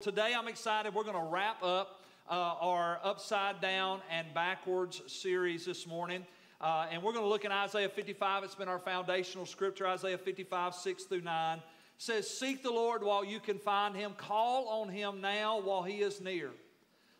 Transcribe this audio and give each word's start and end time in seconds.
Today, 0.00 0.32
I'm 0.32 0.46
excited. 0.46 0.94
We're 0.94 1.02
going 1.02 1.16
to 1.16 1.28
wrap 1.28 1.60
up 1.60 2.02
uh, 2.30 2.34
our 2.60 3.00
Upside 3.02 3.60
Down 3.60 4.00
and 4.08 4.32
Backwards 4.32 5.02
series 5.08 5.64
this 5.64 5.88
morning. 5.88 6.24
Uh, 6.60 6.86
and 6.92 7.02
we're 7.02 7.12
going 7.12 7.24
to 7.24 7.28
look 7.28 7.44
at 7.44 7.50
Isaiah 7.50 7.88
55. 7.88 8.44
It's 8.44 8.54
been 8.54 8.68
our 8.68 8.78
foundational 8.78 9.44
scripture, 9.44 9.88
Isaiah 9.88 10.16
55, 10.16 10.76
6 10.76 11.02
through 11.02 11.22
9. 11.22 11.60
Says, 11.96 12.30
Seek 12.30 12.62
the 12.62 12.70
Lord 12.70 13.02
while 13.02 13.24
you 13.24 13.40
can 13.40 13.58
find 13.58 13.96
him, 13.96 14.12
call 14.16 14.68
on 14.68 14.88
him 14.88 15.20
now 15.20 15.60
while 15.60 15.82
he 15.82 15.94
is 15.94 16.20
near. 16.20 16.50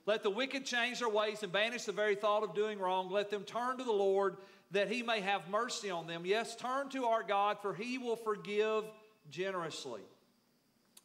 Let 0.07 0.23
the 0.23 0.31
wicked 0.31 0.65
change 0.65 1.01
their 1.01 1.09
ways 1.09 1.43
and 1.43 1.51
banish 1.51 1.83
the 1.83 1.91
very 1.91 2.15
thought 2.15 2.45
of 2.45 2.55
doing 2.55 2.79
wrong. 2.79 3.11
Let 3.11 3.29
them 3.29 3.43
turn 3.43 3.79
to 3.79 3.85
the 3.85 3.91
Lord 3.91 4.37
that 4.71 4.89
he 4.89 5.03
may 5.03 5.19
have 5.21 5.51
mercy 5.51 5.91
on 5.91 6.07
them. 6.07 6.23
Yes, 6.25 6.55
turn 6.55 6.91
to 6.91 7.07
our 7.07 7.25
God, 7.25 7.57
for 7.61 7.75
he 7.75 7.99
will 7.99 8.15
forgive 8.15 8.85
generously. 9.33 10.03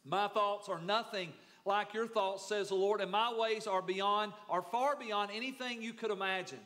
My 0.04 0.28
thoughts 0.28 0.68
are 0.68 0.80
nothing 0.80 1.32
like 1.66 1.94
your 1.94 2.06
thoughts, 2.06 2.46
says 2.46 2.68
the 2.68 2.74
Lord, 2.74 3.00
and 3.00 3.10
my 3.10 3.34
ways 3.34 3.66
are 3.66 3.82
beyond, 3.82 4.32
are 4.50 4.62
far 4.62 4.96
beyond 4.96 5.30
anything 5.34 5.82
you 5.82 5.92
could 5.92 6.10
imagine. 6.10 6.58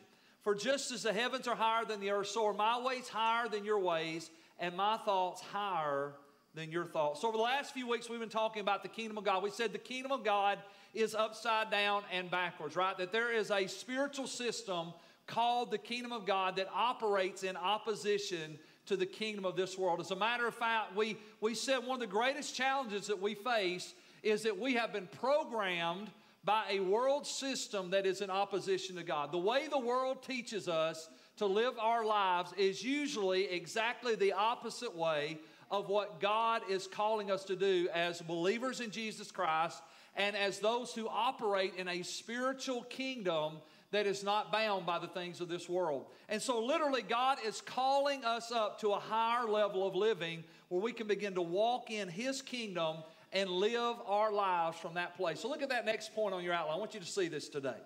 For 0.43 0.55
just 0.55 0.91
as 0.91 1.03
the 1.03 1.13
heavens 1.13 1.47
are 1.47 1.55
higher 1.55 1.85
than 1.85 2.01
the 2.01 2.11
earth, 2.11 2.29
so 2.29 2.47
are 2.47 2.55
my 2.55 2.81
ways 2.81 3.09
higher 3.09 3.49
than 3.49 3.65
your 3.65 3.79
ways, 3.79 4.31
and 4.59 4.77
my 4.77 4.97
thoughts 4.99 5.41
higher 5.53 6.13
than 6.55 6.73
your 6.73 6.85
thoughts. 6.85 7.21
So 7.21 7.29
over 7.29 7.37
the 7.37 7.43
last 7.43 7.73
few 7.73 7.89
weeks, 7.89 8.09
we've 8.09 8.19
been 8.19 8.29
talking 8.29 8.61
about 8.61 8.83
the 8.83 8.89
kingdom 8.89 9.19
of 9.19 9.25
God. 9.25 9.43
We 9.43 9.51
said 9.51 9.73
the 9.73 9.79
kingdom 9.79 10.11
of 10.11 10.25
God 10.25 10.59
is 10.95 11.15
upside 11.15 11.71
down 11.71 12.03
and 12.13 12.31
backwards, 12.31 12.75
right? 12.75 12.97
That 12.99 13.13
there 13.13 13.33
is 13.33 13.51
a 13.51 13.69
spiritual 13.69 14.27
system 14.27 14.93
called 15.27 15.71
the 15.71 15.79
kingdom 15.79 16.11
of 16.13 16.27
God 16.27 16.57
that 16.57 16.69
operates 16.75 17.45
in 17.45 17.57
opposition 17.57 18.59
to 18.87 18.97
the 18.97 19.07
kingdom 19.07 19.45
of 19.45 19.55
this 19.55 19.77
world. 19.79 20.01
As 20.01 20.11
a 20.11 20.17
matter 20.17 20.47
of 20.47 20.55
fact, 20.55 20.97
we, 20.97 21.19
we 21.41 21.55
said 21.55 21.79
one 21.81 21.97
of 21.97 22.01
the 22.01 22.07
greatest 22.07 22.57
challenges 22.57 23.07
that 23.07 23.21
we 23.21 23.35
face 23.35 23.95
is 24.23 24.43
that 24.43 24.59
we 24.59 24.75
have 24.75 24.93
been 24.93 25.09
programmed 25.21 26.11
by 26.45 26.65
a 26.71 26.81
world 26.81 27.27
system 27.27 27.91
that 27.91 28.07
is 28.07 28.21
in 28.21 28.31
opposition 28.31 28.97
to 28.97 29.03
God. 29.03 29.33
The 29.33 29.39
way 29.39 29.69
the 29.69 29.79
world 29.79 30.23
teaches 30.23 30.69
us 30.69 31.09
to 31.37 31.47
live 31.47 31.75
our 31.79 32.05
lives 32.05 32.53
is 32.57 32.83
usually 32.83 33.45
exactly 33.45 34.15
the 34.15 34.33
opposite 34.33 34.97
way 34.97 35.39
of 35.71 35.89
what 35.89 36.21
God 36.21 36.63
is 36.71 36.87
calling 36.87 37.31
us 37.31 37.45
to 37.45 37.57
do 37.57 37.89
as 37.95 38.23
believers 38.23 38.81
in 38.81 38.91
Jesus 38.91 39.31
Christ 39.31 39.83
and 40.17 40.35
as 40.37 40.59
those 40.59 40.93
who 40.95 41.07
operate 41.09 41.75
in 41.77 41.89
a 41.89 42.03
spiritual 42.03 42.83
kingdom 42.85 43.59
that 43.91 44.07
is 44.07 44.23
not 44.23 44.53
bound 44.53 44.85
by 44.85 44.99
the 44.99 45.07
things 45.07 45.41
of 45.41 45.49
this 45.49 45.69
world. 45.69 46.07
And 46.29 46.43
so, 46.43 46.63
literally, 46.63 47.03
God 47.03 47.39
is 47.47 47.61
calling 47.61 48.25
us 48.25 48.53
up 48.53 48.81
to 48.81 48.91
a 48.91 48.99
higher 48.99 49.47
level 49.47 49.87
of 49.87 49.95
living 49.95 50.45
where 50.69 50.83
we 50.83 50.93
can 50.93 51.07
begin 51.07 51.35
to 51.35 51.43
walk 51.43 51.91
in 51.91 52.09
His 52.09 52.43
kingdom 52.43 52.99
and 53.33 53.51
live 53.51 53.97
our 54.07 54.33
lives 54.33 54.79
from 54.79 54.95
that 54.95 55.17
place. 55.17 55.41
So 55.41 55.49
look 55.49 55.63
at 55.63 55.69
that 55.69 55.85
next 55.85 56.15
point 56.15 56.35
on 56.35 56.43
your 56.43 56.55
outline. 56.55 56.77
I 56.77 56.79
want 56.79 56.95
you 56.95 57.01
to 57.01 57.07
see 57.07 57.29
this 57.29 57.49
today. 57.49 57.77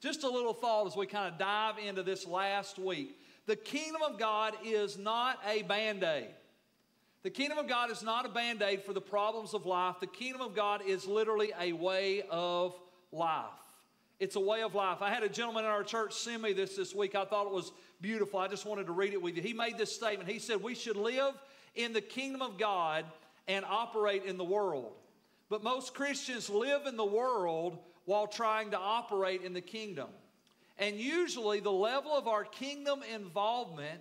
Just 0.00 0.24
a 0.24 0.28
little 0.28 0.54
thought 0.54 0.86
as 0.86 0.96
we 0.96 1.06
kind 1.06 1.32
of 1.32 1.38
dive 1.38 1.78
into 1.78 2.02
this 2.02 2.26
last 2.26 2.78
week. 2.78 3.18
The 3.46 3.56
kingdom 3.56 4.02
of 4.02 4.18
God 4.18 4.54
is 4.64 4.98
not 4.98 5.38
a 5.46 5.62
band 5.62 6.02
aid. 6.02 6.28
The 7.22 7.30
kingdom 7.30 7.58
of 7.58 7.68
God 7.68 7.90
is 7.90 8.02
not 8.02 8.24
a 8.24 8.30
band 8.30 8.62
aid 8.62 8.82
for 8.82 8.94
the 8.94 9.00
problems 9.00 9.52
of 9.52 9.66
life. 9.66 9.96
The 10.00 10.06
kingdom 10.06 10.40
of 10.40 10.54
God 10.54 10.82
is 10.86 11.06
literally 11.06 11.52
a 11.60 11.72
way 11.72 12.22
of 12.30 12.74
life. 13.12 13.44
It's 14.18 14.36
a 14.36 14.40
way 14.40 14.62
of 14.62 14.74
life. 14.74 15.02
I 15.02 15.10
had 15.10 15.22
a 15.22 15.28
gentleman 15.28 15.64
in 15.64 15.70
our 15.70 15.82
church 15.82 16.12
send 16.14 16.42
me 16.42 16.52
this 16.52 16.76
this 16.76 16.94
week. 16.94 17.14
I 17.14 17.24
thought 17.24 17.46
it 17.46 17.52
was 17.52 17.72
beautiful. 18.00 18.38
I 18.38 18.48
just 18.48 18.66
wanted 18.66 18.86
to 18.86 18.92
read 18.92 19.12
it 19.12 19.20
with 19.20 19.36
you. 19.36 19.42
He 19.42 19.52
made 19.52 19.76
this 19.76 19.94
statement. 19.94 20.30
He 20.30 20.38
said, 20.38 20.62
We 20.62 20.74
should 20.74 20.96
live 20.96 21.34
in 21.74 21.92
the 21.92 22.00
kingdom 22.00 22.42
of 22.42 22.58
God 22.58 23.04
and 23.48 23.64
operate 23.64 24.24
in 24.24 24.36
the 24.36 24.44
world. 24.44 24.92
But 25.48 25.62
most 25.62 25.94
Christians 25.94 26.48
live 26.48 26.86
in 26.86 26.96
the 26.96 27.04
world 27.04 27.78
while 28.04 28.26
trying 28.26 28.70
to 28.70 28.78
operate 28.78 29.42
in 29.42 29.52
the 29.52 29.60
kingdom. 29.60 30.08
And 30.78 30.96
usually, 30.96 31.60
the 31.60 31.72
level 31.72 32.12
of 32.12 32.26
our 32.26 32.44
kingdom 32.44 33.00
involvement 33.14 34.00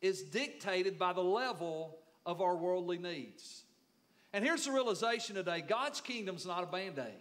is 0.00 0.22
dictated 0.22 0.98
by 0.98 1.12
the 1.12 1.22
level 1.22 1.98
of 2.24 2.40
our 2.40 2.56
worldly 2.56 2.98
needs. 2.98 3.62
And 4.32 4.44
here's 4.44 4.64
the 4.64 4.72
realization 4.72 5.36
today 5.36 5.62
God's 5.66 6.00
kingdom 6.00 6.36
is 6.36 6.46
not 6.46 6.64
a 6.64 6.66
band 6.66 6.98
aid. 6.98 7.14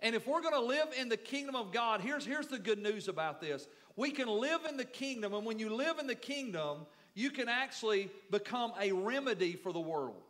And 0.00 0.14
if 0.14 0.26
we're 0.26 0.42
going 0.42 0.54
to 0.54 0.60
live 0.60 0.88
in 1.00 1.08
the 1.08 1.16
kingdom 1.16 1.56
of 1.56 1.72
God, 1.72 2.00
here's, 2.00 2.24
here's 2.24 2.46
the 2.46 2.58
good 2.58 2.78
news 2.78 3.08
about 3.08 3.40
this. 3.40 3.66
We 3.96 4.12
can 4.12 4.28
live 4.28 4.60
in 4.68 4.76
the 4.76 4.84
kingdom, 4.84 5.34
and 5.34 5.44
when 5.44 5.58
you 5.58 5.74
live 5.74 5.98
in 5.98 6.06
the 6.06 6.14
kingdom, 6.14 6.86
you 7.14 7.30
can 7.30 7.48
actually 7.48 8.10
become 8.30 8.72
a 8.80 8.92
remedy 8.92 9.54
for 9.54 9.72
the 9.72 9.80
world. 9.80 10.22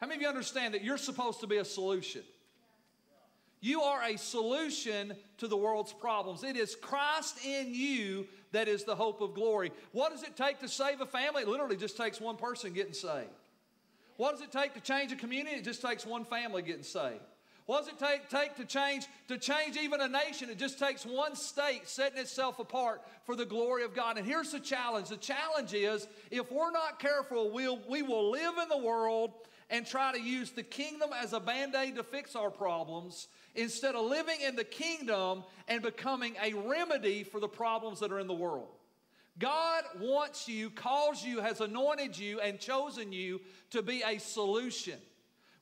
How 0.00 0.06
many 0.06 0.16
of 0.16 0.22
you 0.22 0.28
understand 0.28 0.74
that 0.74 0.84
you're 0.84 0.98
supposed 0.98 1.40
to 1.40 1.46
be 1.46 1.56
a 1.56 1.64
solution? 1.64 2.22
You 3.60 3.80
are 3.82 4.02
a 4.02 4.16
solution 4.16 5.14
to 5.38 5.48
the 5.48 5.56
world's 5.56 5.92
problems. 5.92 6.44
It 6.44 6.56
is 6.56 6.76
Christ 6.76 7.44
in 7.44 7.74
you 7.74 8.26
that 8.52 8.68
is 8.68 8.84
the 8.84 8.94
hope 8.94 9.20
of 9.20 9.34
glory. 9.34 9.72
What 9.92 10.12
does 10.12 10.22
it 10.22 10.36
take 10.36 10.60
to 10.60 10.68
save 10.68 11.00
a 11.00 11.06
family? 11.06 11.42
It 11.42 11.48
literally 11.48 11.76
just 11.76 11.96
takes 11.96 12.20
one 12.20 12.36
person 12.36 12.72
getting 12.72 12.92
saved. 12.92 13.30
What 14.18 14.32
does 14.32 14.42
it 14.42 14.52
take 14.52 14.74
to 14.74 14.80
change 14.80 15.12
a 15.12 15.16
community? 15.16 15.56
It 15.56 15.64
just 15.64 15.82
takes 15.82 16.06
one 16.06 16.24
family 16.24 16.62
getting 16.62 16.82
saved. 16.82 17.20
What 17.66 17.84
does 17.84 17.88
it 17.88 17.98
take, 17.98 18.28
take 18.30 18.56
to 18.56 18.64
change 18.64 19.06
to 19.26 19.38
change 19.38 19.76
even 19.76 20.00
a 20.00 20.08
nation? 20.08 20.50
It 20.50 20.58
just 20.58 20.78
takes 20.78 21.04
one 21.04 21.34
state 21.34 21.88
setting 21.88 22.18
itself 22.18 22.60
apart 22.60 23.02
for 23.24 23.34
the 23.34 23.44
glory 23.44 23.82
of 23.82 23.92
God. 23.92 24.16
And 24.18 24.26
here's 24.26 24.52
the 24.52 24.60
challenge. 24.60 25.08
The 25.08 25.16
challenge 25.16 25.74
is 25.74 26.06
if 26.30 26.50
we're 26.52 26.70
not 26.70 27.00
careful, 27.00 27.50
we'll, 27.50 27.80
we 27.88 28.02
will 28.02 28.30
live 28.30 28.54
in 28.62 28.68
the 28.68 28.78
world 28.78 29.32
and 29.68 29.84
try 29.84 30.12
to 30.12 30.20
use 30.20 30.52
the 30.52 30.62
kingdom 30.62 31.10
as 31.12 31.32
a 31.32 31.40
band 31.40 31.74
aid 31.74 31.96
to 31.96 32.04
fix 32.04 32.36
our 32.36 32.50
problems 32.50 33.26
instead 33.56 33.96
of 33.96 34.04
living 34.04 34.40
in 34.46 34.54
the 34.54 34.62
kingdom 34.62 35.42
and 35.66 35.82
becoming 35.82 36.36
a 36.40 36.52
remedy 36.52 37.24
for 37.24 37.40
the 37.40 37.48
problems 37.48 37.98
that 37.98 38.12
are 38.12 38.20
in 38.20 38.28
the 38.28 38.34
world. 38.34 38.68
God 39.40 39.82
wants 39.98 40.48
you, 40.48 40.70
calls 40.70 41.22
you, 41.22 41.40
has 41.40 41.60
anointed 41.60 42.16
you, 42.16 42.40
and 42.40 42.60
chosen 42.60 43.12
you 43.12 43.40
to 43.70 43.82
be 43.82 44.02
a 44.06 44.18
solution. 44.18 44.98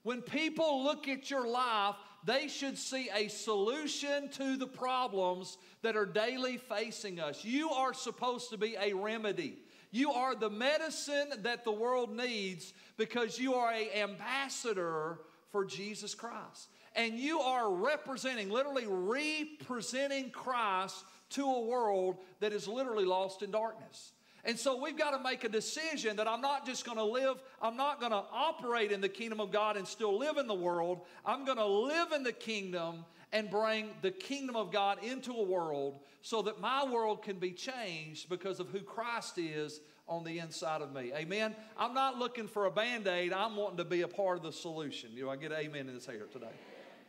When 0.04 0.20
people 0.22 0.84
look 0.84 1.09
at 1.09 1.31
your 1.31 1.48
life, 1.48 1.97
they 2.25 2.48
should 2.48 2.78
see 2.78 3.10
a 3.12 3.28
solution 3.28 4.28
to 4.31 4.56
the 4.56 4.66
problems 4.66 5.59
that 5.82 5.97
are 5.97 6.06
daily 6.06 6.59
facing 6.59 7.19
us. 7.19 7.44
You 7.44 7.70
are 7.70 7.92
supposed 7.92 8.50
to 8.50 8.59
be 8.59 8.76
a 8.81 8.92
remedy. 8.92 9.59
You 9.91 10.12
are 10.12 10.34
the 10.34 10.50
medicine 10.50 11.28
that 11.42 11.65
the 11.65 11.72
world 11.72 12.15
needs 12.15 12.72
because 12.97 13.38
you 13.38 13.54
are 13.54 13.72
an 13.72 13.88
ambassador 13.94 15.20
for 15.50 15.65
Jesus 15.65 16.15
Christ. 16.15 16.69
And 16.97 17.19
you 17.19 17.41
are 17.41 17.72
representing, 17.72 18.50
literally 18.50 18.86
representing 18.86 20.31
Christ 20.31 21.04
to 21.31 21.44
a 21.44 21.60
world 21.65 22.16
that 22.41 22.53
is 22.53 22.69
literally 22.69 23.04
lost 23.04 23.42
in 23.42 23.50
darkness. 23.50 24.12
And 24.44 24.59
so 24.59 24.81
we've 24.81 24.97
got 24.97 25.16
to 25.16 25.22
make 25.22 25.44
a 25.44 25.49
decision 25.49 26.16
that 26.16 26.28
I'm 26.28 26.43
not 26.43 26.66
just 26.66 26.84
going 26.84 26.99
to 26.99 27.05
live, 27.05 27.43
I'm 27.62 27.77
not 27.77 27.99
going 27.99 28.12
to 28.12 28.22
operate 28.32 28.93
in 28.93 29.00
the 29.00 29.09
kingdom 29.09 29.41
of 29.41 29.50
God 29.50 29.77
and 29.77 29.87
still 29.87 30.19
live 30.19 30.37
in 30.37 30.47
the 30.47 30.55
world. 30.55 31.00
I'm 31.25 31.44
going 31.44 31.56
to 31.56 31.66
live 31.66 32.12
in 32.12 32.22
the 32.22 32.32
kingdom 32.32 33.04
and 33.33 33.50
bring 33.50 33.91
the 34.03 34.10
kingdom 34.10 34.54
of 34.54 34.71
God 34.71 35.03
into 35.03 35.33
a 35.33 35.43
world 35.43 36.00
so 36.22 36.43
that 36.43 36.60
my 36.60 36.84
world 36.84 37.22
can 37.22 37.38
be 37.38 37.53
changed 37.53 38.28
because 38.28 38.60
of 38.60 38.69
who 38.69 38.81
Christ 38.81 39.38
is 39.38 39.81
on 40.06 40.25
the 40.25 40.38
inside 40.38 40.83
of 40.83 40.93
me. 40.93 41.12
Amen. 41.15 41.56
I'm 41.78 41.94
not 41.94 42.19
looking 42.19 42.47
for 42.47 42.66
a 42.66 42.71
band 42.71 43.06
aid, 43.06 43.33
I'm 43.33 43.56
wanting 43.56 43.78
to 43.78 43.84
be 43.84 44.03
a 44.03 44.09
part 44.09 44.37
of 44.37 44.43
the 44.43 44.53
solution. 44.53 45.10
You 45.15 45.25
know, 45.25 45.31
I 45.31 45.37
get 45.37 45.53
amen 45.53 45.88
in 45.88 45.94
this 45.94 46.06
here 46.06 46.28
today. 46.31 46.47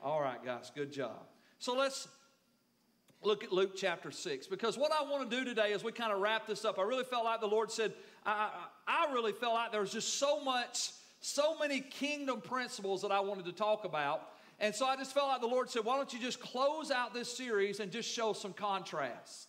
All 0.01 0.21
right, 0.21 0.43
guys, 0.43 0.71
good 0.73 0.91
job. 0.91 1.27
So 1.59 1.75
let's 1.75 2.07
look 3.23 3.43
at 3.43 3.51
Luke 3.51 3.71
chapter 3.75 4.11
6 4.11 4.47
because 4.47 4.77
what 4.77 4.91
I 4.91 5.03
want 5.03 5.29
to 5.29 5.37
do 5.37 5.43
today 5.43 5.73
as 5.73 5.83
we 5.83 5.91
kind 5.91 6.11
of 6.11 6.19
wrap 6.19 6.47
this 6.47 6.65
up, 6.65 6.79
I 6.79 6.83
really 6.83 7.03
felt 7.03 7.25
like 7.25 7.41
the 7.41 7.47
Lord 7.47 7.71
said, 7.71 7.93
I, 8.25 8.49
I, 8.87 9.07
I 9.07 9.13
really 9.13 9.31
felt 9.31 9.53
like 9.53 9.71
there 9.71 9.81
was 9.81 9.91
just 9.91 10.19
so 10.19 10.43
much, 10.43 10.91
so 11.21 11.57
many 11.57 11.79
kingdom 11.81 12.41
principles 12.41 13.01
that 13.01 13.11
I 13.11 13.19
wanted 13.19 13.45
to 13.45 13.51
talk 13.51 13.85
about. 13.85 14.29
And 14.59 14.73
so 14.73 14.85
I 14.85 14.95
just 14.95 15.13
felt 15.13 15.27
like 15.27 15.41
the 15.41 15.47
Lord 15.47 15.69
said, 15.69 15.83
Why 15.83 15.97
don't 15.97 16.11
you 16.13 16.19
just 16.19 16.39
close 16.39 16.91
out 16.91 17.13
this 17.13 17.35
series 17.35 17.79
and 17.79 17.91
just 17.91 18.09
show 18.09 18.33
some 18.33 18.53
contrast? 18.53 19.47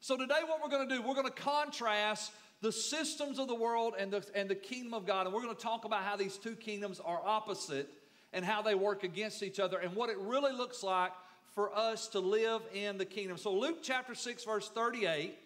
So 0.00 0.16
today, 0.16 0.40
what 0.46 0.62
we're 0.62 0.68
going 0.68 0.88
to 0.88 0.94
do, 0.94 1.02
we're 1.02 1.14
going 1.14 1.26
to 1.26 1.32
contrast 1.32 2.30
the 2.60 2.70
systems 2.70 3.38
of 3.38 3.48
the 3.48 3.54
world 3.54 3.94
and 3.98 4.12
the, 4.12 4.24
and 4.34 4.48
the 4.48 4.54
kingdom 4.54 4.94
of 4.94 5.06
God. 5.06 5.26
And 5.26 5.34
we're 5.34 5.42
going 5.42 5.54
to 5.54 5.62
talk 5.62 5.84
about 5.84 6.02
how 6.02 6.16
these 6.16 6.36
two 6.36 6.54
kingdoms 6.54 7.00
are 7.00 7.20
opposite 7.24 7.88
and 8.32 8.44
how 8.44 8.62
they 8.62 8.74
work 8.74 9.02
against 9.02 9.42
each 9.42 9.58
other 9.58 9.78
and 9.78 9.94
what 9.94 10.10
it 10.10 10.18
really 10.18 10.52
looks 10.52 10.82
like 10.82 11.12
for 11.54 11.74
us 11.76 12.08
to 12.08 12.20
live 12.20 12.62
in 12.72 12.98
the 12.98 13.04
kingdom. 13.04 13.36
So, 13.36 13.52
Luke 13.52 13.78
chapter 13.82 14.14
6, 14.14 14.44
verse 14.44 14.68
38, 14.68 15.36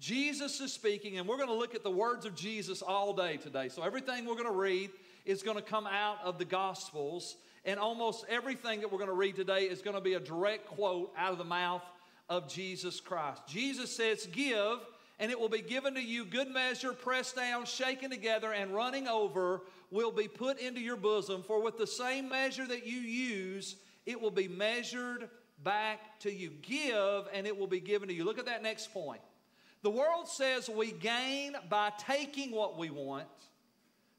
Jesus 0.00 0.60
is 0.60 0.72
speaking, 0.72 1.18
and 1.18 1.28
we're 1.28 1.36
going 1.36 1.48
to 1.48 1.54
look 1.54 1.74
at 1.74 1.84
the 1.84 1.90
words 1.90 2.26
of 2.26 2.34
Jesus 2.34 2.82
all 2.82 3.14
day 3.14 3.36
today. 3.36 3.68
So, 3.68 3.82
everything 3.82 4.26
we're 4.26 4.34
going 4.34 4.46
to 4.46 4.50
read 4.50 4.90
is 5.24 5.42
going 5.42 5.56
to 5.56 5.62
come 5.62 5.86
out 5.86 6.18
of 6.24 6.38
the 6.38 6.44
Gospels. 6.44 7.36
And 7.64 7.78
almost 7.78 8.24
everything 8.28 8.80
that 8.80 8.90
we're 8.90 8.98
going 8.98 9.10
to 9.10 9.14
read 9.14 9.36
today 9.36 9.62
is 9.62 9.82
going 9.82 9.94
to 9.94 10.02
be 10.02 10.14
a 10.14 10.20
direct 10.20 10.66
quote 10.66 11.12
out 11.16 11.30
of 11.30 11.38
the 11.38 11.44
mouth 11.44 11.82
of 12.28 12.48
Jesus 12.48 13.00
Christ. 13.00 13.42
Jesus 13.46 13.94
says, 13.94 14.26
Give, 14.32 14.80
and 15.20 15.30
it 15.30 15.38
will 15.38 15.48
be 15.48 15.62
given 15.62 15.94
to 15.94 16.02
you 16.02 16.24
good 16.24 16.48
measure, 16.48 16.92
pressed 16.92 17.36
down, 17.36 17.66
shaken 17.66 18.10
together, 18.10 18.52
and 18.52 18.74
running 18.74 19.06
over 19.06 19.60
will 19.92 20.10
be 20.10 20.26
put 20.26 20.58
into 20.58 20.80
your 20.80 20.96
bosom. 20.96 21.44
For 21.44 21.62
with 21.62 21.78
the 21.78 21.86
same 21.86 22.28
measure 22.28 22.66
that 22.66 22.84
you 22.84 22.98
use, 22.98 23.76
it 24.06 24.20
will 24.20 24.32
be 24.32 24.48
measured 24.48 25.28
back 25.64 26.20
to 26.20 26.32
you. 26.32 26.50
Give, 26.62 27.26
and 27.32 27.46
it 27.46 27.56
will 27.56 27.66
be 27.66 27.80
given 27.80 28.08
to 28.08 28.14
you. 28.14 28.24
Look 28.24 28.38
at 28.38 28.46
that 28.46 28.62
next 28.62 28.92
point. 28.92 29.20
The 29.82 29.90
world 29.90 30.28
says 30.28 30.68
we 30.68 30.92
gain 30.92 31.56
by 31.68 31.90
taking 31.98 32.52
what 32.52 32.78
we 32.78 32.90
want, 32.90 33.26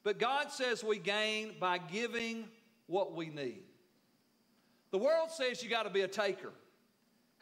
but 0.04 0.20
God 0.20 0.52
says 0.52 0.84
we 0.84 1.00
gain 1.00 1.54
by 1.60 1.78
giving 1.78 2.46
what 2.88 3.16
we 3.16 3.30
need. 3.30 3.64
The 4.92 4.98
world 4.98 5.32
says 5.32 5.64
you 5.64 5.70
got 5.70 5.84
to 5.84 5.90
be 5.90 6.02
a 6.02 6.08
taker. 6.08 6.52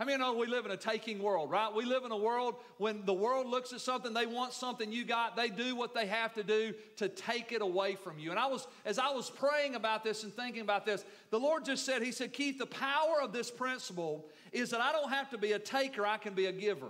How 0.01 0.06
many 0.06 0.18
know 0.18 0.33
we 0.33 0.48
live 0.48 0.65
in 0.65 0.71
a 0.71 0.77
taking 0.77 1.21
world, 1.21 1.51
right? 1.51 1.71
We 1.71 1.86
live 1.86 2.06
in 2.06 2.12
a 2.12 2.18
world 2.18 2.56
when 2.80 3.06
the 3.06 3.13
world 3.13 3.45
looks 3.45 3.71
at 3.71 3.81
something, 3.81 4.15
they 4.15 4.25
want 4.25 4.51
something 4.51 4.92
you 4.92 5.06
got, 5.06 5.36
they 5.36 5.48
do 5.48 5.75
what 5.75 5.94
they 5.94 6.07
have 6.07 6.33
to 6.33 6.44
do 6.44 6.74
to 6.95 7.07
take 7.07 7.51
it 7.51 7.62
away 7.62 7.94
from 7.94 8.18
you. 8.18 8.31
And 8.31 8.39
I 8.39 8.48
was, 8.48 8.65
as 8.83 8.98
I 8.98 9.12
was 9.12 9.30
praying 9.30 9.75
about 9.75 10.03
this 10.03 10.24
and 10.24 10.36
thinking 10.36 10.63
about 10.63 10.88
this, 10.88 11.06
the 11.30 11.39
Lord 11.39 11.65
just 11.65 11.86
said, 11.86 12.01
He 12.01 12.12
said, 12.12 12.33
Keith, 12.33 12.57
the 12.57 12.65
power 12.65 13.21
of 13.21 13.31
this 13.31 13.51
principle 13.51 14.25
is 14.51 14.71
that 14.71 14.81
I 14.81 14.92
don't 14.92 15.12
have 15.12 15.30
to 15.30 15.38
be 15.38 15.51
a 15.51 15.59
taker, 15.59 16.04
I 16.04 16.18
can 16.18 16.33
be 16.33 16.47
a 16.47 16.51
giver. 16.51 16.89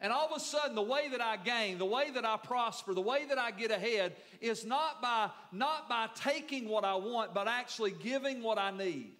And 0.00 0.12
all 0.12 0.26
of 0.26 0.36
a 0.36 0.40
sudden, 0.40 0.74
the 0.74 0.82
way 0.82 1.08
that 1.12 1.20
I 1.20 1.36
gain, 1.36 1.78
the 1.78 1.86
way 1.86 2.10
that 2.10 2.24
I 2.24 2.36
prosper, 2.36 2.94
the 2.94 3.00
way 3.00 3.26
that 3.28 3.38
I 3.38 3.52
get 3.52 3.70
ahead 3.70 4.16
is 4.40 4.66
not 4.66 5.00
by, 5.00 5.30
not 5.52 5.88
by 5.88 6.08
taking 6.16 6.68
what 6.68 6.84
I 6.84 6.96
want, 6.96 7.32
but 7.32 7.46
actually 7.46 7.92
giving 7.92 8.42
what 8.42 8.58
I 8.58 8.72
need. 8.72 9.12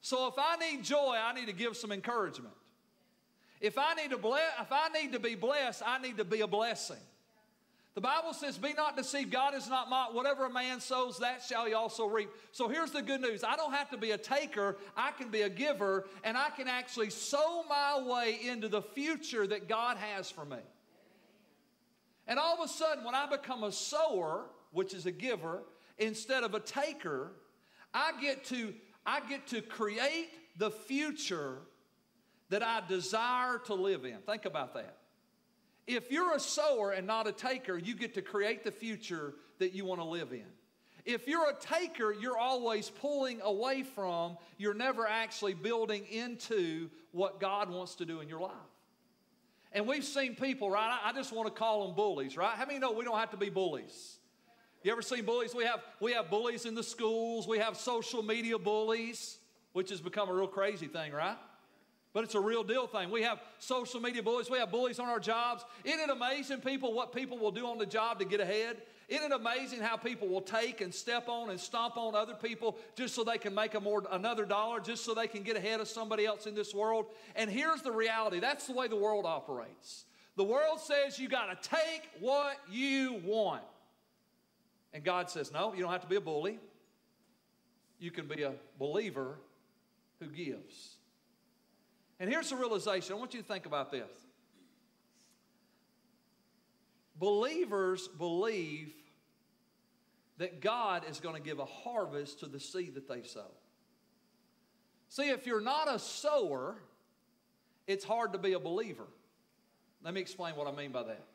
So 0.00 0.28
if 0.28 0.34
I 0.38 0.56
need 0.56 0.84
joy, 0.84 1.16
I 1.20 1.32
need 1.32 1.46
to 1.46 1.52
give 1.52 1.76
some 1.76 1.92
encouragement. 1.92 2.54
If 3.60 3.78
I 3.78 3.94
need 3.94 4.10
to 4.10 4.18
bless, 4.18 4.52
if 4.60 4.70
I 4.70 4.88
need 4.88 5.12
to 5.12 5.20
be 5.20 5.34
blessed, 5.34 5.82
I 5.84 5.98
need 5.98 6.18
to 6.18 6.24
be 6.24 6.40
a 6.42 6.46
blessing. 6.46 6.98
The 7.96 8.02
Bible 8.02 8.34
says, 8.34 8.58
Be 8.58 8.74
not 8.74 8.94
deceived, 8.94 9.32
God 9.32 9.54
is 9.54 9.70
not 9.70 9.88
mocked. 9.88 10.14
Whatever 10.14 10.44
a 10.44 10.50
man 10.50 10.80
sows, 10.80 11.18
that 11.20 11.42
shall 11.42 11.64
he 11.64 11.72
also 11.72 12.06
reap. 12.06 12.28
So 12.52 12.68
here's 12.68 12.90
the 12.90 13.00
good 13.00 13.22
news 13.22 13.42
I 13.42 13.56
don't 13.56 13.72
have 13.72 13.88
to 13.90 13.96
be 13.96 14.10
a 14.10 14.18
taker, 14.18 14.76
I 14.94 15.12
can 15.12 15.30
be 15.30 15.42
a 15.42 15.48
giver, 15.48 16.06
and 16.22 16.36
I 16.36 16.50
can 16.50 16.68
actually 16.68 17.08
sow 17.08 17.64
my 17.66 18.02
way 18.06 18.38
into 18.44 18.68
the 18.68 18.82
future 18.82 19.46
that 19.46 19.66
God 19.66 19.96
has 19.96 20.30
for 20.30 20.44
me. 20.44 20.58
And 22.26 22.38
all 22.38 22.60
of 22.60 22.60
a 22.60 22.68
sudden, 22.68 23.02
when 23.02 23.14
I 23.14 23.26
become 23.30 23.64
a 23.64 23.72
sower, 23.72 24.44
which 24.72 24.92
is 24.92 25.06
a 25.06 25.12
giver, 25.12 25.62
instead 25.96 26.44
of 26.44 26.52
a 26.52 26.60
taker, 26.60 27.32
I 27.94 28.12
get 28.20 28.44
to, 28.46 28.74
I 29.06 29.20
get 29.20 29.46
to 29.48 29.62
create 29.62 30.28
the 30.58 30.70
future 30.70 31.58
that 32.48 32.62
I 32.62 32.82
desire 32.86 33.58
to 33.66 33.74
live 33.74 34.04
in. 34.04 34.18
Think 34.18 34.44
about 34.44 34.74
that. 34.74 34.96
If 35.86 36.10
you're 36.10 36.34
a 36.34 36.40
sower 36.40 36.90
and 36.90 37.06
not 37.06 37.28
a 37.28 37.32
taker, 37.32 37.78
you 37.78 37.94
get 37.94 38.14
to 38.14 38.22
create 38.22 38.64
the 38.64 38.72
future 38.72 39.34
that 39.58 39.72
you 39.72 39.84
want 39.84 40.00
to 40.00 40.06
live 40.06 40.32
in. 40.32 40.44
If 41.04 41.28
you're 41.28 41.48
a 41.48 41.54
taker, 41.54 42.12
you're 42.12 42.36
always 42.36 42.90
pulling 42.90 43.40
away 43.40 43.84
from, 43.84 44.36
you're 44.58 44.74
never 44.74 45.06
actually 45.06 45.54
building 45.54 46.04
into 46.10 46.90
what 47.12 47.38
God 47.38 47.70
wants 47.70 47.94
to 47.96 48.04
do 48.04 48.20
in 48.20 48.28
your 48.28 48.40
life. 48.40 48.52
And 49.70 49.86
we've 49.86 50.04
seen 50.04 50.34
people, 50.34 50.68
right? 50.68 50.98
I 51.04 51.12
just 51.12 51.32
want 51.32 51.46
to 51.46 51.56
call 51.56 51.86
them 51.86 51.94
bullies, 51.94 52.36
right? 52.36 52.56
How 52.56 52.66
many 52.66 52.80
know 52.80 52.90
we 52.90 53.04
don't 53.04 53.18
have 53.18 53.30
to 53.30 53.36
be 53.36 53.50
bullies? 53.50 54.15
You 54.86 54.92
ever 54.92 55.02
seen 55.02 55.24
bullies? 55.24 55.52
We 55.52 55.64
have, 55.64 55.82
we 55.98 56.12
have 56.12 56.30
bullies 56.30 56.64
in 56.64 56.76
the 56.76 56.82
schools, 56.84 57.48
we 57.48 57.58
have 57.58 57.76
social 57.76 58.22
media 58.22 58.56
bullies, 58.56 59.36
which 59.72 59.90
has 59.90 60.00
become 60.00 60.28
a 60.28 60.32
real 60.32 60.46
crazy 60.46 60.86
thing, 60.86 61.10
right? 61.10 61.36
But 62.12 62.22
it's 62.22 62.36
a 62.36 62.40
real 62.40 62.62
deal 62.62 62.86
thing. 62.86 63.10
We 63.10 63.22
have 63.22 63.40
social 63.58 63.98
media 63.98 64.22
bullies, 64.22 64.48
we 64.48 64.58
have 64.58 64.70
bullies 64.70 65.00
on 65.00 65.08
our 65.08 65.18
jobs. 65.18 65.64
Isn't 65.82 65.98
it 65.98 66.08
amazing, 66.08 66.60
people, 66.60 66.94
what 66.94 67.12
people 67.12 67.36
will 67.36 67.50
do 67.50 67.66
on 67.66 67.78
the 67.78 67.84
job 67.84 68.20
to 68.20 68.24
get 68.24 68.38
ahead? 68.38 68.76
Isn't 69.08 69.32
it 69.32 69.34
amazing 69.34 69.80
how 69.80 69.96
people 69.96 70.28
will 70.28 70.40
take 70.40 70.80
and 70.80 70.94
step 70.94 71.28
on 71.28 71.50
and 71.50 71.58
stomp 71.58 71.96
on 71.96 72.14
other 72.14 72.34
people 72.34 72.78
just 72.94 73.12
so 73.12 73.24
they 73.24 73.38
can 73.38 73.56
make 73.56 73.74
a 73.74 73.80
more, 73.80 74.04
another 74.12 74.44
dollar, 74.44 74.78
just 74.78 75.04
so 75.04 75.14
they 75.14 75.26
can 75.26 75.42
get 75.42 75.56
ahead 75.56 75.80
of 75.80 75.88
somebody 75.88 76.26
else 76.26 76.46
in 76.46 76.54
this 76.54 76.72
world? 76.72 77.06
And 77.34 77.50
here's 77.50 77.82
the 77.82 77.90
reality 77.90 78.38
that's 78.38 78.68
the 78.68 78.72
way 78.72 78.86
the 78.86 78.94
world 78.94 79.26
operates. 79.26 80.04
The 80.36 80.44
world 80.44 80.78
says 80.78 81.18
you 81.18 81.28
got 81.28 81.60
to 81.60 81.68
take 81.68 82.08
what 82.20 82.56
you 82.70 83.20
want. 83.24 83.64
And 84.96 85.04
God 85.04 85.28
says, 85.28 85.52
no, 85.52 85.74
you 85.74 85.82
don't 85.82 85.92
have 85.92 86.00
to 86.00 86.08
be 86.08 86.16
a 86.16 86.22
bully. 86.22 86.58
You 87.98 88.10
can 88.10 88.26
be 88.26 88.44
a 88.44 88.54
believer 88.78 89.36
who 90.20 90.26
gives. 90.26 90.96
And 92.18 92.30
here's 92.30 92.48
the 92.48 92.56
realization 92.56 93.14
I 93.14 93.18
want 93.18 93.34
you 93.34 93.42
to 93.42 93.46
think 93.46 93.66
about 93.66 93.90
this. 93.90 94.08
Believers 97.18 98.08
believe 98.08 98.94
that 100.38 100.62
God 100.62 101.02
is 101.10 101.20
going 101.20 101.34
to 101.34 101.42
give 101.42 101.58
a 101.58 101.66
harvest 101.66 102.40
to 102.40 102.46
the 102.46 102.58
seed 102.58 102.94
that 102.94 103.06
they 103.06 103.22
sow. 103.22 103.50
See, 105.10 105.28
if 105.28 105.46
you're 105.46 105.60
not 105.60 105.94
a 105.94 105.98
sower, 105.98 106.76
it's 107.86 108.04
hard 108.06 108.32
to 108.32 108.38
be 108.38 108.54
a 108.54 108.58
believer. 108.58 109.06
Let 110.02 110.14
me 110.14 110.22
explain 110.22 110.56
what 110.56 110.66
I 110.66 110.72
mean 110.74 110.90
by 110.90 111.02
that. 111.02 111.26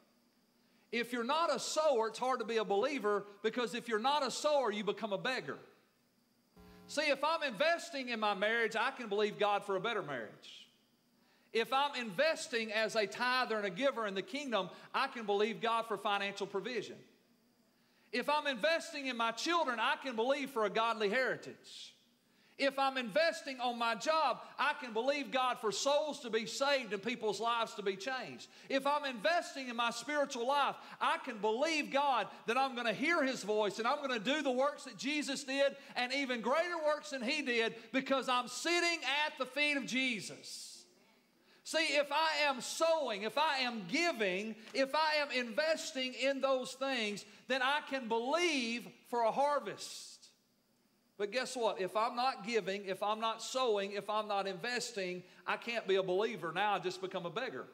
If 0.91 1.13
you're 1.13 1.23
not 1.23 1.53
a 1.53 1.59
sower, 1.59 2.09
it's 2.09 2.19
hard 2.19 2.39
to 2.39 2.45
be 2.45 2.57
a 2.57 2.65
believer 2.65 3.25
because 3.43 3.75
if 3.75 3.87
you're 3.87 3.99
not 3.99 4.25
a 4.25 4.31
sower, 4.31 4.71
you 4.71 4.83
become 4.83 5.13
a 5.13 5.17
beggar. 5.17 5.57
See, 6.87 7.09
if 7.09 7.23
I'm 7.23 7.43
investing 7.43 8.09
in 8.09 8.19
my 8.19 8.33
marriage, 8.33 8.75
I 8.75 8.91
can 8.91 9.07
believe 9.07 9.39
God 9.39 9.63
for 9.63 9.77
a 9.77 9.79
better 9.79 10.01
marriage. 10.01 10.67
If 11.53 11.71
I'm 11.71 11.95
investing 11.95 12.71
as 12.71 12.95
a 12.95 13.07
tither 13.07 13.57
and 13.57 13.65
a 13.65 13.69
giver 13.69 14.07
in 14.07 14.13
the 14.13 14.21
kingdom, 14.21 14.69
I 14.93 15.07
can 15.07 15.25
believe 15.25 15.61
God 15.61 15.85
for 15.87 15.97
financial 15.97 16.47
provision. 16.47 16.95
If 18.11 18.29
I'm 18.29 18.47
investing 18.47 19.07
in 19.07 19.15
my 19.15 19.31
children, 19.31 19.79
I 19.79 19.95
can 20.03 20.15
believe 20.17 20.49
for 20.49 20.65
a 20.65 20.69
godly 20.69 21.09
heritage. 21.09 21.93
If 22.61 22.77
I'm 22.77 22.95
investing 22.95 23.59
on 23.59 23.79
my 23.79 23.95
job, 23.95 24.41
I 24.59 24.73
can 24.79 24.93
believe 24.93 25.31
God 25.31 25.57
for 25.57 25.71
souls 25.71 26.19
to 26.19 26.29
be 26.29 26.45
saved 26.45 26.93
and 26.93 27.01
people's 27.01 27.39
lives 27.39 27.73
to 27.73 27.81
be 27.81 27.95
changed. 27.95 28.49
If 28.69 28.85
I'm 28.85 29.03
investing 29.03 29.67
in 29.67 29.75
my 29.75 29.89
spiritual 29.89 30.47
life, 30.47 30.75
I 31.01 31.17
can 31.25 31.39
believe 31.39 31.91
God 31.91 32.27
that 32.45 32.59
I'm 32.59 32.75
going 32.75 32.85
to 32.85 32.93
hear 32.93 33.23
His 33.23 33.41
voice 33.41 33.79
and 33.79 33.87
I'm 33.87 33.97
going 33.97 34.11
to 34.11 34.23
do 34.23 34.43
the 34.43 34.51
works 34.51 34.83
that 34.83 34.95
Jesus 34.95 35.43
did 35.43 35.75
and 35.95 36.13
even 36.13 36.41
greater 36.41 36.77
works 36.85 37.09
than 37.09 37.23
He 37.23 37.41
did 37.41 37.73
because 37.91 38.29
I'm 38.29 38.47
sitting 38.47 38.99
at 39.25 39.35
the 39.39 39.47
feet 39.47 39.75
of 39.75 39.87
Jesus. 39.87 40.83
See, 41.63 41.97
if 41.97 42.11
I 42.11 42.47
am 42.47 42.61
sowing, 42.61 43.23
if 43.23 43.39
I 43.39 43.59
am 43.59 43.85
giving, 43.89 44.55
if 44.75 44.93
I 44.93 45.15
am 45.19 45.31
investing 45.31 46.13
in 46.13 46.41
those 46.41 46.73
things, 46.73 47.25
then 47.47 47.63
I 47.63 47.79
can 47.89 48.07
believe 48.07 48.87
for 49.09 49.23
a 49.23 49.31
harvest. 49.31 50.10
But 51.21 51.31
guess 51.31 51.55
what? 51.55 51.79
If 51.79 51.95
I'm 51.95 52.15
not 52.15 52.47
giving, 52.47 52.85
if 52.85 53.03
I'm 53.03 53.19
not 53.19 53.43
sowing, 53.43 53.91
if 53.91 54.09
I'm 54.09 54.27
not 54.27 54.47
investing, 54.47 55.21
I 55.45 55.55
can't 55.55 55.87
be 55.87 55.97
a 55.97 56.01
believer. 56.01 56.51
Now 56.51 56.73
I 56.73 56.79
just 56.79 56.99
become 56.99 57.27
a 57.27 57.29
beggar. 57.29 57.67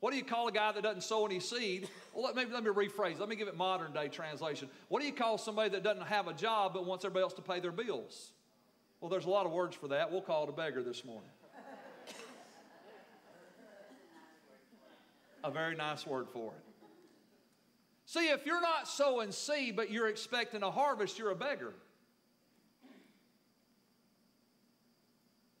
What 0.00 0.12
do 0.12 0.16
you 0.16 0.24
call 0.24 0.48
a 0.48 0.52
guy 0.52 0.72
that 0.72 0.82
doesn't 0.82 1.02
sow 1.02 1.26
any 1.26 1.40
seed? 1.40 1.90
Well, 2.14 2.32
let, 2.34 2.50
let 2.50 2.64
me 2.64 2.70
rephrase. 2.70 3.18
Let 3.18 3.28
me 3.28 3.36
give 3.36 3.48
it 3.48 3.58
modern 3.58 3.92
day 3.92 4.08
translation. 4.08 4.70
What 4.88 5.00
do 5.00 5.06
you 5.06 5.12
call 5.12 5.36
somebody 5.36 5.68
that 5.68 5.82
doesn't 5.82 6.06
have 6.06 6.28
a 6.28 6.32
job 6.32 6.72
but 6.72 6.86
wants 6.86 7.04
everybody 7.04 7.24
else 7.24 7.34
to 7.34 7.42
pay 7.42 7.60
their 7.60 7.72
bills? 7.72 8.32
Well, 9.02 9.10
there's 9.10 9.26
a 9.26 9.30
lot 9.30 9.44
of 9.44 9.52
words 9.52 9.76
for 9.76 9.88
that. 9.88 10.10
We'll 10.10 10.22
call 10.22 10.44
it 10.44 10.48
a 10.48 10.52
beggar 10.52 10.82
this 10.82 11.04
morning. 11.04 11.28
a 15.44 15.50
very 15.50 15.76
nice 15.76 16.06
word 16.06 16.28
for 16.32 16.54
it. 16.54 16.63
See, 18.14 18.28
if 18.28 18.46
you're 18.46 18.60
not 18.60 18.86
sowing 18.86 19.32
seed, 19.32 19.74
but 19.74 19.90
you're 19.90 20.06
expecting 20.06 20.62
a 20.62 20.70
harvest, 20.70 21.18
you're 21.18 21.32
a 21.32 21.34
beggar. 21.34 21.74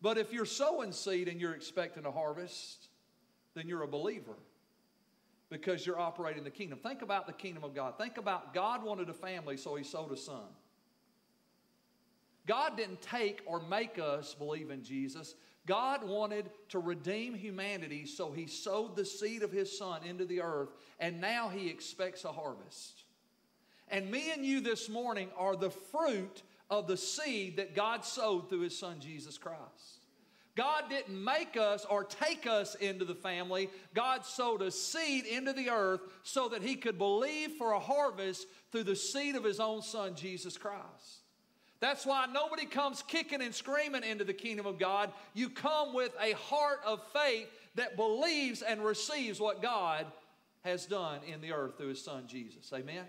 But 0.00 0.18
if 0.18 0.32
you're 0.32 0.44
sowing 0.44 0.92
seed 0.92 1.26
and 1.26 1.40
you're 1.40 1.56
expecting 1.56 2.06
a 2.06 2.12
harvest, 2.12 2.90
then 3.54 3.66
you're 3.66 3.82
a 3.82 3.88
believer 3.88 4.36
because 5.50 5.84
you're 5.84 5.98
operating 5.98 6.44
the 6.44 6.50
kingdom. 6.50 6.78
Think 6.78 7.02
about 7.02 7.26
the 7.26 7.32
kingdom 7.32 7.64
of 7.64 7.74
God. 7.74 7.98
Think 7.98 8.18
about 8.18 8.54
God 8.54 8.84
wanted 8.84 9.08
a 9.08 9.14
family, 9.14 9.56
so 9.56 9.74
he 9.74 9.82
sowed 9.82 10.12
a 10.12 10.16
son. 10.16 10.46
God 12.46 12.76
didn't 12.76 13.02
take 13.02 13.42
or 13.46 13.58
make 13.68 13.98
us 13.98 14.32
believe 14.32 14.70
in 14.70 14.84
Jesus. 14.84 15.34
God 15.66 16.04
wanted 16.04 16.50
to 16.70 16.78
redeem 16.78 17.34
humanity, 17.34 18.06
so 18.06 18.30
He 18.32 18.46
sowed 18.46 18.96
the 18.96 19.04
seed 19.04 19.42
of 19.42 19.52
His 19.52 19.76
Son 19.76 20.02
into 20.04 20.24
the 20.24 20.42
earth, 20.42 20.70
and 21.00 21.20
now 21.20 21.48
He 21.48 21.68
expects 21.68 22.24
a 22.24 22.32
harvest. 22.32 23.04
And 23.88 24.10
me 24.10 24.30
and 24.32 24.44
you 24.44 24.60
this 24.60 24.88
morning 24.88 25.28
are 25.36 25.56
the 25.56 25.70
fruit 25.70 26.42
of 26.70 26.86
the 26.86 26.96
seed 26.96 27.56
that 27.56 27.74
God 27.74 28.04
sowed 28.04 28.48
through 28.48 28.60
His 28.60 28.78
Son 28.78 29.00
Jesus 29.00 29.38
Christ. 29.38 30.00
God 30.56 30.84
didn't 30.88 31.22
make 31.22 31.56
us 31.56 31.84
or 31.84 32.04
take 32.04 32.46
us 32.46 32.76
into 32.76 33.04
the 33.04 33.14
family. 33.14 33.68
God 33.92 34.24
sowed 34.24 34.62
a 34.62 34.70
seed 34.70 35.24
into 35.24 35.52
the 35.52 35.70
earth 35.70 36.00
so 36.22 36.48
that 36.50 36.62
He 36.62 36.76
could 36.76 36.96
believe 36.96 37.52
for 37.52 37.72
a 37.72 37.80
harvest 37.80 38.46
through 38.70 38.84
the 38.84 38.96
seed 38.96 39.34
of 39.34 39.44
His 39.44 39.58
own 39.58 39.82
Son, 39.82 40.14
Jesus 40.14 40.56
Christ. 40.56 41.23
That's 41.84 42.06
why 42.06 42.24
nobody 42.32 42.64
comes 42.64 43.02
kicking 43.06 43.42
and 43.42 43.54
screaming 43.54 44.04
into 44.04 44.24
the 44.24 44.32
kingdom 44.32 44.64
of 44.64 44.78
God. 44.78 45.12
You 45.34 45.50
come 45.50 45.92
with 45.92 46.12
a 46.18 46.32
heart 46.32 46.80
of 46.82 47.02
faith 47.12 47.46
that 47.74 47.94
believes 47.94 48.62
and 48.62 48.82
receives 48.82 49.38
what 49.38 49.60
God 49.60 50.06
has 50.62 50.86
done 50.86 51.20
in 51.30 51.42
the 51.42 51.52
earth 51.52 51.76
through 51.76 51.88
his 51.88 52.02
son 52.02 52.24
Jesus. 52.26 52.72
Amen? 52.72 53.04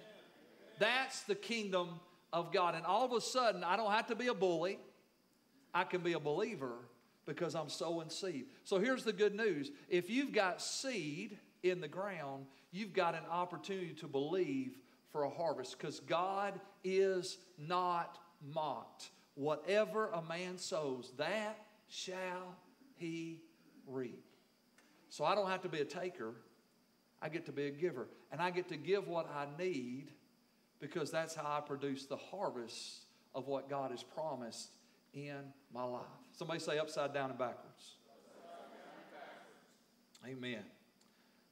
That's 0.77 1.22
the 1.22 1.36
kingdom 1.36 2.01
of 2.34 2.51
God. 2.51 2.75
And 2.75 2.86
all 2.86 3.05
of 3.05 3.13
a 3.13 3.22
sudden, 3.22 3.63
I 3.63 3.77
don't 3.77 3.94
have 3.94 4.08
to 4.08 4.15
be 4.15 4.27
a 4.27 4.34
bully, 4.34 4.77
I 5.74 5.86
can 5.86 6.01
be 6.01 6.12
a 6.12 6.20
believer 6.20 6.75
because 7.25 7.55
I'm 7.55 7.70
sowing 7.70 8.10
seed. 8.10 8.48
So 8.65 8.77
here's 8.77 9.05
the 9.05 9.13
good 9.13 9.36
news 9.36 9.72
if 9.88 10.10
you've 10.10 10.34
got 10.34 10.62
seed 10.62 11.38
in 11.63 11.79
the 11.79 11.88
ground, 11.88 12.46
you've 12.74 12.91
got 12.91 13.15
an 13.15 13.24
opportunity 13.32 13.94
to 14.01 14.08
believe 14.08 14.74
for 15.13 15.24
a 15.24 15.29
harvest 15.29 15.77
because 15.79 16.01
God 16.01 16.60
is 16.84 17.38
not 17.58 18.20
mocked. 18.54 19.10
Whatever 19.36 20.10
a 20.12 20.22
man 20.22 20.58
sows, 20.58 21.12
that 21.18 21.58
shall 21.88 22.56
he 22.96 23.42
reap. 23.88 24.24
So 25.10 25.25
I 25.25 25.36
don't 25.36 25.50
have 25.50 25.62
to 25.62 25.70
be 25.70 25.82
a 25.82 25.86
taker, 25.86 26.34
I 27.22 27.30
get 27.30 27.46
to 27.46 27.52
be 27.52 27.68
a 27.68 27.72
giver. 27.72 28.08
And 28.32 28.42
I 28.42 28.50
get 28.52 28.68
to 28.70 28.78
give 28.78 29.08
what 29.08 29.30
I 29.30 29.48
need 29.62 30.12
because 30.80 31.12
that's 31.12 31.36
how 31.36 31.46
I 31.46 31.62
produce 31.62 32.06
the 32.06 32.18
harvest 32.18 33.06
of 33.34 33.48
what 33.48 33.70
God 33.70 33.92
has 33.92 34.04
promised 34.04 34.70
in 35.14 35.38
my 35.74 35.84
life. 35.84 36.02
Somebody 36.34 36.60
say 36.60 36.78
upside 36.78 37.14
down 37.14 37.30
and 37.30 37.40
backwards. 37.40 37.96
Amen. 40.28 40.64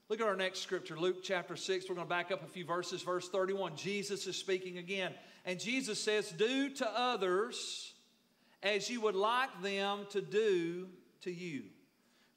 Look 0.10 0.20
at 0.20 0.28
our 0.28 0.36
next 0.36 0.60
scripture, 0.60 0.98
Luke 0.98 1.24
chapter 1.24 1.56
6. 1.56 1.86
We're 1.88 1.96
going 1.96 2.08
to 2.08 2.10
back 2.10 2.32
up 2.32 2.44
a 2.44 2.48
few 2.48 2.66
verses. 2.66 3.02
Verse 3.02 3.30
31. 3.30 3.76
Jesus 3.76 4.28
is 4.28 4.36
speaking 4.36 4.78
again. 4.78 5.14
And 5.46 5.60
Jesus 5.60 6.00
says, 6.00 6.30
Do 6.32 6.70
to 6.70 7.00
others 7.00 7.94
as 8.62 8.90
you 8.90 9.02
would 9.02 9.16
like 9.16 9.62
them 9.62 10.06
to 10.12 10.22
do 10.22 10.88
to 11.22 11.32
you. 11.32 11.64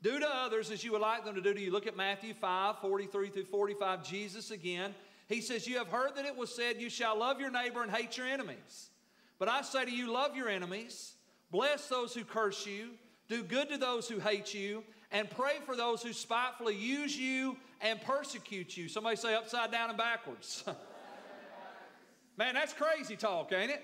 Do 0.02 0.20
to 0.20 0.28
others 0.28 0.70
as 0.70 0.84
you 0.84 0.92
would 0.92 1.00
like 1.00 1.24
them 1.24 1.34
to 1.34 1.40
do 1.40 1.52
to 1.52 1.60
you. 1.60 1.72
Look 1.72 1.86
at 1.86 1.96
Matthew 1.96 2.34
5 2.34 2.78
43 2.80 3.28
through 3.30 3.44
45. 3.44 4.04
Jesus 4.04 4.50
again. 4.50 4.94
He 5.28 5.40
says, 5.40 5.66
You 5.66 5.78
have 5.78 5.88
heard 5.88 6.14
that 6.14 6.24
it 6.24 6.36
was 6.36 6.54
said, 6.54 6.80
You 6.80 6.88
shall 6.88 7.18
love 7.18 7.40
your 7.40 7.50
neighbor 7.50 7.82
and 7.82 7.90
hate 7.90 8.16
your 8.16 8.26
enemies. 8.26 8.90
But 9.38 9.48
I 9.48 9.62
say 9.62 9.84
to 9.84 9.90
you, 9.90 10.12
love 10.12 10.34
your 10.34 10.48
enemies, 10.48 11.14
bless 11.50 11.88
those 11.88 12.14
who 12.14 12.24
curse 12.24 12.66
you, 12.66 12.90
do 13.28 13.42
good 13.42 13.68
to 13.68 13.76
those 13.76 14.08
who 14.08 14.18
hate 14.18 14.54
you, 14.54 14.82
and 15.16 15.30
pray 15.30 15.54
for 15.64 15.74
those 15.74 16.02
who 16.02 16.12
spitefully 16.12 16.76
use 16.76 17.16
you 17.16 17.56
and 17.80 17.98
persecute 18.02 18.76
you. 18.76 18.86
Somebody 18.86 19.16
say 19.16 19.34
upside 19.34 19.72
down 19.72 19.88
and 19.88 19.96
backwards. 19.96 20.62
Man, 22.36 22.52
that's 22.52 22.74
crazy 22.74 23.16
talk, 23.16 23.50
ain't 23.50 23.70
it? 23.70 23.82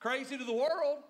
Crazy 0.00 0.38
to 0.38 0.44
the 0.44 0.52
world. 0.52 1.00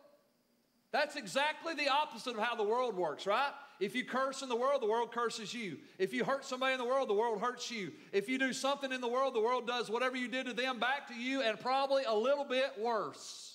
That's 0.90 1.14
exactly 1.14 1.74
the 1.74 1.88
opposite 1.88 2.34
of 2.34 2.42
how 2.42 2.56
the 2.56 2.64
world 2.64 2.96
works, 2.96 3.24
right? 3.24 3.52
If 3.78 3.94
you 3.94 4.04
curse 4.04 4.42
in 4.42 4.48
the 4.48 4.56
world, 4.56 4.82
the 4.82 4.86
world 4.86 5.12
curses 5.12 5.54
you. 5.54 5.78
If 5.98 6.12
you 6.12 6.24
hurt 6.24 6.44
somebody 6.44 6.72
in 6.72 6.80
the 6.80 6.84
world, 6.84 7.08
the 7.08 7.14
world 7.14 7.40
hurts 7.40 7.70
you. 7.70 7.92
If 8.10 8.28
you 8.28 8.36
do 8.36 8.52
something 8.52 8.90
in 8.90 9.00
the 9.00 9.08
world, 9.08 9.34
the 9.34 9.40
world 9.40 9.64
does 9.64 9.90
whatever 9.90 10.16
you 10.16 10.26
did 10.26 10.46
to 10.46 10.52
them 10.52 10.80
back 10.80 11.06
to 11.06 11.14
you 11.14 11.40
and 11.40 11.58
probably 11.58 12.02
a 12.02 12.14
little 12.14 12.44
bit 12.44 12.72
worse. 12.80 13.51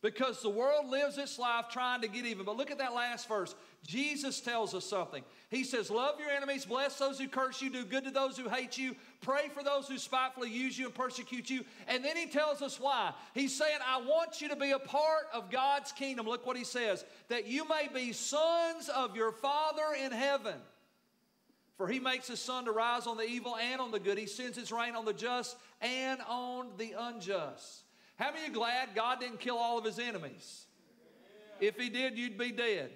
Because 0.00 0.40
the 0.42 0.48
world 0.48 0.88
lives 0.88 1.18
its 1.18 1.40
life 1.40 1.66
trying 1.70 2.02
to 2.02 2.08
get 2.08 2.24
even. 2.24 2.44
But 2.44 2.56
look 2.56 2.70
at 2.70 2.78
that 2.78 2.94
last 2.94 3.26
verse. 3.26 3.56
Jesus 3.84 4.40
tells 4.40 4.72
us 4.72 4.84
something. 4.84 5.24
He 5.50 5.64
says, 5.64 5.90
Love 5.90 6.20
your 6.20 6.30
enemies, 6.30 6.64
bless 6.64 6.98
those 6.98 7.18
who 7.18 7.26
curse 7.26 7.60
you, 7.60 7.68
do 7.68 7.84
good 7.84 8.04
to 8.04 8.12
those 8.12 8.36
who 8.36 8.48
hate 8.48 8.78
you, 8.78 8.94
pray 9.22 9.48
for 9.48 9.64
those 9.64 9.88
who 9.88 9.98
spitefully 9.98 10.50
use 10.50 10.78
you 10.78 10.86
and 10.86 10.94
persecute 10.94 11.50
you. 11.50 11.64
And 11.88 12.04
then 12.04 12.16
he 12.16 12.26
tells 12.26 12.62
us 12.62 12.78
why. 12.78 13.12
He's 13.34 13.56
saying, 13.56 13.78
I 13.84 14.00
want 14.00 14.40
you 14.40 14.48
to 14.50 14.56
be 14.56 14.70
a 14.70 14.78
part 14.78 15.26
of 15.34 15.50
God's 15.50 15.90
kingdom. 15.90 16.26
Look 16.26 16.46
what 16.46 16.56
he 16.56 16.64
says 16.64 17.04
that 17.28 17.48
you 17.48 17.66
may 17.68 17.88
be 17.92 18.12
sons 18.12 18.88
of 18.88 19.16
your 19.16 19.32
Father 19.32 19.96
in 20.00 20.12
heaven. 20.12 20.54
For 21.76 21.88
he 21.88 22.00
makes 22.00 22.26
his 22.28 22.40
sun 22.40 22.64
to 22.66 22.72
rise 22.72 23.06
on 23.06 23.16
the 23.16 23.24
evil 23.24 23.56
and 23.56 23.80
on 23.80 23.92
the 23.92 24.00
good. 24.00 24.18
He 24.18 24.26
sends 24.26 24.56
his 24.56 24.70
rain 24.72 24.96
on 24.96 25.04
the 25.04 25.12
just 25.12 25.56
and 25.80 26.20
on 26.28 26.70
the 26.76 26.94
unjust. 26.98 27.84
How 28.18 28.32
many 28.32 28.52
glad 28.52 28.90
God 28.96 29.20
didn't 29.20 29.38
kill 29.38 29.56
all 29.56 29.78
of 29.78 29.84
his 29.84 30.00
enemies? 30.00 30.64
If 31.60 31.78
he 31.78 31.88
did, 31.88 32.18
you'd 32.18 32.36
be 32.36 32.50
dead. 32.50 32.90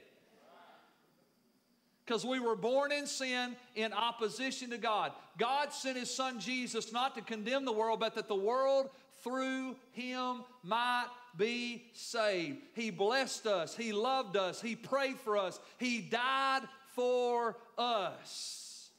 Because 2.05 2.27
we 2.27 2.41
were 2.41 2.57
born 2.57 2.91
in 2.91 3.07
sin 3.07 3.55
in 3.77 3.93
opposition 3.93 4.71
to 4.71 4.79
God. 4.79 5.13
God 5.39 5.73
sent 5.73 5.97
his 5.97 6.13
son 6.13 6.41
Jesus 6.41 6.93
not 6.93 7.15
to 7.15 7.23
condemn 7.23 7.65
the 7.65 7.73
world, 7.73 8.01
but 8.01 8.17
that 8.17 8.27
the 8.27 8.35
world 8.35 8.91
through 9.23 9.77
him 9.93 10.43
might 10.65 11.07
be 11.37 11.85
saved. 11.93 12.59
He 12.75 12.91
blessed 12.91 13.47
us, 13.47 13.77
he 13.77 13.93
loved 13.93 14.37
us, 14.37 14.61
he 14.61 14.75
prayed 14.75 15.21
for 15.21 15.39
us, 15.39 15.61
he 15.79 16.01
died 16.01 16.63
for 16.97 17.57
us. 17.79 18.91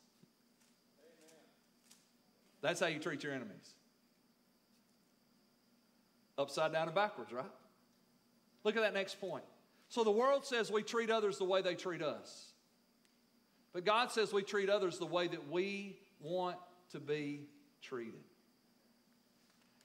That's 2.62 2.80
how 2.80 2.88
you 2.88 3.00
treat 3.00 3.24
your 3.24 3.34
enemies 3.34 3.73
upside 6.38 6.74
down 6.74 6.88
and 6.88 6.96
backwards, 6.96 7.32
right? 7.32 7.46
Look 8.64 8.76
at 8.76 8.82
that 8.82 8.94
next 8.94 9.20
point. 9.20 9.44
So 9.90 10.04
the 10.04 10.12
world 10.12 10.46
says 10.46 10.72
we 10.72 10.84
treat 10.84 11.10
others 11.10 11.38
the 11.38 11.44
way 11.44 11.62
they 11.62 11.76
treat 11.76 12.02
us. 12.02 12.54
But 13.74 13.86
God 13.86 14.12
says 14.12 14.32
we 14.32 14.44
treat 14.44 14.70
others 14.70 15.00
the 15.00 15.06
way 15.06 15.28
that 15.28 15.52
we 15.52 15.98
want 16.20 16.58
to 16.92 17.00
be 17.00 17.42
treated. 17.82 18.24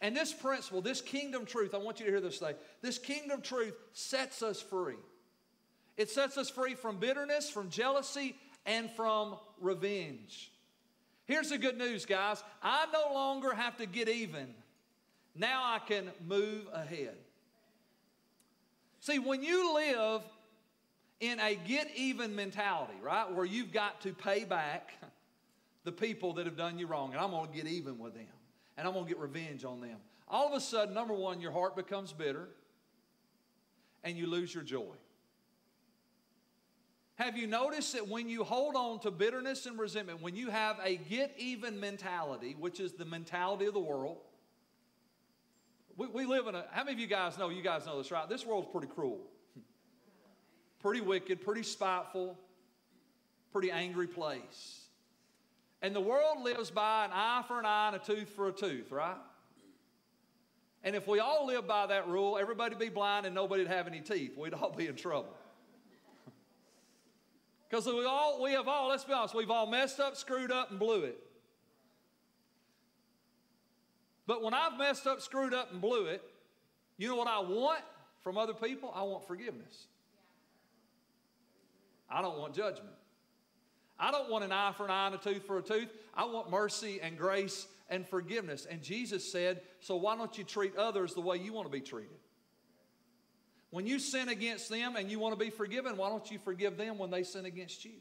And 0.00 0.16
this 0.16 0.32
principle, 0.32 0.80
this 0.80 1.00
kingdom 1.00 1.44
truth, 1.44 1.74
I 1.74 1.78
want 1.78 1.98
you 1.98 2.06
to 2.06 2.12
hear 2.12 2.20
this 2.20 2.38
today. 2.38 2.54
This 2.82 2.98
kingdom 2.98 3.42
truth 3.42 3.74
sets 3.92 4.42
us 4.42 4.62
free. 4.62 4.94
It 5.96 6.08
sets 6.08 6.38
us 6.38 6.48
free 6.48 6.74
from 6.74 6.98
bitterness, 6.98 7.50
from 7.50 7.70
jealousy, 7.70 8.36
and 8.64 8.88
from 8.92 9.36
revenge. 9.60 10.52
Here's 11.24 11.50
the 11.50 11.58
good 11.58 11.76
news, 11.76 12.06
guys. 12.06 12.42
I 12.62 12.86
no 12.92 13.12
longer 13.12 13.52
have 13.52 13.76
to 13.78 13.86
get 13.86 14.08
even 14.08 14.54
now 15.38 15.62
I 15.64 15.78
can 15.78 16.10
move 16.26 16.66
ahead. 16.72 17.16
See, 19.00 19.18
when 19.18 19.42
you 19.42 19.74
live 19.74 20.22
in 21.20 21.40
a 21.40 21.54
get 21.54 21.88
even 21.96 22.34
mentality, 22.34 22.94
right, 23.02 23.32
where 23.32 23.44
you've 23.44 23.72
got 23.72 24.00
to 24.02 24.12
pay 24.12 24.44
back 24.44 24.90
the 25.84 25.92
people 25.92 26.34
that 26.34 26.46
have 26.46 26.56
done 26.56 26.78
you 26.78 26.86
wrong, 26.86 27.12
and 27.12 27.20
I'm 27.20 27.30
going 27.30 27.50
to 27.50 27.56
get 27.56 27.66
even 27.66 27.98
with 27.98 28.14
them, 28.14 28.26
and 28.76 28.86
I'm 28.86 28.92
going 28.92 29.06
to 29.06 29.08
get 29.08 29.18
revenge 29.18 29.64
on 29.64 29.80
them. 29.80 29.96
All 30.28 30.46
of 30.46 30.52
a 30.52 30.60
sudden, 30.60 30.92
number 30.92 31.14
one, 31.14 31.40
your 31.40 31.52
heart 31.52 31.74
becomes 31.76 32.12
bitter, 32.12 32.48
and 34.04 34.16
you 34.16 34.26
lose 34.26 34.54
your 34.54 34.62
joy. 34.62 34.94
Have 37.14 37.36
you 37.36 37.46
noticed 37.48 37.94
that 37.94 38.06
when 38.06 38.28
you 38.28 38.44
hold 38.44 38.76
on 38.76 39.00
to 39.00 39.10
bitterness 39.10 39.66
and 39.66 39.78
resentment, 39.78 40.22
when 40.22 40.36
you 40.36 40.50
have 40.50 40.78
a 40.84 40.96
get 40.96 41.34
even 41.36 41.80
mentality, 41.80 42.54
which 42.58 42.78
is 42.78 42.92
the 42.92 43.04
mentality 43.04 43.66
of 43.66 43.74
the 43.74 43.80
world, 43.80 44.18
we, 45.98 46.06
we 46.06 46.24
live 46.24 46.46
in 46.46 46.54
a, 46.54 46.64
how 46.70 46.84
many 46.84 46.94
of 46.94 47.00
you 47.00 47.08
guys 47.08 47.36
know, 47.36 47.50
you 47.50 47.60
guys 47.60 47.84
know 47.84 47.98
this, 47.98 48.10
right? 48.10 48.28
This 48.28 48.46
world's 48.46 48.68
pretty 48.70 48.86
cruel, 48.86 49.18
pretty 50.80 51.00
wicked, 51.00 51.42
pretty 51.42 51.64
spiteful, 51.64 52.38
pretty 53.52 53.72
angry 53.72 54.06
place. 54.06 54.84
And 55.82 55.94
the 55.94 56.00
world 56.00 56.42
lives 56.42 56.70
by 56.70 57.04
an 57.04 57.10
eye 57.12 57.42
for 57.46 57.58
an 57.58 57.66
eye 57.66 57.88
and 57.88 57.96
a 57.96 57.98
tooth 57.98 58.28
for 58.30 58.48
a 58.48 58.52
tooth, 58.52 58.92
right? 58.92 59.16
And 60.84 60.94
if 60.94 61.08
we 61.08 61.18
all 61.18 61.46
live 61.46 61.66
by 61.66 61.86
that 61.88 62.06
rule, 62.06 62.38
everybody'd 62.38 62.78
be 62.78 62.88
blind 62.88 63.26
and 63.26 63.34
nobody'd 63.34 63.66
have 63.66 63.88
any 63.88 64.00
teeth. 64.00 64.36
We'd 64.38 64.54
all 64.54 64.72
be 64.72 64.86
in 64.86 64.96
trouble. 64.96 65.36
Because 67.68 67.84
we 67.84 68.06
all, 68.06 68.42
we 68.42 68.52
have 68.52 68.66
all, 68.66 68.88
let's 68.88 69.04
be 69.04 69.12
honest, 69.12 69.34
we've 69.34 69.50
all 69.50 69.66
messed 69.66 70.00
up, 70.00 70.16
screwed 70.16 70.50
up, 70.50 70.70
and 70.70 70.78
blew 70.78 71.02
it. 71.02 71.18
But 74.28 74.42
when 74.42 74.52
I've 74.52 74.76
messed 74.76 75.06
up, 75.06 75.22
screwed 75.22 75.54
up, 75.54 75.72
and 75.72 75.80
blew 75.80 76.04
it, 76.04 76.22
you 76.98 77.08
know 77.08 77.16
what 77.16 77.28
I 77.28 77.40
want 77.40 77.80
from 78.22 78.36
other 78.36 78.52
people? 78.52 78.92
I 78.94 79.02
want 79.02 79.26
forgiveness. 79.26 79.86
I 82.10 82.20
don't 82.20 82.38
want 82.38 82.54
judgment. 82.54 82.92
I 83.98 84.10
don't 84.10 84.30
want 84.30 84.44
an 84.44 84.52
eye 84.52 84.72
for 84.76 84.84
an 84.84 84.90
eye 84.90 85.06
and 85.06 85.14
a 85.14 85.18
tooth 85.18 85.44
for 85.46 85.56
a 85.56 85.62
tooth. 85.62 85.88
I 86.14 86.26
want 86.26 86.50
mercy 86.50 87.00
and 87.02 87.16
grace 87.16 87.66
and 87.88 88.06
forgiveness. 88.06 88.66
And 88.70 88.82
Jesus 88.82 89.32
said, 89.32 89.62
So 89.80 89.96
why 89.96 90.14
don't 90.14 90.36
you 90.36 90.44
treat 90.44 90.76
others 90.76 91.14
the 91.14 91.22
way 91.22 91.38
you 91.38 91.54
want 91.54 91.66
to 91.66 91.72
be 91.72 91.80
treated? 91.80 92.18
When 93.70 93.86
you 93.86 93.98
sin 93.98 94.28
against 94.28 94.68
them 94.68 94.96
and 94.96 95.10
you 95.10 95.18
want 95.18 95.38
to 95.38 95.42
be 95.42 95.50
forgiven, 95.50 95.96
why 95.96 96.10
don't 96.10 96.30
you 96.30 96.38
forgive 96.38 96.76
them 96.76 96.98
when 96.98 97.10
they 97.10 97.22
sin 97.22 97.46
against 97.46 97.86
you? 97.86 97.92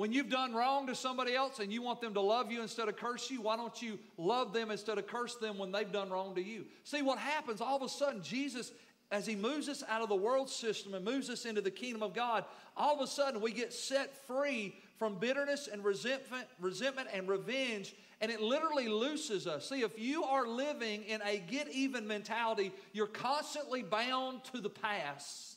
When 0.00 0.14
you've 0.14 0.30
done 0.30 0.54
wrong 0.54 0.86
to 0.86 0.94
somebody 0.94 1.34
else 1.34 1.58
and 1.58 1.70
you 1.70 1.82
want 1.82 2.00
them 2.00 2.14
to 2.14 2.22
love 2.22 2.50
you 2.50 2.62
instead 2.62 2.88
of 2.88 2.96
curse 2.96 3.30
you, 3.30 3.42
why 3.42 3.58
don't 3.58 3.82
you 3.82 3.98
love 4.16 4.54
them 4.54 4.70
instead 4.70 4.96
of 4.96 5.06
curse 5.06 5.34
them 5.34 5.58
when 5.58 5.72
they've 5.72 5.92
done 5.92 6.08
wrong 6.08 6.34
to 6.36 6.42
you? 6.42 6.64
See 6.84 7.02
what 7.02 7.18
happens 7.18 7.60
all 7.60 7.76
of 7.76 7.82
a 7.82 7.88
sudden, 7.90 8.22
Jesus, 8.22 8.72
as 9.10 9.26
he 9.26 9.36
moves 9.36 9.68
us 9.68 9.84
out 9.90 10.00
of 10.00 10.08
the 10.08 10.16
world 10.16 10.48
system 10.48 10.94
and 10.94 11.04
moves 11.04 11.28
us 11.28 11.44
into 11.44 11.60
the 11.60 11.70
kingdom 11.70 12.02
of 12.02 12.14
God, 12.14 12.46
all 12.78 12.94
of 12.94 13.02
a 13.02 13.06
sudden 13.06 13.42
we 13.42 13.52
get 13.52 13.74
set 13.74 14.16
free 14.26 14.74
from 14.98 15.16
bitterness 15.16 15.68
and 15.70 15.84
resentment, 15.84 16.46
resentment 16.60 17.08
and 17.12 17.28
revenge, 17.28 17.94
and 18.22 18.30
it 18.30 18.40
literally 18.40 18.88
looses 18.88 19.46
us. 19.46 19.68
See, 19.68 19.82
if 19.82 19.98
you 19.98 20.24
are 20.24 20.46
living 20.48 21.02
in 21.02 21.20
a 21.26 21.40
get 21.40 21.68
even 21.68 22.06
mentality, 22.06 22.72
you're 22.94 23.06
constantly 23.06 23.82
bound 23.82 24.44
to 24.44 24.62
the 24.62 24.70
past 24.70 25.49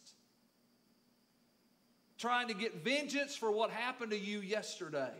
trying 2.17 2.47
to 2.47 2.53
get 2.53 2.83
vengeance 2.83 3.35
for 3.35 3.51
what 3.51 3.69
happened 3.69 4.11
to 4.11 4.19
you 4.19 4.39
yesterday. 4.39 5.11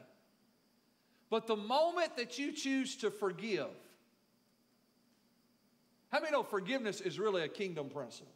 But 1.30 1.48
the 1.48 1.56
moment 1.56 2.16
that 2.18 2.38
you 2.38 2.52
choose 2.52 2.96
to 2.98 3.10
forgive, 3.10 3.70
how 6.12 6.20
many 6.20 6.32
know 6.32 6.44
forgiveness 6.44 7.02
is 7.02 7.20
really 7.20 7.42
a 7.42 7.48
kingdom 7.48 7.90
principle? 7.90 8.32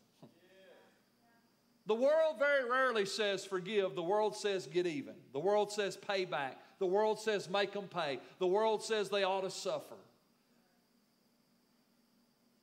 The 1.85 1.95
world 1.95 2.37
very 2.37 2.69
rarely 2.69 3.05
says 3.05 3.45
forgive. 3.45 3.95
The 3.95 4.03
world 4.03 4.35
says 4.35 4.67
get 4.67 4.85
even. 4.85 5.13
The 5.31 5.39
world 5.39 5.71
says 5.71 5.95
pay 5.95 6.25
back. 6.25 6.57
The 6.79 6.85
world 6.85 7.19
says 7.19 7.49
make 7.49 7.71
them 7.71 7.87
pay. 7.87 8.19
The 8.39 8.47
world 8.47 8.83
says 8.83 9.09
they 9.09 9.23
ought 9.23 9.41
to 9.41 9.49
suffer. 9.49 9.95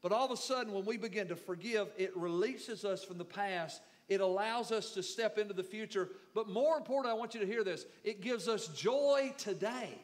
But 0.02 0.12
all 0.12 0.26
of 0.26 0.30
a 0.30 0.36
sudden, 0.36 0.74
when 0.74 0.84
we 0.84 0.98
begin 0.98 1.28
to 1.28 1.36
forgive, 1.36 1.88
it 1.96 2.14
releases 2.14 2.84
us 2.84 3.02
from 3.02 3.16
the 3.16 3.24
past. 3.24 3.80
It 4.08 4.20
allows 4.20 4.70
us 4.70 4.90
to 4.92 5.02
step 5.02 5.38
into 5.38 5.54
the 5.54 5.62
future. 5.62 6.10
But 6.34 6.48
more 6.48 6.76
important, 6.76 7.12
I 7.12 7.14
want 7.14 7.34
you 7.34 7.40
to 7.40 7.46
hear 7.46 7.64
this 7.64 7.86
it 8.02 8.20
gives 8.20 8.48
us 8.48 8.68
joy 8.68 9.32
today. 9.38 9.98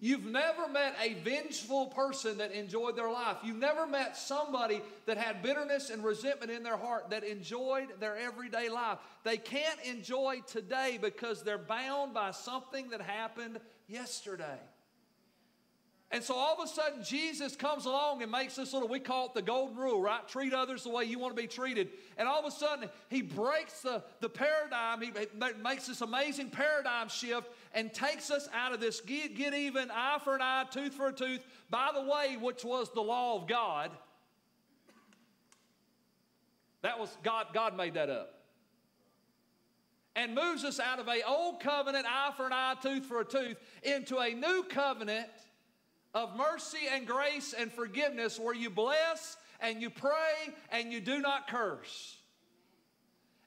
You've 0.00 0.26
never 0.26 0.68
met 0.68 0.94
a 1.00 1.14
vengeful 1.14 1.86
person 1.86 2.36
that 2.36 2.52
enjoyed 2.52 2.94
their 2.94 3.10
life. 3.10 3.38
You've 3.42 3.56
never 3.56 3.86
met 3.86 4.18
somebody 4.18 4.82
that 5.06 5.16
had 5.16 5.42
bitterness 5.42 5.88
and 5.88 6.04
resentment 6.04 6.52
in 6.52 6.62
their 6.62 6.76
heart 6.76 7.08
that 7.08 7.24
enjoyed 7.24 7.88
their 8.00 8.14
everyday 8.14 8.68
life. 8.68 8.98
They 9.22 9.38
can't 9.38 9.80
enjoy 9.80 10.42
today 10.46 10.98
because 11.00 11.42
they're 11.42 11.56
bound 11.56 12.12
by 12.12 12.32
something 12.32 12.90
that 12.90 13.00
happened 13.00 13.60
yesterday. 13.86 14.58
And 16.14 16.22
so 16.22 16.36
all 16.36 16.54
of 16.56 16.64
a 16.64 16.68
sudden, 16.68 17.02
Jesus 17.02 17.56
comes 17.56 17.86
along 17.86 18.22
and 18.22 18.30
makes 18.30 18.54
this 18.54 18.72
little, 18.72 18.86
we 18.86 19.00
call 19.00 19.26
it 19.26 19.34
the 19.34 19.42
golden 19.42 19.76
rule, 19.76 20.00
right? 20.00 20.26
Treat 20.28 20.54
others 20.54 20.84
the 20.84 20.90
way 20.90 21.02
you 21.06 21.18
want 21.18 21.34
to 21.34 21.42
be 21.42 21.48
treated. 21.48 21.88
And 22.16 22.28
all 22.28 22.38
of 22.38 22.44
a 22.44 22.52
sudden, 22.52 22.88
he 23.08 23.20
breaks 23.20 23.80
the, 23.80 24.00
the 24.20 24.28
paradigm. 24.28 25.02
He 25.02 25.10
makes 25.60 25.88
this 25.88 26.02
amazing 26.02 26.50
paradigm 26.50 27.08
shift 27.08 27.48
and 27.74 27.92
takes 27.92 28.30
us 28.30 28.48
out 28.54 28.72
of 28.72 28.78
this 28.78 29.00
get, 29.00 29.34
get 29.34 29.54
even, 29.54 29.90
eye 29.90 30.20
for 30.22 30.36
an 30.36 30.40
eye, 30.40 30.66
tooth 30.70 30.94
for 30.94 31.08
a 31.08 31.12
tooth, 31.12 31.44
by 31.68 31.90
the 31.92 32.02
way, 32.02 32.36
which 32.40 32.64
was 32.64 32.92
the 32.92 33.02
law 33.02 33.34
of 33.34 33.48
God. 33.48 33.90
That 36.82 37.00
was 37.00 37.08
God, 37.24 37.46
God 37.52 37.76
made 37.76 37.94
that 37.94 38.08
up. 38.08 38.38
And 40.14 40.36
moves 40.36 40.62
us 40.62 40.78
out 40.78 41.00
of 41.00 41.08
a 41.08 41.26
old 41.26 41.58
covenant, 41.58 42.06
eye 42.08 42.30
for 42.36 42.46
an 42.46 42.52
eye, 42.52 42.76
tooth 42.80 43.04
for 43.04 43.18
a 43.18 43.24
tooth, 43.24 43.56
into 43.82 44.18
a 44.18 44.32
new 44.32 44.64
covenant 44.68 45.26
of 46.14 46.36
mercy 46.36 46.86
and 46.90 47.06
grace 47.06 47.54
and 47.58 47.72
forgiveness 47.72 48.38
where 48.38 48.54
you 48.54 48.70
bless 48.70 49.36
and 49.60 49.82
you 49.82 49.90
pray 49.90 50.54
and 50.70 50.92
you 50.92 51.00
do 51.00 51.18
not 51.18 51.48
curse. 51.48 52.16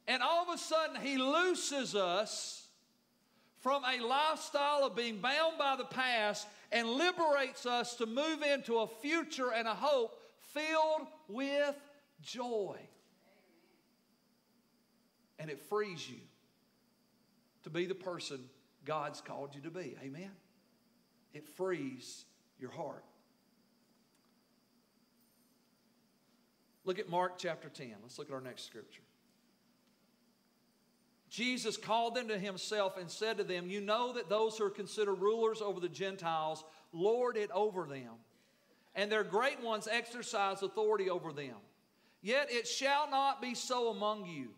And 0.08 0.22
all 0.22 0.44
of 0.48 0.54
a 0.54 0.58
sudden, 0.58 1.02
He 1.02 1.18
looses 1.18 1.96
us 1.96 2.68
from 3.60 3.84
a 3.84 4.04
lifestyle 4.04 4.86
of 4.86 4.96
being 4.96 5.18
bound 5.18 5.58
by 5.58 5.76
the 5.76 5.86
past 5.86 6.48
and 6.72 6.88
liberates 6.88 7.66
us 7.66 7.96
to 7.96 8.06
move 8.06 8.42
into 8.42 8.78
a 8.80 8.88
future 8.88 9.52
and 9.52 9.68
a 9.68 9.74
hope 9.74 10.18
filled 10.54 11.08
with 11.28 11.76
joy. 12.22 12.78
And 15.40 15.50
it 15.50 15.60
frees 15.60 16.10
you 16.10 16.18
to 17.64 17.70
be 17.70 17.86
the 17.86 17.96
person 17.96 18.40
God's 18.86 19.22
called 19.22 19.54
you 19.54 19.62
to 19.62 19.70
be. 19.70 19.96
Amen? 20.02 20.32
It 21.34 21.48
frees 21.48 22.26
your 22.60 22.72
heart. 22.72 23.04
Look 26.86 27.00
at 27.00 27.10
Mark 27.10 27.38
chapter 27.38 27.70
10. 27.70 27.96
Let's 28.02 28.18
look 28.18 28.30
at 28.30 28.34
our 28.34 28.42
next 28.42 28.64
scripture. 28.66 29.02
Jesus 31.30 31.76
called 31.76 32.16
them 32.16 32.30
to 32.30 32.40
himself 32.40 32.98
and 32.98 33.12
said 33.12 33.38
to 33.38 33.44
them, 33.44 33.70
You 33.70 33.82
know 33.82 34.14
that 34.14 34.30
those 34.30 34.58
who 34.58 34.66
are 34.66 34.70
considered 34.70 35.16
rulers 35.16 35.62
over 35.62 35.80
the 35.82 35.90
Gentiles 35.90 36.64
lord 36.94 37.36
it 37.36 37.52
over 37.52 37.86
them, 37.86 38.14
and 38.96 39.12
their 39.12 39.26
great 39.26 39.62
ones 39.62 39.88
exercise 39.92 40.64
authority 40.64 41.10
over 41.10 41.34
them. 41.34 41.56
Yet 42.22 42.48
it 42.50 42.68
shall 42.68 43.10
not 43.10 43.42
be 43.42 43.54
so 43.54 43.90
among 43.90 44.26
you. 44.26 44.50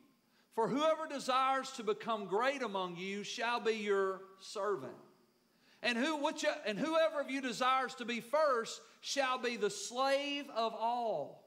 For 0.54 0.68
whoever 0.68 1.08
desires 1.08 1.72
to 1.72 1.84
become 1.84 2.26
great 2.26 2.62
among 2.62 2.96
you 2.96 3.24
shall 3.24 3.60
be 3.60 3.74
your 3.74 4.22
servant. 4.40 4.94
And, 5.82 5.98
who, 5.98 6.18
which, 6.18 6.46
and 6.66 6.78
whoever 6.78 7.22
of 7.22 7.32
you 7.32 7.42
desires 7.42 7.96
to 7.96 8.06
be 8.06 8.20
first 8.20 8.82
shall 9.02 9.38
be 9.38 9.56
the 9.56 9.70
slave 9.70 10.46
of 10.56 10.74
all. 10.74 11.46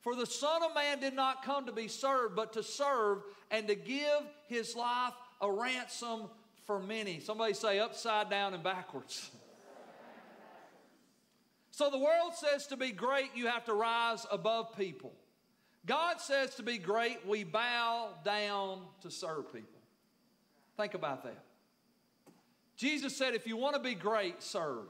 For 0.00 0.14
the 0.14 0.26
Son 0.26 0.62
of 0.62 0.74
Man 0.74 1.00
did 1.00 1.14
not 1.14 1.44
come 1.44 1.66
to 1.66 1.72
be 1.72 1.88
served, 1.88 2.36
but 2.36 2.52
to 2.54 2.62
serve 2.62 3.22
and 3.50 3.66
to 3.68 3.74
give 3.74 4.22
his 4.46 4.76
life 4.76 5.12
a 5.40 5.50
ransom 5.50 6.22
for 6.64 6.80
many. 6.80 7.20
Somebody 7.20 7.54
say 7.54 7.80
upside 7.80 8.30
down 8.30 8.54
and 8.54 8.62
backwards. 8.62 9.30
So 11.70 11.90
the 11.90 11.98
world 11.98 12.34
says 12.34 12.66
to 12.68 12.76
be 12.76 12.90
great, 12.90 13.32
you 13.34 13.48
have 13.48 13.66
to 13.66 13.74
rise 13.74 14.24
above 14.30 14.76
people. 14.78 15.12
God 15.84 16.20
says 16.20 16.54
to 16.54 16.62
be 16.62 16.78
great, 16.78 17.26
we 17.26 17.44
bow 17.44 18.14
down 18.24 18.80
to 19.02 19.10
serve 19.10 19.52
people. 19.52 19.80
Think 20.76 20.94
about 20.94 21.22
that. 21.24 21.45
Jesus 22.76 23.16
said, 23.16 23.34
if 23.34 23.46
you 23.46 23.56
want 23.56 23.74
to 23.74 23.80
be 23.80 23.94
great, 23.94 24.42
serve. 24.42 24.86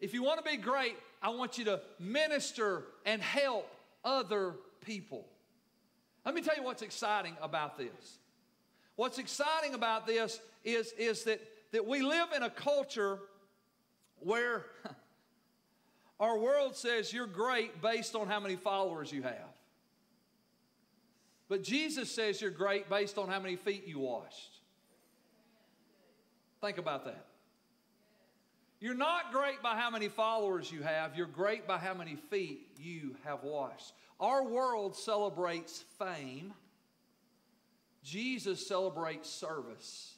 If 0.00 0.14
you 0.14 0.22
want 0.22 0.44
to 0.44 0.50
be 0.50 0.56
great, 0.56 0.96
I 1.20 1.30
want 1.30 1.58
you 1.58 1.64
to 1.66 1.80
minister 1.98 2.84
and 3.04 3.20
help 3.20 3.68
other 4.04 4.54
people. 4.80 5.26
Let 6.24 6.34
me 6.34 6.40
tell 6.40 6.56
you 6.56 6.62
what's 6.62 6.82
exciting 6.82 7.36
about 7.42 7.76
this. 7.76 8.18
What's 8.96 9.18
exciting 9.18 9.74
about 9.74 10.06
this 10.06 10.40
is, 10.64 10.92
is 10.98 11.24
that, 11.24 11.40
that 11.72 11.86
we 11.86 12.02
live 12.02 12.28
in 12.34 12.42
a 12.42 12.50
culture 12.50 13.18
where 14.20 14.64
our 16.20 16.38
world 16.38 16.76
says 16.76 17.12
you're 17.12 17.26
great 17.26 17.80
based 17.80 18.14
on 18.14 18.28
how 18.28 18.40
many 18.40 18.56
followers 18.56 19.12
you 19.12 19.22
have. 19.22 19.54
But 21.48 21.62
Jesus 21.62 22.10
says 22.10 22.40
you're 22.40 22.50
great 22.50 22.90
based 22.90 23.18
on 23.18 23.28
how 23.28 23.40
many 23.40 23.56
feet 23.56 23.86
you 23.86 24.00
washed. 24.00 24.57
Think 26.60 26.78
about 26.78 27.04
that. 27.04 27.24
You're 28.80 28.94
not 28.94 29.32
great 29.32 29.60
by 29.62 29.76
how 29.76 29.90
many 29.90 30.08
followers 30.08 30.70
you 30.70 30.82
have, 30.82 31.16
you're 31.16 31.26
great 31.26 31.66
by 31.66 31.78
how 31.78 31.94
many 31.94 32.14
feet 32.14 32.68
you 32.78 33.16
have 33.24 33.42
washed. 33.42 33.92
Our 34.20 34.44
world 34.44 34.96
celebrates 34.96 35.84
fame, 35.98 36.52
Jesus 38.04 38.66
celebrates 38.66 39.28
service. 39.28 40.17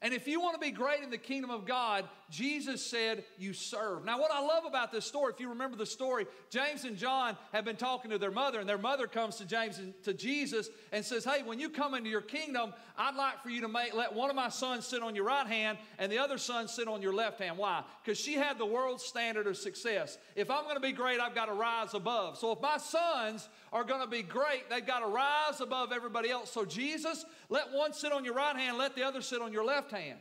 And 0.00 0.14
if 0.14 0.28
you 0.28 0.40
want 0.40 0.54
to 0.54 0.60
be 0.60 0.70
great 0.70 1.02
in 1.02 1.10
the 1.10 1.18
kingdom 1.18 1.50
of 1.50 1.66
God, 1.66 2.04
Jesus 2.30 2.86
said, 2.86 3.24
You 3.36 3.52
serve. 3.52 4.04
Now, 4.04 4.20
what 4.20 4.30
I 4.30 4.40
love 4.40 4.64
about 4.64 4.92
this 4.92 5.04
story, 5.04 5.32
if 5.32 5.40
you 5.40 5.48
remember 5.48 5.76
the 5.76 5.86
story, 5.86 6.26
James 6.50 6.84
and 6.84 6.96
John 6.96 7.36
have 7.52 7.64
been 7.64 7.76
talking 7.76 8.12
to 8.12 8.18
their 8.18 8.30
mother, 8.30 8.60
and 8.60 8.68
their 8.68 8.78
mother 8.78 9.08
comes 9.08 9.36
to 9.36 9.44
James 9.44 9.78
and 9.78 9.92
to 10.04 10.14
Jesus 10.14 10.68
and 10.92 11.04
says, 11.04 11.24
Hey, 11.24 11.42
when 11.42 11.58
you 11.58 11.68
come 11.68 11.94
into 11.94 12.10
your 12.10 12.20
kingdom, 12.20 12.74
I'd 12.96 13.16
like 13.16 13.42
for 13.42 13.50
you 13.50 13.60
to 13.62 13.68
make 13.68 13.92
let 13.92 14.14
one 14.14 14.30
of 14.30 14.36
my 14.36 14.50
sons 14.50 14.86
sit 14.86 15.02
on 15.02 15.16
your 15.16 15.24
right 15.24 15.46
hand 15.46 15.78
and 15.98 16.12
the 16.12 16.18
other 16.18 16.38
son 16.38 16.68
sit 16.68 16.86
on 16.86 17.02
your 17.02 17.14
left 17.14 17.40
hand. 17.40 17.58
Why? 17.58 17.82
Because 18.04 18.20
she 18.20 18.34
had 18.34 18.56
the 18.56 18.66
world 18.66 19.00
standard 19.00 19.48
of 19.48 19.56
success. 19.56 20.16
If 20.36 20.48
I'm 20.48 20.62
going 20.64 20.76
to 20.76 20.80
be 20.80 20.92
great, 20.92 21.18
I've 21.18 21.34
got 21.34 21.46
to 21.46 21.54
rise 21.54 21.94
above. 21.94 22.38
So 22.38 22.52
if 22.52 22.60
my 22.60 22.78
sons 22.78 23.48
are 23.72 23.84
going 23.84 24.00
to 24.00 24.06
be 24.06 24.22
great, 24.22 24.70
they've 24.70 24.86
got 24.86 25.00
to 25.00 25.06
rise 25.06 25.60
above 25.60 25.92
everybody 25.92 26.30
else. 26.30 26.50
So, 26.50 26.64
Jesus, 26.64 27.24
let 27.48 27.72
one 27.72 27.92
sit 27.92 28.12
on 28.12 28.24
your 28.24 28.34
right 28.34 28.56
hand, 28.56 28.78
let 28.78 28.94
the 28.94 29.02
other 29.02 29.20
sit 29.20 29.42
on 29.42 29.52
your 29.52 29.64
left 29.64 29.87
hand. 29.90 30.18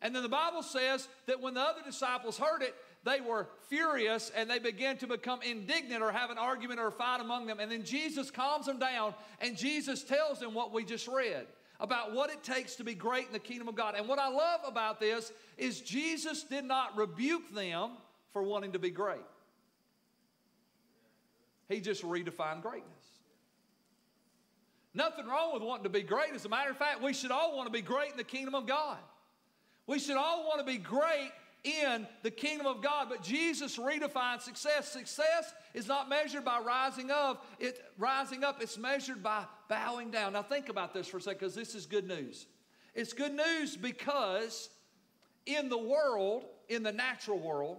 And 0.00 0.14
then 0.14 0.22
the 0.22 0.28
Bible 0.28 0.62
says 0.62 1.08
that 1.26 1.40
when 1.40 1.54
the 1.54 1.60
other 1.60 1.82
disciples 1.84 2.36
heard 2.36 2.62
it, 2.62 2.74
they 3.04 3.20
were 3.20 3.48
furious 3.68 4.30
and 4.34 4.48
they 4.48 4.58
began 4.58 4.96
to 4.98 5.06
become 5.06 5.42
indignant 5.42 6.02
or 6.02 6.12
have 6.12 6.30
an 6.30 6.38
argument 6.38 6.80
or 6.80 6.88
a 6.88 6.92
fight 6.92 7.20
among 7.20 7.46
them. 7.46 7.60
And 7.60 7.70
then 7.70 7.84
Jesus 7.84 8.30
calms 8.30 8.66
them 8.66 8.78
down 8.78 9.14
and 9.40 9.56
Jesus 9.56 10.02
tells 10.02 10.40
them 10.40 10.54
what 10.54 10.72
we 10.72 10.84
just 10.84 11.08
read 11.08 11.46
about 11.80 12.14
what 12.14 12.30
it 12.30 12.42
takes 12.44 12.76
to 12.76 12.84
be 12.84 12.94
great 12.94 13.26
in 13.26 13.32
the 13.32 13.40
kingdom 13.40 13.66
of 13.66 13.74
God. 13.74 13.94
And 13.96 14.08
what 14.08 14.20
I 14.20 14.28
love 14.28 14.60
about 14.66 15.00
this 15.00 15.32
is 15.58 15.80
Jesus 15.80 16.44
did 16.44 16.64
not 16.64 16.96
rebuke 16.96 17.52
them 17.52 17.92
for 18.32 18.42
wanting 18.42 18.72
to 18.72 18.78
be 18.78 18.90
great. 18.90 19.20
He 21.68 21.80
just 21.80 22.02
redefined 22.02 22.62
greatness. 22.62 23.01
Nothing 24.94 25.26
wrong 25.26 25.54
with 25.54 25.62
wanting 25.62 25.84
to 25.84 25.90
be 25.90 26.02
great. 26.02 26.34
As 26.34 26.44
a 26.44 26.48
matter 26.48 26.70
of 26.70 26.76
fact, 26.76 27.02
we 27.02 27.14
should 27.14 27.30
all 27.30 27.56
want 27.56 27.66
to 27.66 27.72
be 27.72 27.80
great 27.80 28.10
in 28.10 28.16
the 28.16 28.24
kingdom 28.24 28.54
of 28.54 28.66
God. 28.66 28.98
We 29.86 29.98
should 29.98 30.16
all 30.16 30.46
want 30.46 30.60
to 30.60 30.66
be 30.66 30.78
great 30.78 31.30
in 31.64 32.06
the 32.22 32.30
kingdom 32.30 32.66
of 32.66 32.82
God. 32.82 33.08
But 33.08 33.22
Jesus 33.22 33.78
redefined 33.78 34.42
success. 34.42 34.92
Success 34.92 35.52
is 35.74 35.86
not 35.86 36.08
measured 36.08 36.44
by 36.44 36.58
rising 36.58 37.10
up, 37.10 37.46
it 37.58 37.82
rising 37.98 38.44
up, 38.44 38.60
it's 38.60 38.76
measured 38.76 39.22
by 39.22 39.44
bowing 39.68 40.10
down. 40.10 40.34
Now 40.34 40.42
think 40.42 40.68
about 40.68 40.92
this 40.92 41.08
for 41.08 41.18
a 41.18 41.20
second, 41.20 41.38
because 41.38 41.54
this 41.54 41.74
is 41.74 41.86
good 41.86 42.06
news. 42.06 42.46
It's 42.94 43.12
good 43.12 43.32
news 43.32 43.76
because 43.76 44.68
in 45.46 45.68
the 45.68 45.78
world, 45.78 46.44
in 46.68 46.82
the 46.82 46.92
natural 46.92 47.38
world, 47.38 47.78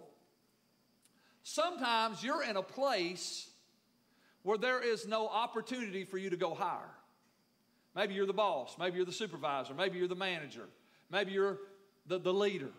sometimes 1.43 2.23
you're 2.23 2.43
in 2.43 2.57
a 2.57 2.63
place 2.63 3.49
where 4.41 4.57
there 4.57 4.81
is 4.81 5.07
no 5.07 5.27
opportunity 5.27 6.03
for 6.03 6.17
you 6.17 6.29
to 6.31 6.37
go 6.37 6.53
higher. 6.53 6.89
Maybe 7.95 8.13
you're 8.13 8.25
the 8.25 8.33
boss. 8.33 8.75
Maybe 8.79 8.97
you're 8.97 9.05
the 9.05 9.11
supervisor. 9.11 9.73
Maybe 9.73 9.97
you're 9.97 10.07
the 10.07 10.15
manager. 10.15 10.67
Maybe 11.11 11.31
you're 11.31 11.59
the, 12.07 12.19
the 12.19 12.33
leader. 12.33 12.71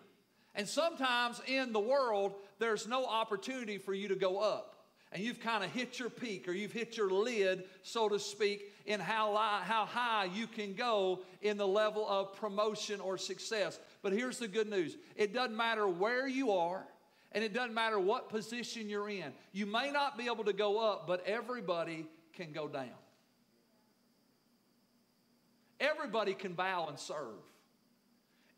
And 0.54 0.68
sometimes 0.68 1.40
in 1.46 1.72
the 1.72 1.80
world, 1.80 2.34
there's 2.58 2.86
no 2.86 3.04
opportunity 3.04 3.78
for 3.78 3.92
you 3.92 4.08
to 4.08 4.16
go 4.16 4.38
up. 4.38 4.74
And 5.12 5.22
you've 5.22 5.40
kind 5.40 5.62
of 5.62 5.70
hit 5.70 6.00
your 6.00 6.10
peak 6.10 6.48
or 6.48 6.52
you've 6.52 6.72
hit 6.72 6.96
your 6.96 7.08
lid, 7.08 7.64
so 7.84 8.08
to 8.08 8.18
speak, 8.18 8.72
in 8.84 8.98
how, 8.98 9.36
how 9.64 9.86
high 9.86 10.24
you 10.24 10.48
can 10.48 10.74
go 10.74 11.20
in 11.40 11.56
the 11.56 11.66
level 11.66 12.06
of 12.08 12.34
promotion 12.34 13.00
or 13.00 13.16
success. 13.16 13.78
But 14.02 14.12
here's 14.12 14.38
the 14.38 14.48
good 14.48 14.68
news 14.68 14.96
it 15.14 15.32
doesn't 15.32 15.56
matter 15.56 15.86
where 15.86 16.26
you 16.26 16.50
are, 16.50 16.84
and 17.30 17.44
it 17.44 17.52
doesn't 17.52 17.74
matter 17.74 18.00
what 18.00 18.28
position 18.28 18.88
you're 18.88 19.08
in. 19.08 19.32
You 19.52 19.66
may 19.66 19.92
not 19.92 20.18
be 20.18 20.26
able 20.26 20.44
to 20.44 20.52
go 20.52 20.80
up, 20.80 21.06
but 21.06 21.24
everybody 21.26 22.06
can 22.32 22.50
go 22.50 22.66
down. 22.66 22.90
Everybody 25.80 26.34
can 26.34 26.54
bow 26.54 26.86
and 26.88 26.98
serve. 26.98 27.42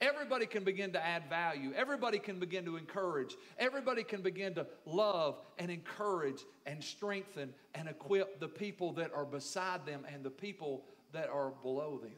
Everybody 0.01 0.45
can 0.45 0.63
begin 0.63 0.93
to 0.93 1.05
add 1.05 1.31
value. 1.31 1.73
Everybody 1.75 2.19
can 2.19 2.39
begin 2.39 2.67
to 2.67 2.77
encourage. 2.77 3.35
Everybody 3.59 4.05
can 4.05 4.21
begin 4.21 4.55
to 4.55 4.67
love 4.85 5.41
and 5.59 5.71
encourage 5.71 6.45
and 6.67 6.85
strengthen 6.85 7.55
and 7.75 7.89
equip 7.89 8.39
the 8.39 8.49
people 8.49 8.93
that 8.95 9.13
are 9.15 9.25
beside 9.25 9.87
them 9.87 10.05
and 10.13 10.23
the 10.23 10.31
people 10.31 10.85
that 11.13 11.31
are 11.31 11.51
below 11.63 11.99
them. 12.03 12.13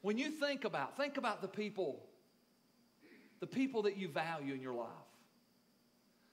When 0.00 0.18
you 0.18 0.30
think 0.30 0.64
about, 0.64 0.96
think 0.96 1.18
about 1.18 1.40
the 1.40 1.48
people, 1.48 2.02
the 3.38 3.46
people 3.46 3.82
that 3.82 3.96
you 3.96 4.08
value 4.08 4.54
in 4.54 4.60
your 4.60 4.74
life. 4.74 4.88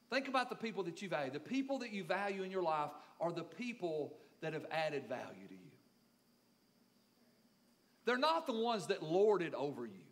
Think 0.10 0.28
about 0.28 0.50
the 0.50 0.56
people 0.56 0.84
that 0.84 1.02
you 1.02 1.10
value. 1.10 1.32
The 1.32 1.40
people 1.40 1.80
that 1.80 1.92
you 1.92 2.04
value 2.04 2.44
in 2.44 2.52
your 2.52 2.64
life 2.64 2.92
are 3.20 3.32
the 3.32 3.44
people 3.44 4.14
that 4.42 4.54
have 4.54 4.66
added 4.72 5.08
value 5.08 5.48
to 5.48 5.54
you. 5.54 5.55
They're 8.06 8.18
not 8.18 8.46
the 8.48 8.54
ones 8.54 8.88
that 8.88 9.04
lorded 9.04 9.54
over 9.54 9.86
you. 9.86 10.06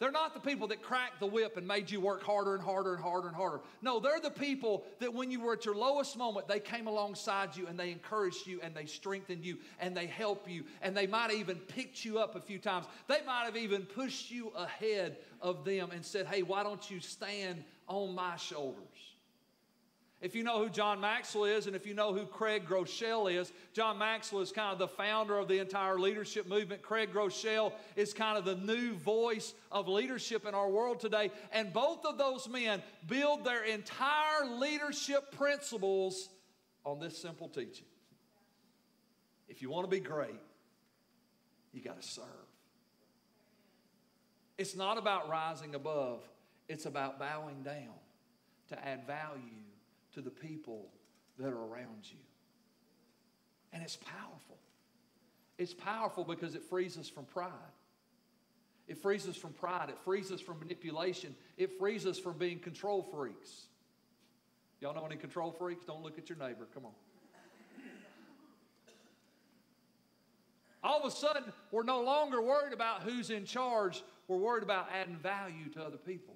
They're 0.00 0.10
not 0.10 0.34
the 0.34 0.40
people 0.40 0.68
that 0.68 0.82
cracked 0.82 1.20
the 1.20 1.26
whip 1.26 1.56
and 1.56 1.66
made 1.66 1.90
you 1.90 2.00
work 2.00 2.22
harder 2.24 2.54
and 2.54 2.62
harder 2.62 2.94
and 2.94 3.02
harder 3.02 3.28
and 3.28 3.36
harder. 3.36 3.60
No, 3.80 4.00
they're 4.00 4.20
the 4.20 4.30
people 4.30 4.84
that 4.98 5.14
when 5.14 5.30
you 5.30 5.40
were 5.40 5.52
at 5.52 5.64
your 5.64 5.76
lowest 5.76 6.18
moment, 6.18 6.48
they 6.48 6.58
came 6.58 6.88
alongside 6.88 7.56
you 7.56 7.68
and 7.68 7.78
they 7.78 7.92
encouraged 7.92 8.46
you 8.46 8.60
and 8.60 8.74
they 8.74 8.86
strengthened 8.86 9.44
you 9.44 9.58
and 9.78 9.96
they 9.96 10.06
helped 10.06 10.48
you 10.48 10.64
and 10.82 10.96
they 10.96 11.06
might 11.06 11.30
have 11.30 11.38
even 11.38 11.56
picked 11.56 12.04
you 12.04 12.18
up 12.18 12.34
a 12.34 12.40
few 12.40 12.58
times. 12.58 12.86
They 13.06 13.20
might 13.24 13.44
have 13.44 13.56
even 13.56 13.82
pushed 13.82 14.30
you 14.32 14.48
ahead 14.56 15.16
of 15.40 15.64
them 15.64 15.90
and 15.92 16.04
said, 16.04 16.26
Hey, 16.26 16.42
why 16.42 16.64
don't 16.64 16.90
you 16.90 16.98
stand 16.98 17.62
on 17.86 18.14
my 18.16 18.36
shoulders? 18.36 19.13
If 20.24 20.34
you 20.34 20.42
know 20.42 20.58
who 20.58 20.70
John 20.70 21.02
Maxwell 21.02 21.44
is 21.44 21.66
and 21.66 21.76
if 21.76 21.86
you 21.86 21.92
know 21.92 22.14
who 22.14 22.24
Craig 22.24 22.66
Groeschel 22.66 23.30
is, 23.30 23.52
John 23.74 23.98
Maxwell 23.98 24.40
is 24.40 24.52
kind 24.52 24.72
of 24.72 24.78
the 24.78 24.88
founder 24.88 25.38
of 25.38 25.48
the 25.48 25.58
entire 25.58 25.98
leadership 25.98 26.48
movement. 26.48 26.80
Craig 26.80 27.12
Groeschel 27.12 27.74
is 27.94 28.14
kind 28.14 28.38
of 28.38 28.46
the 28.46 28.56
new 28.56 28.94
voice 28.94 29.52
of 29.70 29.86
leadership 29.86 30.46
in 30.46 30.54
our 30.54 30.70
world 30.70 30.98
today. 30.98 31.30
And 31.52 31.74
both 31.74 32.06
of 32.06 32.16
those 32.16 32.48
men 32.48 32.82
build 33.06 33.44
their 33.44 33.64
entire 33.64 34.46
leadership 34.46 35.30
principles 35.36 36.30
on 36.86 37.00
this 37.00 37.18
simple 37.18 37.50
teaching. 37.50 37.84
If 39.46 39.60
you 39.60 39.68
want 39.68 39.84
to 39.84 39.90
be 39.90 40.00
great, 40.00 40.40
you 41.70 41.82
got 41.82 42.00
to 42.00 42.08
serve. 42.08 42.24
It's 44.56 44.74
not 44.74 44.96
about 44.96 45.28
rising 45.28 45.74
above, 45.74 46.22
it's 46.66 46.86
about 46.86 47.18
bowing 47.18 47.62
down 47.62 47.92
to 48.70 48.88
add 48.88 49.06
value 49.06 49.63
to 50.14 50.20
the 50.20 50.30
people 50.30 50.88
that 51.38 51.48
are 51.48 51.64
around 51.64 52.04
you. 52.04 52.18
And 53.72 53.82
it's 53.82 53.96
powerful. 53.96 54.58
It's 55.58 55.74
powerful 55.74 56.24
because 56.24 56.54
it 56.54 56.62
frees 56.62 56.96
us 56.98 57.08
from 57.08 57.24
pride. 57.24 57.50
It 58.86 58.98
frees 58.98 59.26
us 59.26 59.36
from 59.36 59.52
pride. 59.52 59.88
It 59.88 59.98
frees 60.04 60.30
us 60.30 60.40
from 60.40 60.58
manipulation. 60.58 61.34
It 61.56 61.78
frees 61.78 62.06
us 62.06 62.18
from 62.18 62.38
being 62.38 62.58
control 62.58 63.02
freaks. 63.02 63.66
Y'all 64.80 64.94
know 64.94 65.06
any 65.06 65.16
control 65.16 65.50
freaks? 65.50 65.84
Don't 65.84 66.02
look 66.02 66.18
at 66.18 66.28
your 66.28 66.38
neighbor. 66.38 66.66
Come 66.74 66.86
on. 66.86 66.92
All 70.82 71.00
of 71.00 71.06
a 71.06 71.10
sudden, 71.10 71.44
we're 71.72 71.82
no 71.82 72.02
longer 72.02 72.42
worried 72.42 72.74
about 72.74 73.02
who's 73.02 73.30
in 73.30 73.46
charge. 73.46 74.04
We're 74.28 74.36
worried 74.36 74.62
about 74.62 74.88
adding 74.92 75.16
value 75.16 75.70
to 75.72 75.82
other 75.82 75.96
people. 75.96 76.34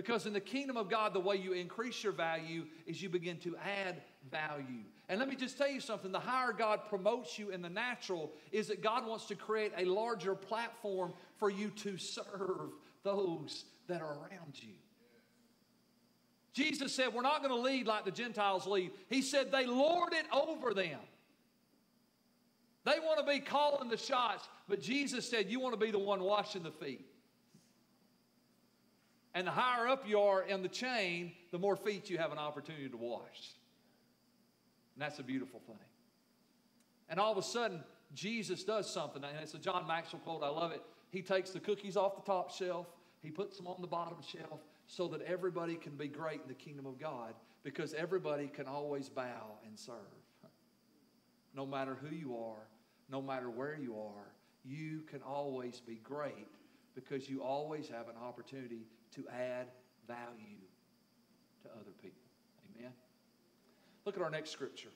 Because 0.00 0.24
in 0.24 0.32
the 0.32 0.40
kingdom 0.40 0.78
of 0.78 0.88
God, 0.88 1.12
the 1.12 1.20
way 1.20 1.36
you 1.36 1.52
increase 1.52 2.02
your 2.02 2.14
value 2.14 2.64
is 2.86 3.02
you 3.02 3.10
begin 3.10 3.36
to 3.40 3.54
add 3.58 4.00
value. 4.30 4.80
And 5.10 5.18
let 5.18 5.28
me 5.28 5.36
just 5.36 5.58
tell 5.58 5.68
you 5.68 5.78
something 5.78 6.10
the 6.10 6.18
higher 6.18 6.54
God 6.54 6.86
promotes 6.88 7.38
you 7.38 7.50
in 7.50 7.60
the 7.60 7.68
natural 7.68 8.32
is 8.50 8.68
that 8.68 8.82
God 8.82 9.06
wants 9.06 9.26
to 9.26 9.34
create 9.34 9.72
a 9.76 9.84
larger 9.84 10.34
platform 10.34 11.12
for 11.36 11.50
you 11.50 11.68
to 11.82 11.98
serve 11.98 12.70
those 13.02 13.66
that 13.88 14.00
are 14.00 14.14
around 14.14 14.54
you. 14.54 14.72
Jesus 16.54 16.94
said, 16.94 17.12
We're 17.12 17.20
not 17.20 17.42
going 17.42 17.54
to 17.54 17.60
lead 17.60 17.86
like 17.86 18.06
the 18.06 18.10
Gentiles 18.10 18.66
lead. 18.66 18.92
He 19.10 19.20
said, 19.20 19.52
They 19.52 19.66
lord 19.66 20.14
it 20.14 20.24
over 20.32 20.72
them. 20.72 20.98
They 22.86 22.98
want 23.00 23.18
to 23.18 23.30
be 23.30 23.40
calling 23.40 23.90
the 23.90 23.98
shots, 23.98 24.48
but 24.66 24.80
Jesus 24.80 25.28
said, 25.28 25.50
You 25.50 25.60
want 25.60 25.78
to 25.78 25.84
be 25.84 25.90
the 25.90 25.98
one 25.98 26.22
washing 26.22 26.62
the 26.62 26.72
feet. 26.72 27.04
And 29.34 29.46
the 29.46 29.52
higher 29.52 29.86
up 29.86 30.08
you 30.08 30.20
are 30.20 30.42
in 30.42 30.62
the 30.62 30.68
chain, 30.68 31.32
the 31.52 31.58
more 31.58 31.76
feet 31.76 32.10
you 32.10 32.18
have 32.18 32.32
an 32.32 32.38
opportunity 32.38 32.88
to 32.88 32.96
wash. 32.96 33.54
And 34.94 35.02
that's 35.02 35.18
a 35.18 35.22
beautiful 35.22 35.60
thing. 35.66 35.76
And 37.08 37.20
all 37.20 37.32
of 37.32 37.38
a 37.38 37.42
sudden, 37.42 37.82
Jesus 38.14 38.64
does 38.64 38.92
something. 38.92 39.22
And 39.22 39.38
it's 39.40 39.54
a 39.54 39.58
John 39.58 39.86
Maxwell 39.86 40.20
quote. 40.22 40.42
I 40.42 40.48
love 40.48 40.72
it. 40.72 40.82
He 41.10 41.22
takes 41.22 41.50
the 41.50 41.60
cookies 41.60 41.96
off 41.96 42.16
the 42.16 42.22
top 42.22 42.52
shelf, 42.52 42.86
he 43.22 43.30
puts 43.30 43.56
them 43.56 43.66
on 43.66 43.80
the 43.80 43.86
bottom 43.86 44.18
shelf 44.22 44.60
so 44.86 45.08
that 45.08 45.22
everybody 45.22 45.74
can 45.74 45.96
be 45.96 46.08
great 46.08 46.40
in 46.42 46.48
the 46.48 46.54
kingdom 46.54 46.86
of 46.86 46.98
God 46.98 47.34
because 47.62 47.94
everybody 47.94 48.48
can 48.48 48.66
always 48.66 49.08
bow 49.08 49.58
and 49.66 49.78
serve. 49.78 49.96
No 51.54 51.66
matter 51.66 51.96
who 52.00 52.14
you 52.14 52.36
are, 52.36 52.66
no 53.10 53.20
matter 53.20 53.50
where 53.50 53.76
you 53.76 53.96
are, 53.98 54.32
you 54.64 55.02
can 55.10 55.20
always 55.22 55.80
be 55.80 55.96
great 56.02 56.48
because 56.94 57.28
you 57.28 57.42
always 57.42 57.88
have 57.88 58.08
an 58.08 58.16
opportunity 58.22 58.86
to 59.14 59.24
add 59.28 59.66
value 60.06 60.60
to 61.62 61.68
other 61.70 61.92
people. 62.02 62.22
Amen. 62.76 62.92
Look 64.04 64.16
at 64.16 64.22
our 64.22 64.30
next 64.30 64.50
scripture 64.50 64.90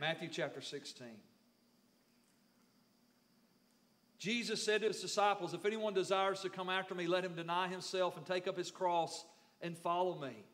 Matthew 0.00 0.28
chapter 0.28 0.60
16. 0.60 1.06
Jesus 4.18 4.64
said 4.64 4.80
to 4.80 4.88
his 4.88 5.00
disciples, 5.00 5.54
If 5.54 5.64
anyone 5.64 5.94
desires 5.94 6.40
to 6.40 6.48
come 6.48 6.68
after 6.68 6.94
me, 6.94 7.06
let 7.06 7.24
him 7.24 7.34
deny 7.34 7.68
himself 7.68 8.16
and 8.16 8.26
take 8.26 8.48
up 8.48 8.56
his 8.56 8.70
cross 8.70 9.24
and 9.60 9.76
follow 9.78 10.18
me. 10.18 10.44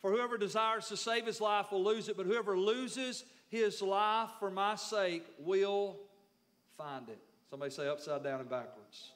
For 0.00 0.12
whoever 0.12 0.38
desires 0.38 0.88
to 0.88 0.96
save 0.96 1.26
his 1.26 1.40
life 1.40 1.72
will 1.72 1.82
lose 1.82 2.08
it, 2.08 2.16
but 2.16 2.26
whoever 2.26 2.56
loses 2.56 3.24
his 3.48 3.82
life 3.82 4.30
for 4.38 4.50
my 4.50 4.76
sake 4.76 5.24
will 5.38 5.96
find 6.76 7.08
it. 7.08 7.18
Somebody 7.50 7.72
say 7.72 7.88
upside 7.88 8.22
down 8.22 8.40
and 8.40 8.48
backwards. 8.48 9.12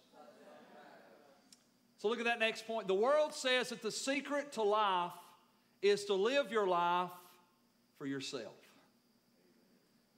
So 2.02 2.08
look 2.08 2.18
at 2.18 2.24
that 2.24 2.40
next 2.40 2.66
point. 2.66 2.88
The 2.88 2.94
world 2.94 3.32
says 3.32 3.68
that 3.68 3.80
the 3.80 3.92
secret 3.92 4.50
to 4.54 4.62
life 4.62 5.12
is 5.82 6.04
to 6.06 6.14
live 6.14 6.50
your 6.50 6.66
life 6.66 7.10
for 7.96 8.06
yourself. 8.06 8.56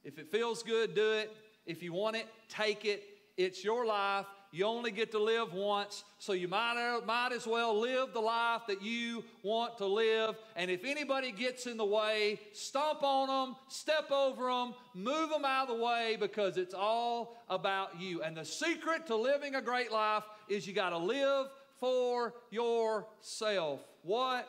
If 0.03 0.18
it 0.18 0.33
feels 0.33 0.62
good, 0.62 0.94
do 0.94 1.12
it. 1.12 1.31
If 1.66 1.83
you 1.83 1.92
want 1.92 2.16
it, 2.16 2.27
take 2.49 2.87
it. 2.87 3.05
It's 3.37 3.62
your 3.62 3.85
life. 3.85 4.25
You 4.51 4.64
only 4.64 4.92
get 4.92 5.11
to 5.11 5.18
live 5.18 5.53
once, 5.53 6.05
so 6.18 6.33
you 6.33 6.49
might, 6.49 7.01
might 7.05 7.33
as 7.33 7.47
well 7.47 7.79
live 7.79 8.14
the 8.14 8.20
life 8.20 8.62
that 8.68 8.81
you 8.81 9.23
want 9.42 9.77
to 9.79 9.87
live. 9.87 10.37
And 10.57 10.70
if 10.70 10.85
anybody 10.85 11.33
gets 11.33 11.66
in 11.66 11.77
the 11.77 11.85
way, 11.85 12.40
stomp 12.55 13.03
on 13.03 13.29
them, 13.29 13.57
step 13.68 14.11
over 14.11 14.47
them, 14.47 14.73
move 14.94 15.29
them 15.29 15.44
out 15.44 15.68
of 15.68 15.77
the 15.77 15.85
way 15.85 16.16
because 16.18 16.57
it's 16.57 16.73
all 16.73 17.44
about 17.51 18.01
you. 18.01 18.23
And 18.23 18.35
the 18.35 18.44
secret 18.44 19.07
to 19.09 19.16
living 19.16 19.57
a 19.57 19.61
great 19.61 19.92
life 19.92 20.23
is 20.49 20.66
you 20.66 20.73
got 20.73 20.90
to 20.90 20.99
live 20.99 21.49
for 21.85 22.33
yourself. 22.51 23.85
What 24.01 24.49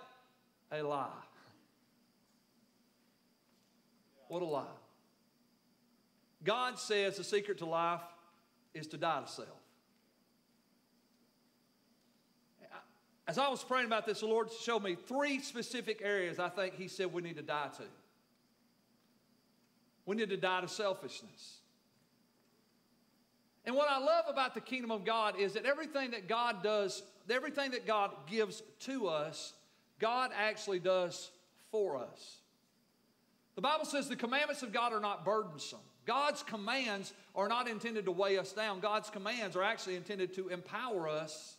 a 0.71 0.81
lie. 0.81 1.09
What 4.29 4.41
a 4.41 4.45
lie. 4.45 4.63
God 6.45 6.79
says 6.79 7.17
the 7.17 7.25
secret 7.25 7.57
to 7.57 7.65
life 7.65 7.99
is 8.73 8.87
to 8.87 8.97
die 8.97 9.19
to 9.19 9.27
self. 9.29 9.49
As 13.27 13.37
I 13.37 13.49
was 13.49 13.61
praying 13.63 13.87
about 13.87 14.05
this, 14.05 14.21
the 14.21 14.27
Lord 14.27 14.49
showed 14.49 14.83
me 14.83 14.95
three 14.95 15.39
specific 15.41 16.01
areas 16.01 16.39
I 16.39 16.47
think 16.47 16.75
He 16.75 16.87
said 16.87 17.11
we 17.11 17.21
need 17.21 17.35
to 17.35 17.41
die 17.41 17.67
to. 17.75 17.83
We 20.05 20.15
need 20.15 20.29
to 20.29 20.37
die 20.37 20.61
to 20.61 20.69
selfishness. 20.69 21.57
And 23.65 23.75
what 23.75 23.89
I 23.89 23.97
love 23.97 24.25
about 24.29 24.53
the 24.53 24.61
kingdom 24.61 24.91
of 24.91 25.03
God 25.03 25.37
is 25.37 25.53
that 25.53 25.65
everything 25.65 26.11
that 26.11 26.29
God 26.29 26.63
does 26.63 27.03
everything 27.31 27.71
that 27.71 27.85
God 27.85 28.11
gives 28.29 28.61
to 28.81 29.07
us, 29.07 29.53
God 29.99 30.31
actually 30.37 30.79
does 30.79 31.31
for 31.71 31.97
us. 31.97 32.37
The 33.55 33.61
Bible 33.61 33.85
says 33.85 34.09
the 34.09 34.15
commandments 34.15 34.63
of 34.63 34.73
God 34.73 34.93
are 34.93 34.99
not 34.99 35.23
burdensome. 35.23 35.79
God's 36.05 36.43
commands 36.43 37.13
are 37.35 37.47
not 37.47 37.67
intended 37.67 38.05
to 38.05 38.11
weigh 38.11 38.37
us 38.37 38.53
down. 38.53 38.79
God's 38.79 39.09
commands 39.09 39.55
are 39.55 39.63
actually 39.63 39.95
intended 39.95 40.35
to 40.35 40.49
empower 40.49 41.07
us 41.07 41.55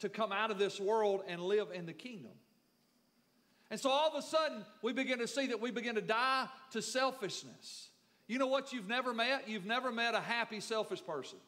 to 0.00 0.08
come 0.08 0.32
out 0.32 0.50
of 0.50 0.58
this 0.58 0.78
world 0.78 1.22
and 1.26 1.40
live 1.40 1.68
in 1.72 1.86
the 1.86 1.92
kingdom. 1.92 2.32
And 3.70 3.80
so 3.80 3.90
all 3.90 4.08
of 4.08 4.14
a 4.14 4.22
sudden, 4.22 4.64
we 4.82 4.92
begin 4.92 5.18
to 5.18 5.26
see 5.26 5.46
that 5.48 5.60
we 5.60 5.70
begin 5.70 5.94
to 5.96 6.00
die 6.00 6.46
to 6.72 6.82
selfishness. 6.82 7.88
You 8.26 8.38
know 8.38 8.46
what 8.46 8.72
you've 8.72 8.88
never 8.88 9.12
met? 9.12 9.48
You've 9.48 9.66
never 9.66 9.90
met 9.90 10.14
a 10.14 10.20
happy, 10.20 10.60
selfish 10.60 11.04
person. 11.04 11.38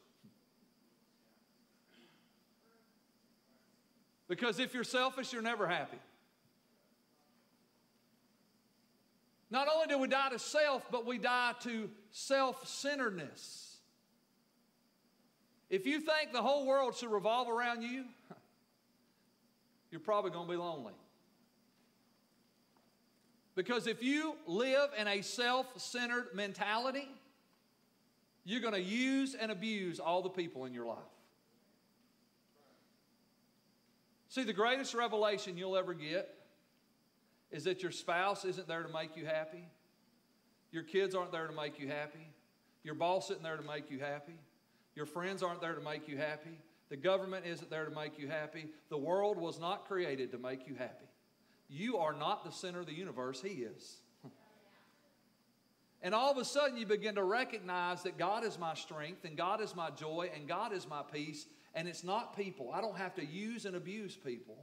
Because 4.27 4.59
if 4.59 4.73
you're 4.73 4.83
selfish, 4.83 5.31
you're 5.31 5.41
never 5.41 5.67
happy. 5.67 5.97
Not 9.49 9.67
only 9.73 9.87
do 9.87 9.97
we 9.97 10.07
die 10.07 10.29
to 10.29 10.39
self, 10.39 10.83
but 10.91 11.05
we 11.05 11.17
die 11.17 11.53
to 11.61 11.89
self 12.11 12.67
centeredness. 12.67 13.77
If 15.69 15.85
you 15.85 15.99
think 15.99 16.33
the 16.33 16.41
whole 16.41 16.65
world 16.65 16.95
should 16.95 17.11
revolve 17.11 17.49
around 17.49 17.81
you, 17.81 18.05
you're 19.91 20.01
probably 20.01 20.31
going 20.31 20.47
to 20.47 20.51
be 20.51 20.57
lonely. 20.57 20.93
Because 23.55 23.87
if 23.87 24.03
you 24.03 24.35
live 24.45 24.89
in 24.97 25.07
a 25.07 25.21
self 25.21 25.65
centered 25.77 26.27
mentality, 26.33 27.07
you're 28.43 28.61
going 28.61 28.73
to 28.73 28.81
use 28.81 29.33
and 29.33 29.51
abuse 29.51 29.99
all 29.99 30.21
the 30.21 30.29
people 30.29 30.65
in 30.65 30.73
your 30.73 30.85
life. 30.85 30.97
See, 34.29 34.43
the 34.43 34.53
greatest 34.53 34.93
revelation 34.93 35.57
you'll 35.57 35.77
ever 35.77 35.93
get 35.93 36.29
is 37.51 37.63
that 37.63 37.81
your 37.81 37.91
spouse 37.91 38.43
isn't 38.43 38.67
there 38.67 38.83
to 38.83 38.91
make 38.91 39.15
you 39.15 39.25
happy, 39.25 39.69
your 40.71 40.83
kids 40.83 41.15
aren't 41.15 41.31
there 41.31 41.47
to 41.47 41.53
make 41.53 41.79
you 41.79 41.87
happy, 41.87 42.27
your 42.83 42.95
boss 42.95 43.29
isn't 43.29 43.43
there 43.43 43.57
to 43.57 43.63
make 43.63 43.89
you 43.89 43.99
happy, 43.99 44.37
your 44.95 45.05
friends 45.05 45.41
aren't 45.41 45.61
there 45.61 45.75
to 45.75 45.81
make 45.81 46.07
you 46.07 46.17
happy, 46.17 46.59
the 46.89 46.97
government 46.97 47.45
isn't 47.45 47.69
there 47.69 47.85
to 47.85 47.95
make 47.95 48.19
you 48.19 48.27
happy, 48.27 48.67
the 48.89 48.97
world 48.97 49.37
was 49.37 49.59
not 49.59 49.87
created 49.87 50.31
to 50.31 50.37
make 50.37 50.67
you 50.67 50.75
happy. 50.75 51.05
You 51.69 51.97
are 51.97 52.13
not 52.13 52.43
the 52.43 52.51
center 52.51 52.81
of 52.81 52.85
the 52.85 52.93
universe, 52.93 53.41
He 53.41 53.63
is. 53.63 54.01
And 56.01 56.13
all 56.13 56.31
of 56.31 56.37
a 56.37 56.45
sudden, 56.45 56.77
you 56.77 56.85
begin 56.85 57.15
to 57.15 57.23
recognize 57.23 58.03
that 58.03 58.17
God 58.17 58.43
is 58.43 58.59
my 58.59 58.75
strength, 58.75 59.25
and 59.25 59.35
God 59.35 59.61
is 59.61 59.75
my 59.75 59.89
joy, 59.89 60.29
and 60.33 60.47
God 60.47 60.71
is 60.71 60.87
my 60.87 61.01
peace, 61.01 61.45
and 61.73 61.87
it's 61.87 62.03
not 62.03 62.35
people. 62.35 62.71
I 62.73 62.81
don't 62.81 62.97
have 62.97 63.15
to 63.15 63.25
use 63.25 63.65
and 63.65 63.75
abuse 63.75 64.15
people 64.15 64.57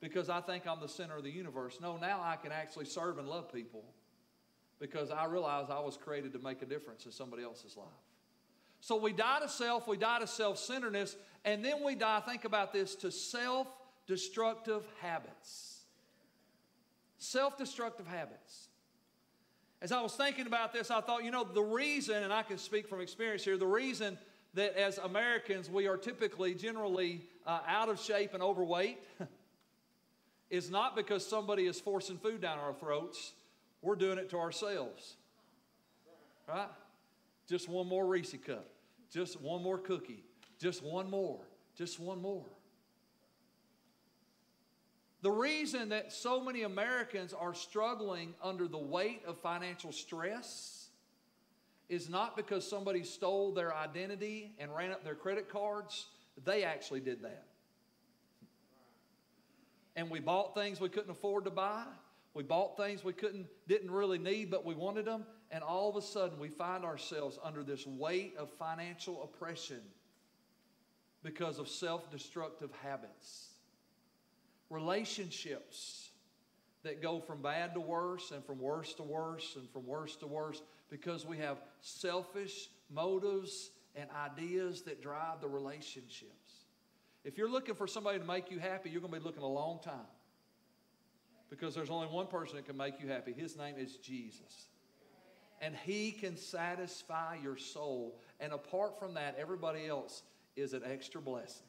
because 0.00 0.28
I 0.28 0.40
think 0.40 0.66
I'm 0.66 0.80
the 0.80 0.88
center 0.88 1.16
of 1.16 1.24
the 1.24 1.30
universe. 1.30 1.78
No, 1.80 1.96
now 1.96 2.20
I 2.22 2.36
can 2.36 2.52
actually 2.52 2.84
serve 2.84 3.18
and 3.18 3.28
love 3.28 3.52
people 3.52 3.84
because 4.78 5.10
I 5.10 5.24
realize 5.24 5.66
I 5.70 5.80
was 5.80 5.96
created 5.96 6.32
to 6.34 6.38
make 6.38 6.60
a 6.62 6.66
difference 6.66 7.06
in 7.06 7.12
somebody 7.12 7.42
else's 7.42 7.76
life. 7.76 7.86
So 8.80 8.96
we 8.96 9.14
die 9.14 9.40
to 9.40 9.48
self, 9.48 9.88
we 9.88 9.96
die 9.96 10.18
to 10.18 10.26
self 10.26 10.58
centeredness, 10.58 11.16
and 11.44 11.64
then 11.64 11.82
we 11.82 11.94
die, 11.94 12.20
think 12.20 12.44
about 12.44 12.72
this, 12.72 12.94
to 12.96 13.10
self 13.10 13.66
destructive 14.06 14.84
habits. 15.00 15.80
Self 17.16 17.56
destructive 17.56 18.06
habits. 18.06 18.68
As 19.80 19.90
I 19.90 20.02
was 20.02 20.14
thinking 20.14 20.46
about 20.46 20.72
this, 20.72 20.90
I 20.90 21.00
thought, 21.00 21.24
you 21.24 21.30
know, 21.30 21.44
the 21.44 21.62
reason, 21.62 22.22
and 22.22 22.32
I 22.32 22.42
can 22.42 22.58
speak 22.58 22.88
from 22.88 23.00
experience 23.00 23.44
here, 23.44 23.56
the 23.56 23.66
reason 23.66 24.18
that 24.54 24.76
as 24.76 24.98
Americans 24.98 25.68
we 25.68 25.86
are 25.86 25.96
typically 25.96 26.54
generally 26.54 27.22
uh, 27.46 27.60
out 27.66 27.88
of 27.88 28.00
shape 28.00 28.34
and 28.34 28.42
overweight 28.42 28.98
is 30.50 30.70
not 30.70 30.96
because 30.96 31.26
somebody 31.26 31.66
is 31.66 31.80
forcing 31.80 32.18
food 32.18 32.40
down 32.40 32.58
our 32.58 32.72
throats. 32.72 33.32
We're 33.82 33.96
doing 33.96 34.18
it 34.18 34.30
to 34.30 34.38
ourselves. 34.38 35.16
Right? 36.48 36.68
Just 37.48 37.68
one 37.68 37.88
more 37.88 38.06
Reese 38.06 38.34
cup. 38.46 38.66
Just 39.10 39.40
one 39.40 39.62
more 39.62 39.78
cookie. 39.78 40.22
Just 40.58 40.82
one 40.82 41.10
more. 41.10 41.40
Just 41.76 41.98
one 42.00 42.22
more. 42.22 42.44
The 45.22 45.30
reason 45.30 45.88
that 45.88 46.12
so 46.12 46.40
many 46.40 46.62
Americans 46.62 47.32
are 47.32 47.54
struggling 47.54 48.34
under 48.42 48.68
the 48.68 48.78
weight 48.78 49.22
of 49.26 49.38
financial 49.38 49.90
stress 49.90 50.73
is 51.88 52.08
not 52.08 52.36
because 52.36 52.68
somebody 52.68 53.02
stole 53.02 53.52
their 53.52 53.74
identity 53.74 54.54
and 54.58 54.74
ran 54.74 54.90
up 54.90 55.04
their 55.04 55.14
credit 55.14 55.48
cards. 55.48 56.06
They 56.44 56.64
actually 56.64 57.00
did 57.00 57.22
that. 57.22 57.44
And 59.96 60.10
we 60.10 60.20
bought 60.20 60.54
things 60.54 60.80
we 60.80 60.88
couldn't 60.88 61.10
afford 61.10 61.44
to 61.44 61.50
buy. 61.50 61.84
We 62.34 62.42
bought 62.42 62.76
things 62.76 63.04
we 63.04 63.12
couldn't 63.12 63.46
didn't 63.68 63.92
really 63.92 64.18
need 64.18 64.50
but 64.50 64.64
we 64.64 64.74
wanted 64.74 65.04
them 65.04 65.24
and 65.52 65.62
all 65.62 65.88
of 65.88 65.96
a 65.96 66.02
sudden 66.02 66.38
we 66.40 66.48
find 66.48 66.84
ourselves 66.84 67.38
under 67.44 67.62
this 67.62 67.86
weight 67.86 68.34
of 68.36 68.50
financial 68.50 69.22
oppression 69.22 69.80
because 71.22 71.60
of 71.60 71.68
self-destructive 71.68 72.70
habits 72.82 73.50
relationships 74.68 76.10
that 76.82 77.00
go 77.00 77.20
from 77.20 77.40
bad 77.40 77.72
to 77.74 77.80
worse 77.80 78.32
and 78.32 78.44
from 78.44 78.58
worse 78.58 78.94
to 78.94 79.04
worse 79.04 79.54
and 79.56 79.70
from 79.70 79.86
worse 79.86 80.16
to 80.16 80.26
worse 80.26 80.60
because 80.94 81.26
we 81.26 81.36
have 81.38 81.60
selfish 81.80 82.68
motives 82.88 83.72
and 83.96 84.08
ideas 84.12 84.82
that 84.82 85.02
drive 85.02 85.40
the 85.40 85.48
relationships. 85.48 86.66
If 87.24 87.36
you're 87.36 87.50
looking 87.50 87.74
for 87.74 87.88
somebody 87.88 88.20
to 88.20 88.24
make 88.24 88.48
you 88.48 88.60
happy, 88.60 88.90
you're 88.90 89.00
going 89.00 89.12
to 89.12 89.18
be 89.18 89.24
looking 89.24 89.42
a 89.42 89.48
long 89.48 89.80
time 89.82 90.06
because 91.50 91.74
there's 91.74 91.90
only 91.90 92.06
one 92.06 92.28
person 92.28 92.54
that 92.54 92.66
can 92.66 92.76
make 92.76 93.00
you 93.00 93.08
happy. 93.08 93.32
His 93.32 93.56
name 93.56 93.74
is 93.76 93.96
Jesus. 93.96 94.68
And 95.60 95.74
He 95.84 96.12
can 96.12 96.36
satisfy 96.36 97.38
your 97.42 97.56
soul. 97.56 98.20
And 98.38 98.52
apart 98.52 98.96
from 98.96 99.14
that, 99.14 99.34
everybody 99.36 99.88
else 99.88 100.22
is 100.54 100.74
an 100.74 100.82
extra 100.88 101.20
blessing. 101.20 101.66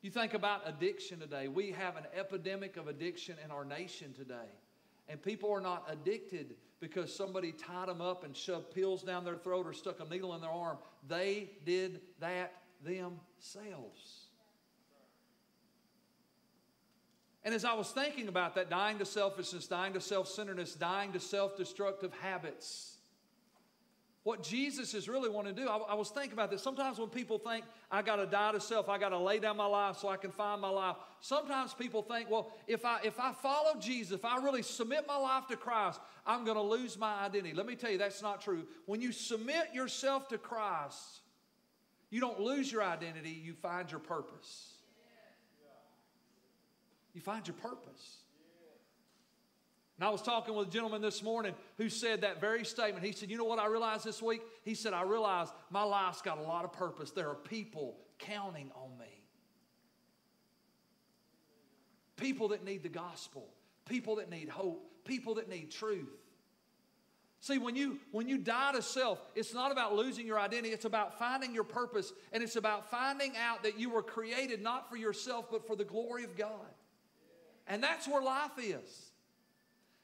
You 0.00 0.10
think 0.10 0.34
about 0.34 0.62
addiction 0.66 1.20
today. 1.20 1.46
We 1.46 1.70
have 1.70 1.96
an 1.96 2.06
epidemic 2.12 2.76
of 2.76 2.88
addiction 2.88 3.36
in 3.44 3.52
our 3.52 3.64
nation 3.64 4.12
today. 4.14 4.50
And 5.08 5.22
people 5.22 5.52
are 5.52 5.60
not 5.60 5.86
addicted 5.88 6.54
because 6.80 7.14
somebody 7.14 7.52
tied 7.52 7.88
them 7.88 8.00
up 8.00 8.24
and 8.24 8.36
shoved 8.36 8.72
pills 8.72 9.02
down 9.02 9.24
their 9.24 9.36
throat 9.36 9.66
or 9.66 9.72
stuck 9.72 10.00
a 10.00 10.08
needle 10.08 10.34
in 10.34 10.40
their 10.40 10.50
arm. 10.50 10.78
They 11.08 11.50
did 11.64 12.00
that 12.20 12.52
themselves. 12.84 14.22
And 17.44 17.54
as 17.54 17.64
I 17.64 17.74
was 17.74 17.90
thinking 17.90 18.28
about 18.28 18.54
that, 18.54 18.70
dying 18.70 18.98
to 18.98 19.04
selfishness, 19.04 19.66
dying 19.66 19.92
to 19.94 20.00
self 20.00 20.28
centeredness, 20.28 20.74
dying 20.74 21.12
to 21.12 21.20
self 21.20 21.56
destructive 21.56 22.12
habits, 22.20 22.91
what 24.24 24.42
Jesus 24.44 24.94
is 24.94 25.08
really 25.08 25.28
wanting 25.28 25.56
to 25.56 25.62
do, 25.62 25.68
I, 25.68 25.76
I, 25.78 25.94
was 25.94 26.10
thinking 26.10 26.34
about 26.34 26.50
this. 26.50 26.62
Sometimes 26.62 26.98
when 26.98 27.08
people 27.08 27.38
think, 27.38 27.64
I 27.90 28.02
got 28.02 28.16
to 28.16 28.26
die 28.26 28.52
to 28.52 28.60
self, 28.60 28.88
I 28.88 28.96
got 28.96 29.08
to 29.08 29.18
lay 29.18 29.40
down 29.40 29.56
my 29.56 29.66
life 29.66 29.96
so 29.96 30.08
I 30.08 30.16
can 30.16 30.30
find 30.30 30.60
my 30.60 30.68
life. 30.68 30.94
Sometimes 31.20 31.74
people 31.74 32.02
think, 32.02 32.30
well, 32.30 32.52
if 32.68 32.84
I, 32.84 33.00
if 33.02 33.18
I 33.18 33.32
follow 33.32 33.80
Jesus, 33.80 34.12
if 34.12 34.24
I 34.24 34.36
really 34.36 34.62
submit 34.62 35.06
my 35.08 35.16
life 35.16 35.48
to 35.48 35.56
Christ, 35.56 36.00
I'm 36.24 36.44
going 36.44 36.56
to 36.56 36.62
lose 36.62 36.96
my 36.96 37.24
identity. 37.24 37.52
Let 37.52 37.66
me 37.66 37.74
tell 37.74 37.90
you, 37.90 37.98
that's 37.98 38.22
not 38.22 38.40
true. 38.40 38.62
When 38.86 39.00
you 39.00 39.10
submit 39.10 39.74
yourself 39.74 40.28
to 40.28 40.38
Christ, 40.38 41.20
you 42.10 42.20
don't 42.20 42.38
lose 42.38 42.70
your 42.70 42.84
identity, 42.84 43.30
you 43.30 43.54
find 43.54 43.90
your 43.90 44.00
purpose. 44.00 44.68
You 47.12 47.20
find 47.20 47.46
your 47.46 47.56
purpose. 47.56 48.21
And 50.02 50.08
I 50.08 50.10
was 50.10 50.20
talking 50.20 50.52
with 50.56 50.66
a 50.66 50.70
gentleman 50.72 51.00
this 51.00 51.22
morning 51.22 51.54
who 51.78 51.88
said 51.88 52.22
that 52.22 52.40
very 52.40 52.64
statement. 52.64 53.06
He 53.06 53.12
said, 53.12 53.30
You 53.30 53.38
know 53.38 53.44
what 53.44 53.60
I 53.60 53.68
realized 53.68 54.04
this 54.04 54.20
week? 54.20 54.42
He 54.64 54.74
said, 54.74 54.94
I 54.94 55.02
realized 55.02 55.52
my 55.70 55.84
life's 55.84 56.20
got 56.20 56.38
a 56.38 56.42
lot 56.42 56.64
of 56.64 56.72
purpose. 56.72 57.12
There 57.12 57.28
are 57.28 57.36
people 57.36 57.98
counting 58.18 58.72
on 58.74 58.98
me. 58.98 59.22
People 62.16 62.48
that 62.48 62.64
need 62.64 62.82
the 62.82 62.88
gospel, 62.88 63.46
people 63.86 64.16
that 64.16 64.28
need 64.28 64.48
hope, 64.48 64.84
people 65.04 65.36
that 65.36 65.48
need 65.48 65.70
truth. 65.70 66.10
See, 67.38 67.58
when 67.58 67.76
you 67.76 68.00
when 68.10 68.28
you 68.28 68.38
die 68.38 68.72
to 68.72 68.82
self, 68.82 69.20
it's 69.36 69.54
not 69.54 69.70
about 69.70 69.94
losing 69.94 70.26
your 70.26 70.40
identity, 70.40 70.70
it's 70.70 70.84
about 70.84 71.16
finding 71.16 71.54
your 71.54 71.62
purpose, 71.62 72.12
and 72.32 72.42
it's 72.42 72.56
about 72.56 72.90
finding 72.90 73.34
out 73.36 73.62
that 73.62 73.78
you 73.78 73.88
were 73.88 74.02
created 74.02 74.62
not 74.62 74.90
for 74.90 74.96
yourself, 74.96 75.46
but 75.48 75.64
for 75.64 75.76
the 75.76 75.84
glory 75.84 76.24
of 76.24 76.36
God. 76.36 76.74
And 77.68 77.80
that's 77.80 78.08
where 78.08 78.20
life 78.20 78.58
is. 78.58 79.11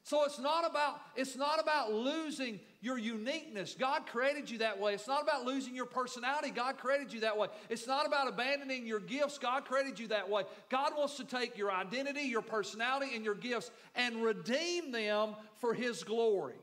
So 0.09 0.25
it's 0.25 0.39
not 0.39 0.67
about 0.67 1.03
it's 1.17 1.37
not 1.37 1.61
about 1.61 1.93
losing 1.93 2.61
your 2.81 2.97
uniqueness. 2.97 3.77
God 3.79 4.07
created 4.07 4.49
you 4.49 4.57
that 4.59 4.81
way. 4.81 4.95
It's 4.95 5.07
not 5.07 5.23
about 5.23 5.45
losing 5.45 5.77
your 5.77 5.85
personality. 5.85 6.49
God 6.49 6.79
created 6.79 7.13
you 7.13 7.21
that 7.21 7.37
way. 7.37 7.49
It's 7.69 7.87
not 7.87 8.07
about 8.07 8.27
abandoning 8.27 8.87
your 8.87 9.01
gifts. 9.01 9.37
God 9.37 9.67
created 9.67 9.99
you 9.99 10.09
that 10.09 10.31
way. 10.31 10.45
God 10.71 10.93
wants 10.97 11.19
to 11.19 11.25
take 11.25 11.59
your 11.59 11.71
identity, 11.71 12.23
your 12.23 12.41
personality 12.41 13.17
and 13.17 13.23
your 13.23 13.35
gifts 13.35 13.71
and 13.95 14.23
redeem 14.23 14.93
them 14.93 15.35
for 15.61 15.75
his 15.75 16.03
glory. 16.05 16.57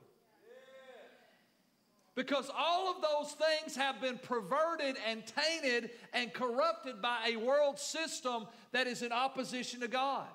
Because 2.15 2.49
all 2.57 2.89
of 2.89 3.03
those 3.03 3.33
things 3.33 3.75
have 3.75 4.01
been 4.01 4.17
perverted 4.17 4.95
and 5.07 5.21
tainted 5.27 5.91
and 6.13 6.33
corrupted 6.33 6.99
by 6.99 7.29
a 7.29 7.35
world 7.35 7.77
system 7.77 8.47
that 8.71 8.87
is 8.87 9.03
in 9.03 9.11
opposition 9.11 9.81
to 9.81 9.87
God. 9.87 10.25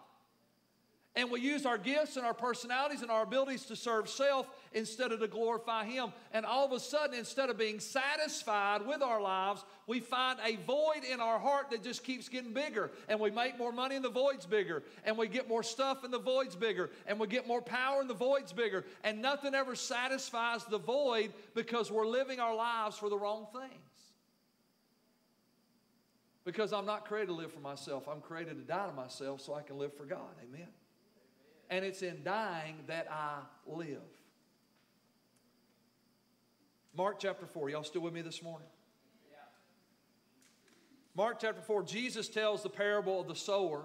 And 1.16 1.28
we 1.28 1.40
use 1.40 1.66
our 1.66 1.76
gifts 1.76 2.16
and 2.16 2.24
our 2.24 2.34
personalities 2.34 3.02
and 3.02 3.10
our 3.10 3.24
abilities 3.24 3.64
to 3.64 3.74
serve 3.74 4.08
self 4.08 4.46
instead 4.72 5.10
of 5.10 5.18
to 5.18 5.26
glorify 5.26 5.84
Him. 5.84 6.12
And 6.32 6.46
all 6.46 6.64
of 6.64 6.70
a 6.70 6.78
sudden, 6.78 7.18
instead 7.18 7.50
of 7.50 7.58
being 7.58 7.80
satisfied 7.80 8.86
with 8.86 9.02
our 9.02 9.20
lives, 9.20 9.64
we 9.88 9.98
find 9.98 10.38
a 10.44 10.54
void 10.64 11.02
in 11.10 11.20
our 11.20 11.40
heart 11.40 11.70
that 11.70 11.82
just 11.82 12.04
keeps 12.04 12.28
getting 12.28 12.52
bigger. 12.52 12.92
And 13.08 13.18
we 13.18 13.32
make 13.32 13.58
more 13.58 13.72
money 13.72 13.96
and 13.96 14.04
the 14.04 14.08
void's 14.08 14.46
bigger. 14.46 14.84
And 15.04 15.18
we 15.18 15.26
get 15.26 15.48
more 15.48 15.64
stuff 15.64 16.04
and 16.04 16.12
the 16.12 16.20
void's 16.20 16.54
bigger. 16.54 16.90
And 17.08 17.18
we 17.18 17.26
get 17.26 17.44
more 17.44 17.60
power 17.60 18.00
and 18.00 18.08
the 18.08 18.14
void's 18.14 18.52
bigger. 18.52 18.84
And 19.02 19.20
nothing 19.20 19.52
ever 19.52 19.74
satisfies 19.74 20.64
the 20.66 20.78
void 20.78 21.32
because 21.56 21.90
we're 21.90 22.06
living 22.06 22.38
our 22.38 22.54
lives 22.54 22.96
for 22.96 23.10
the 23.10 23.18
wrong 23.18 23.48
things. 23.52 23.72
Because 26.44 26.72
I'm 26.72 26.86
not 26.86 27.04
created 27.04 27.26
to 27.26 27.34
live 27.34 27.52
for 27.52 27.60
myself, 27.60 28.08
I'm 28.08 28.20
created 28.20 28.58
to 28.58 28.62
die 28.62 28.86
to 28.86 28.92
myself 28.92 29.40
so 29.40 29.54
I 29.54 29.62
can 29.62 29.76
live 29.76 29.92
for 29.92 30.04
God. 30.04 30.30
Amen 30.40 30.68
and 31.70 31.84
it's 31.84 32.02
in 32.02 32.22
dying 32.24 32.76
that 32.88 33.06
I 33.10 33.38
live. 33.66 34.02
Mark 36.96 37.20
chapter 37.20 37.46
4. 37.46 37.70
Y'all 37.70 37.84
still 37.84 38.02
with 38.02 38.12
me 38.12 38.20
this 38.20 38.42
morning? 38.42 38.68
Mark 41.14 41.40
chapter 41.40 41.60
4, 41.60 41.82
Jesus 41.82 42.28
tells 42.28 42.62
the 42.62 42.68
parable 42.68 43.20
of 43.20 43.28
the 43.28 43.34
sower. 43.34 43.84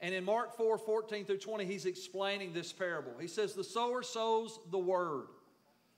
And 0.00 0.14
in 0.14 0.24
Mark 0.24 0.56
4 0.56 0.78
14 0.78 1.24
through 1.24 1.38
20, 1.38 1.64
he's 1.64 1.86
explaining 1.86 2.52
this 2.52 2.72
parable. 2.72 3.12
He 3.20 3.28
says, 3.28 3.54
The 3.54 3.64
sower 3.64 4.02
sows 4.02 4.58
the 4.70 4.78
word. 4.78 5.26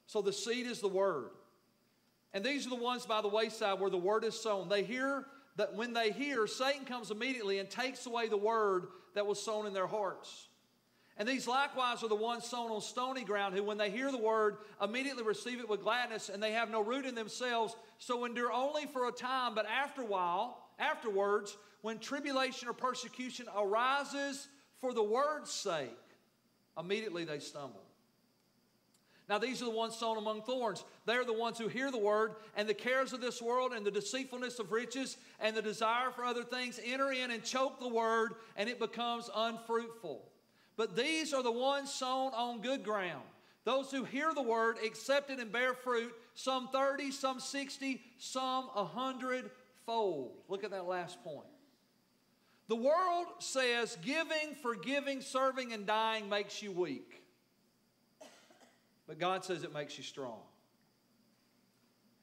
So 0.07 0.23
the 0.23 0.33
seed 0.33 0.67
is 0.67 0.81
the 0.81 0.89
word. 0.89 1.31
And 2.33 2.45
these 2.45 2.67
are 2.67 2.71
the 2.71 2.77
ones 2.77 3.07
by 3.07 3.21
the 3.21 3.29
wayside 3.29 3.81
where 3.81 3.91
the 3.91 3.97
word 3.97 4.25
is 4.25 4.39
sown. 4.39 4.69
They 4.69 4.85
hear 4.85 5.27
that 5.57 5.75
when 5.75 5.93
they 5.93 6.13
hear, 6.13 6.47
Satan 6.47 6.85
comes 6.85 7.11
immediately 7.11 7.59
and 7.59 7.69
takes 7.69 8.07
away 8.07 8.29
the 8.29 8.37
word 8.37 8.89
that 9.15 9.27
was 9.27 9.43
sown 9.43 9.67
in 9.67 9.73
their 9.73 9.87
hearts. 9.87 10.49
And 11.19 11.27
these 11.27 11.49
likewise 11.49 12.03
are 12.03 12.09
the 12.09 12.15
ones 12.15 12.45
sown 12.45 12.71
on 12.71 12.83
stony 12.83 13.25
ground, 13.25 13.55
who, 13.55 13.63
when 13.63 13.79
they 13.79 13.91
hear 13.91 14.13
the 14.13 14.19
word, 14.19 14.59
immediately 14.83 15.23
receive 15.23 15.61
it 15.61 15.69
with 15.69 15.83
gladness, 15.83 16.29
and 16.29 16.43
they 16.43 16.53
have 16.53 16.71
no 16.71 16.83
root 16.83 17.07
in 17.07 17.15
themselves, 17.15 17.75
so 17.99 18.27
endure 18.27 18.53
only 18.53 18.85
for 18.87 19.09
a 19.09 19.13
time. 19.13 19.55
But 19.55 19.67
after 19.67 20.03
a 20.03 20.07
while, 20.07 20.69
afterwards, 20.79 21.57
when 21.81 21.99
tribulation 21.99 22.69
or 22.69 22.75
persecution 22.75 23.47
arises 23.57 24.49
for 24.79 24.93
the 24.93 25.03
word's 25.03 25.51
sake, 25.51 25.97
immediately 26.79 27.25
they 27.25 27.39
stumble. 27.39 27.83
Now, 29.29 29.39
these 29.39 29.61
are 29.63 29.65
the 29.65 29.71
ones 29.73 29.97
sown 29.97 30.19
among 30.19 30.43
thorns. 30.43 30.85
They 31.05 31.15
are 31.15 31.25
the 31.25 31.33
ones 31.33 31.59
who 31.59 31.67
hear 31.67 31.91
the 31.91 31.99
word, 31.99 32.37
and 32.57 32.69
the 32.69 32.75
cares 32.75 33.13
of 33.13 33.21
this 33.21 33.41
world, 33.41 33.73
and 33.73 33.85
the 33.85 33.91
deceitfulness 33.91 34.59
of 34.59 34.71
riches, 34.71 35.17
and 35.41 35.57
the 35.57 35.63
desire 35.63 36.11
for 36.11 36.25
other 36.25 36.45
things 36.45 36.79
enter 36.85 37.11
in 37.11 37.31
and 37.31 37.43
choke 37.43 37.81
the 37.81 37.89
word, 37.89 38.35
and 38.55 38.69
it 38.69 38.79
becomes 38.79 39.31
unfruitful. 39.35 40.31
But 40.77 40.97
these 40.97 41.33
are 41.33 41.43
the 41.43 41.53
ones 41.53 41.93
sown 41.93 42.33
on 42.35 42.61
good 42.61 42.83
ground. 42.83 43.25
Those 43.65 43.91
who 43.91 44.05
hear 44.05 44.33
the 44.33 44.43
word, 44.43 44.77
accept 44.85 45.31
it, 45.31 45.41
and 45.41 45.51
bear 45.51 45.75
fruit, 45.75 46.15
some 46.35 46.69
30, 46.69 47.11
some 47.11 47.41
60, 47.41 48.01
some 48.19 48.67
100 48.75 49.51
fold. 49.87 50.33
Look 50.49 50.63
at 50.63 50.71
that 50.71 50.87
last 50.87 51.23
point. 51.25 51.49
The 52.69 52.77
world 52.77 53.27
says 53.39 53.97
giving, 54.03 54.55
forgiving, 54.63 55.21
serving, 55.21 55.73
and 55.73 55.87
dying 55.87 56.29
makes 56.29 56.63
you 56.63 56.73
weak. 56.73 57.23
But 59.07 59.19
God 59.19 59.45
says 59.45 59.63
it 59.63 59.73
makes 59.73 59.97
you 59.97 60.05
strong. 60.05 60.41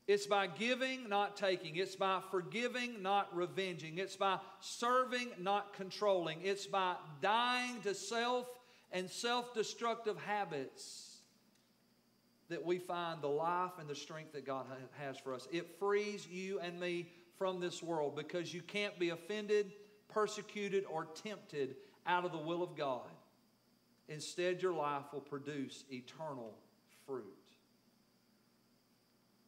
It's 0.08 0.28
by 0.28 0.48
giving, 0.48 1.08
not 1.08 1.38
taking. 1.38 1.78
It's 1.78 1.96
by 1.96 2.20
forgiving, 2.30 3.02
not 3.02 3.34
revenging. 3.36 3.98
It's 4.00 4.18
by 4.18 4.40
serving, 4.60 5.30
not 5.40 5.74
controlling. 5.74 6.40
It's 6.44 6.68
by 6.68 6.96
dying 7.22 7.82
to 7.84 7.94
self 7.94 8.48
and 8.92 9.10
self 9.10 9.54
destructive 9.54 10.18
habits 10.18 11.14
that 12.50 12.66
we 12.66 12.78
find 12.78 13.22
the 13.22 13.28
life 13.28 13.72
and 13.80 13.90
the 13.90 13.96
strength 13.96 14.34
that 14.34 14.46
God 14.46 14.66
has 15.00 15.18
for 15.18 15.34
us. 15.34 15.48
It 15.52 15.80
frees 15.80 16.28
you 16.28 16.60
and 16.60 16.80
me 16.80 17.08
from 17.38 17.60
this 17.60 17.82
world 17.82 18.16
because 18.16 18.54
you 18.54 18.62
can't 18.62 19.00
be 19.00 19.10
offended, 19.10 19.72
persecuted, 20.10 20.84
or 20.90 21.06
tempted 21.06 21.78
out 22.06 22.26
of 22.26 22.32
the 22.32 22.38
will 22.38 22.62
of 22.62 22.76
God. 22.76 23.10
Instead, 24.10 24.62
your 24.62 24.74
life 24.74 25.06
will 25.14 25.22
produce 25.22 25.86
eternal 25.90 26.58
fruit. 27.08 27.43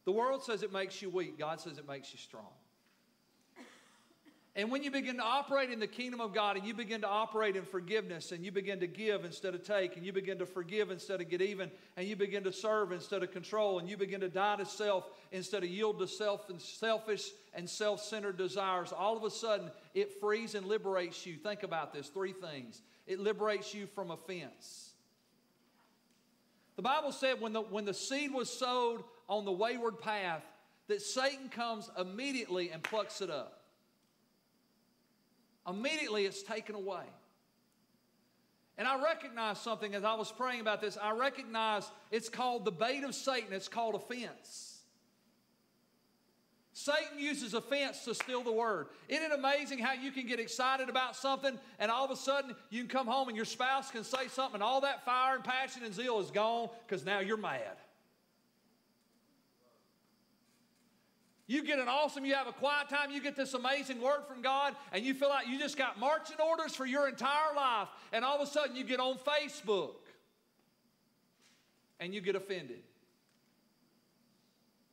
The 0.06 0.12
world 0.12 0.42
says 0.42 0.62
it 0.62 0.72
makes 0.72 1.02
you 1.02 1.10
weak, 1.10 1.38
God 1.38 1.60
says 1.60 1.76
it 1.76 1.86
makes 1.86 2.12
you 2.12 2.18
strong. 2.18 2.46
And 4.54 4.70
when 4.70 4.82
you 4.82 4.90
begin 4.90 5.16
to 5.16 5.22
operate 5.22 5.70
in 5.70 5.80
the 5.80 5.86
kingdom 5.86 6.18
of 6.18 6.32
God 6.32 6.56
and 6.56 6.66
you 6.66 6.72
begin 6.72 7.02
to 7.02 7.06
operate 7.06 7.56
in 7.56 7.64
forgiveness 7.64 8.32
and 8.32 8.42
you 8.42 8.50
begin 8.50 8.80
to 8.80 8.86
give 8.86 9.26
instead 9.26 9.54
of 9.54 9.62
take 9.62 9.98
and 9.98 10.06
you 10.06 10.14
begin 10.14 10.38
to 10.38 10.46
forgive 10.46 10.90
instead 10.90 11.20
of 11.20 11.28
get 11.28 11.42
even 11.42 11.70
and 11.98 12.08
you 12.08 12.16
begin 12.16 12.42
to 12.44 12.52
serve 12.52 12.90
instead 12.90 13.22
of 13.22 13.32
control 13.32 13.78
and 13.78 13.86
you 13.86 13.98
begin 13.98 14.20
to 14.20 14.30
die 14.30 14.56
to 14.56 14.64
self 14.64 15.04
instead 15.30 15.62
of 15.62 15.68
yield 15.68 15.98
to 15.98 16.08
self 16.08 16.48
and 16.48 16.58
selfish 16.58 17.28
and 17.52 17.68
self-centered 17.68 18.38
desires, 18.38 18.94
all 18.96 19.14
of 19.14 19.24
a 19.24 19.30
sudden 19.30 19.70
it 19.92 20.18
frees 20.22 20.54
and 20.54 20.66
liberates 20.66 21.26
you. 21.26 21.36
Think 21.36 21.62
about 21.62 21.92
this, 21.92 22.08
three 22.08 22.32
things. 22.32 22.80
It 23.06 23.20
liberates 23.20 23.74
you 23.74 23.86
from 23.86 24.10
offense. 24.10 24.92
The 26.76 26.82
Bible 26.82 27.12
said 27.12 27.42
when 27.42 27.52
the, 27.52 27.60
when 27.60 27.84
the 27.84 27.94
seed 27.94 28.32
was 28.32 28.48
sowed 28.48 29.04
on 29.28 29.44
the 29.44 29.52
wayward 29.52 29.98
path 29.98 30.42
that 30.88 31.02
Satan 31.02 31.48
comes 31.48 31.90
immediately 31.98 32.70
and 32.70 32.82
plucks 32.82 33.20
it 33.20 33.30
up. 33.30 33.60
Immediately 35.68 36.26
it's 36.26 36.42
taken 36.42 36.74
away. 36.74 37.02
And 38.78 38.86
I 38.86 39.02
recognize 39.02 39.58
something 39.58 39.94
as 39.94 40.04
I 40.04 40.14
was 40.14 40.30
praying 40.30 40.60
about 40.60 40.80
this. 40.80 40.98
I 41.00 41.12
recognize 41.12 41.90
it's 42.10 42.28
called 42.28 42.64
the 42.64 42.72
bait 42.72 43.04
of 43.04 43.14
Satan, 43.14 43.52
it's 43.52 43.68
called 43.68 43.94
offense. 43.94 44.74
Satan 46.78 47.18
uses 47.18 47.54
offense 47.54 48.04
to 48.04 48.14
steal 48.14 48.42
the 48.42 48.52
word. 48.52 48.88
Isn't 49.08 49.24
it 49.24 49.32
amazing 49.32 49.78
how 49.78 49.94
you 49.94 50.12
can 50.12 50.26
get 50.26 50.38
excited 50.38 50.90
about 50.90 51.16
something 51.16 51.58
and 51.78 51.90
all 51.90 52.04
of 52.04 52.10
a 52.10 52.16
sudden 52.16 52.54
you 52.68 52.80
can 52.80 52.88
come 52.88 53.06
home 53.06 53.28
and 53.28 53.36
your 53.36 53.46
spouse 53.46 53.90
can 53.90 54.04
say 54.04 54.28
something 54.28 54.56
and 54.56 54.62
all 54.62 54.82
that 54.82 55.02
fire 55.06 55.36
and 55.36 55.42
passion 55.42 55.84
and 55.84 55.94
zeal 55.94 56.20
is 56.20 56.30
gone 56.30 56.68
because 56.86 57.02
now 57.02 57.20
you're 57.20 57.38
mad? 57.38 57.78
You 61.48 61.62
get 61.62 61.78
an 61.78 61.86
awesome, 61.88 62.24
you 62.24 62.34
have 62.34 62.48
a 62.48 62.52
quiet 62.52 62.88
time, 62.88 63.12
you 63.12 63.22
get 63.22 63.36
this 63.36 63.54
amazing 63.54 64.00
word 64.00 64.22
from 64.28 64.42
God, 64.42 64.74
and 64.92 65.04
you 65.04 65.14
feel 65.14 65.28
like 65.28 65.46
you 65.46 65.58
just 65.58 65.76
got 65.76 65.98
marching 65.98 66.38
orders 66.44 66.74
for 66.74 66.84
your 66.84 67.08
entire 67.08 67.54
life. 67.54 67.88
And 68.12 68.24
all 68.24 68.36
of 68.36 68.48
a 68.48 68.50
sudden 68.50 68.74
you 68.74 68.82
get 68.82 68.98
on 68.98 69.16
Facebook 69.18 69.94
and 72.00 72.12
you 72.12 72.20
get 72.20 72.34
offended. 72.34 72.82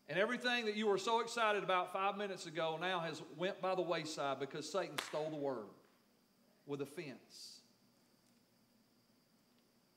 And 0.10 0.20
everything 0.20 0.66
that 0.66 0.76
you 0.76 0.86
were 0.86 1.00
so 1.00 1.22
excited 1.22 1.63
about 1.63 1.92
five 1.92 2.18
minutes 2.18 2.46
ago 2.46 2.78
now 2.80 3.00
has 3.00 3.22
went 3.36 3.60
by 3.60 3.74
the 3.74 3.82
wayside 3.82 4.39
because 4.39 4.70
Satan 4.70 4.98
stole 5.08 5.32
the 5.32 5.38
word 5.38 5.66
with 6.68 6.82
offense. 6.82 7.62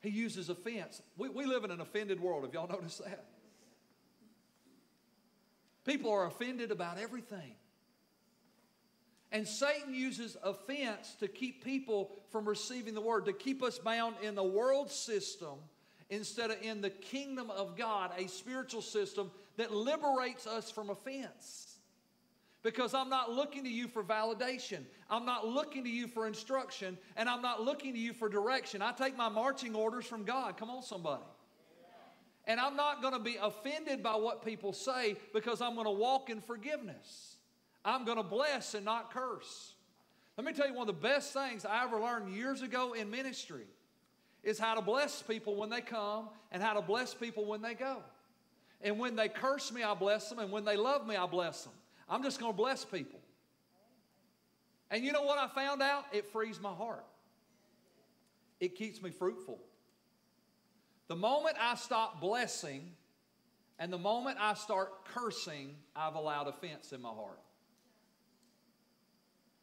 He 0.00 0.08
uses 0.08 0.48
offense. 0.48 1.02
We, 1.18 1.28
we 1.28 1.44
live 1.44 1.64
in 1.64 1.70
an 1.70 1.80
offended 1.80 2.20
world. 2.20 2.44
Have 2.44 2.54
y'all 2.54 2.68
noticed 2.68 3.04
that? 3.04 3.26
People 5.86 6.10
are 6.12 6.26
offended 6.26 6.70
about 6.70 6.98
everything. 6.98 7.54
And 9.32 9.46
Satan 9.46 9.94
uses 9.94 10.36
offense 10.42 11.14
to 11.20 11.28
keep 11.28 11.64
people 11.64 12.12
from 12.30 12.46
receiving 12.46 12.94
the 12.94 13.00
word, 13.00 13.26
to 13.26 13.32
keep 13.32 13.62
us 13.62 13.78
bound 13.78 14.16
in 14.22 14.34
the 14.34 14.44
world 14.44 14.90
system 14.90 15.54
instead 16.10 16.50
of 16.50 16.60
in 16.62 16.80
the 16.80 16.90
kingdom 16.90 17.50
of 17.50 17.76
God, 17.76 18.12
a 18.16 18.28
spiritual 18.28 18.82
system 18.82 19.30
that 19.56 19.72
liberates 19.72 20.46
us 20.46 20.70
from 20.70 20.90
offense. 20.90 21.78
Because 22.62 22.94
I'm 22.94 23.08
not 23.08 23.30
looking 23.30 23.62
to 23.64 23.70
you 23.70 23.86
for 23.86 24.02
validation. 24.02 24.80
I'm 25.08 25.24
not 25.24 25.46
looking 25.46 25.84
to 25.84 25.90
you 25.90 26.08
for 26.08 26.26
instruction. 26.26 26.98
And 27.16 27.28
I'm 27.28 27.42
not 27.42 27.62
looking 27.62 27.92
to 27.92 27.98
you 27.98 28.12
for 28.12 28.28
direction. 28.28 28.82
I 28.82 28.90
take 28.92 29.16
my 29.16 29.28
marching 29.28 29.74
orders 29.74 30.04
from 30.04 30.24
God. 30.24 30.56
Come 30.56 30.70
on, 30.70 30.82
somebody. 30.82 31.22
And 32.46 32.60
I'm 32.60 32.76
not 32.76 33.02
going 33.02 33.14
to 33.14 33.20
be 33.20 33.36
offended 33.40 34.02
by 34.02 34.14
what 34.14 34.44
people 34.44 34.72
say 34.72 35.16
because 35.34 35.60
I'm 35.60 35.74
going 35.74 35.86
to 35.86 35.90
walk 35.90 36.30
in 36.30 36.40
forgiveness. 36.40 37.36
I'm 37.84 38.04
going 38.04 38.18
to 38.18 38.22
bless 38.22 38.74
and 38.74 38.84
not 38.84 39.12
curse. 39.12 39.74
Let 40.36 40.46
me 40.46 40.52
tell 40.52 40.68
you 40.68 40.74
one 40.74 40.88
of 40.88 40.94
the 40.94 41.00
best 41.00 41.32
things 41.32 41.64
I 41.64 41.82
ever 41.84 41.98
learned 41.98 42.34
years 42.34 42.62
ago 42.62 42.92
in 42.92 43.10
ministry 43.10 43.64
is 44.42 44.58
how 44.58 44.74
to 44.74 44.82
bless 44.82 45.22
people 45.22 45.56
when 45.56 45.70
they 45.70 45.80
come 45.80 46.28
and 46.52 46.62
how 46.62 46.74
to 46.74 46.82
bless 46.82 47.14
people 47.14 47.46
when 47.46 47.62
they 47.62 47.74
go. 47.74 47.98
And 48.80 48.98
when 48.98 49.16
they 49.16 49.28
curse 49.28 49.72
me, 49.72 49.82
I 49.82 49.94
bless 49.94 50.28
them. 50.28 50.38
And 50.38 50.52
when 50.52 50.64
they 50.64 50.76
love 50.76 51.06
me, 51.06 51.16
I 51.16 51.26
bless 51.26 51.64
them. 51.64 51.72
I'm 52.08 52.22
just 52.22 52.38
going 52.38 52.52
to 52.52 52.56
bless 52.56 52.84
people. 52.84 53.18
And 54.90 55.04
you 55.04 55.10
know 55.12 55.22
what 55.22 55.38
I 55.38 55.48
found 55.48 55.82
out? 55.82 56.04
It 56.12 56.26
frees 56.26 56.60
my 56.60 56.72
heart, 56.72 57.04
it 58.60 58.76
keeps 58.76 59.02
me 59.02 59.10
fruitful. 59.10 59.58
The 61.08 61.16
moment 61.16 61.56
I 61.60 61.76
stop 61.76 62.20
blessing 62.20 62.92
and 63.78 63.92
the 63.92 63.98
moment 63.98 64.38
I 64.40 64.54
start 64.54 65.04
cursing, 65.06 65.76
I've 65.94 66.14
allowed 66.14 66.48
offense 66.48 66.92
in 66.92 67.00
my 67.00 67.10
heart. 67.10 67.40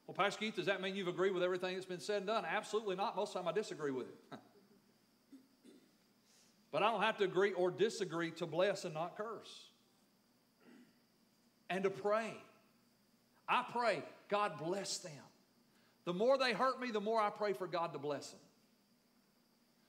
Well, 0.08 0.16
Pastor 0.16 0.40
Keith, 0.40 0.56
does 0.56 0.66
that 0.66 0.82
mean 0.82 0.96
you've 0.96 1.08
agreed 1.08 1.34
with 1.34 1.44
everything 1.44 1.76
that's 1.76 1.86
been 1.86 2.00
said 2.00 2.18
and 2.18 2.28
done? 2.28 2.44
Absolutely 2.46 2.96
not. 2.96 3.16
Most 3.16 3.30
of 3.30 3.34
the 3.34 3.40
time 3.40 3.48
I 3.48 3.52
disagree 3.54 3.92
with 3.92 4.08
it. 4.08 4.16
but 6.72 6.84
I 6.84 6.92
don't 6.92 7.02
have 7.02 7.18
to 7.18 7.24
agree 7.24 7.54
or 7.54 7.72
disagree 7.72 8.32
to 8.32 8.46
bless 8.46 8.86
and 8.86 8.94
not 8.94 9.18
curse. 9.18 9.70
And 11.70 11.84
to 11.84 11.90
pray. 11.90 12.34
I 13.48 13.64
pray, 13.72 14.04
God 14.30 14.54
bless 14.64 14.98
them. 15.00 15.12
The 16.06 16.14
more 16.14 16.38
they 16.38 16.54
hurt 16.54 16.82
me, 16.82 16.92
the 16.92 17.02
more 17.02 17.22
I 17.22 17.30
pray 17.30 17.54
for 17.54 17.66
God 17.66 17.94
to 17.94 18.00
bless 18.00 18.30
them. 18.32 18.40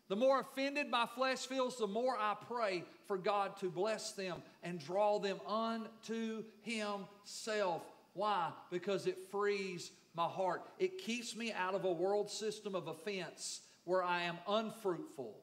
The 0.08 0.16
more 0.16 0.40
offended 0.40 0.90
my 0.90 1.06
flesh 1.06 1.46
feels, 1.46 1.78
the 1.78 1.86
more 1.86 2.16
I 2.18 2.36
pray 2.48 2.84
for 3.06 3.16
God 3.16 3.56
to 3.58 3.70
bless 3.70 4.12
them 4.12 4.42
and 4.62 4.78
draw 4.78 5.18
them 5.18 5.40
unto 5.46 6.44
Himself. 6.62 7.82
Why? 8.12 8.50
Because 8.70 9.06
it 9.06 9.18
frees 9.30 9.90
my 10.14 10.26
heart. 10.26 10.62
It 10.78 10.98
keeps 10.98 11.34
me 11.34 11.52
out 11.52 11.74
of 11.74 11.84
a 11.84 11.92
world 11.92 12.30
system 12.30 12.74
of 12.74 12.86
offense 12.86 13.60
where 13.84 14.02
I 14.02 14.22
am 14.22 14.38
unfruitful 14.46 15.34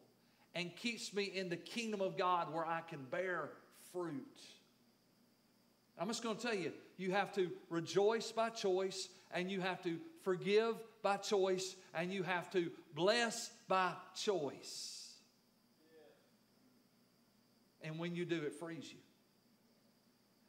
and 0.55 0.75
keeps 0.75 1.13
me 1.13 1.23
in 1.23 1.49
the 1.49 1.57
kingdom 1.57 2.01
of 2.01 2.17
God 2.17 2.53
where 2.53 2.65
I 2.65 2.81
can 2.81 3.03
bear 3.09 3.49
fruit. 3.91 4.39
I'm 5.99 6.07
just 6.07 6.23
going 6.23 6.35
to 6.35 6.41
tell 6.41 6.55
you, 6.55 6.71
you 6.97 7.11
have 7.11 7.33
to 7.33 7.51
rejoice 7.69 8.31
by 8.31 8.49
choice 8.49 9.09
and 9.33 9.51
you 9.51 9.61
have 9.61 9.83
to 9.83 9.97
forgive 10.23 10.75
by 11.01 11.17
choice 11.17 11.75
and 11.93 12.11
you 12.11 12.23
have 12.23 12.49
to 12.51 12.71
bless 12.95 13.51
by 13.71 13.93
choice. 14.13 15.13
And 17.81 17.97
when 17.97 18.17
you 18.17 18.25
do, 18.25 18.35
it 18.43 18.53
frees 18.53 18.91
you. 18.91 18.99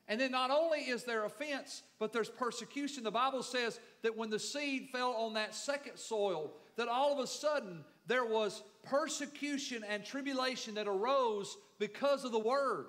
And 0.09 0.21
then 0.21 0.33
not 0.33 0.51
only 0.51 0.81
is 0.81 1.05
there 1.05 1.25
offense, 1.25 1.85
but 2.01 2.13
there's 2.13 2.29
persecution. 2.29 3.05
The 3.05 3.13
Bible 3.13 3.45
says 3.45 3.79
that 4.03 4.17
when 4.17 4.29
the 4.29 4.41
seed 4.41 4.89
fell 4.91 5.13
on 5.13 5.35
that 5.35 5.55
second 5.55 5.99
soil, 5.99 6.51
that 6.75 6.89
all 6.89 7.13
of 7.13 7.21
a 7.21 7.29
sudden 7.29 7.85
there 8.09 8.25
was 8.25 8.65
persecution 8.83 9.85
and 9.89 10.05
tribulation 10.05 10.75
that 10.75 10.89
arose 10.89 11.57
because 11.79 12.25
of 12.25 12.33
the 12.33 12.41
word. 12.41 12.87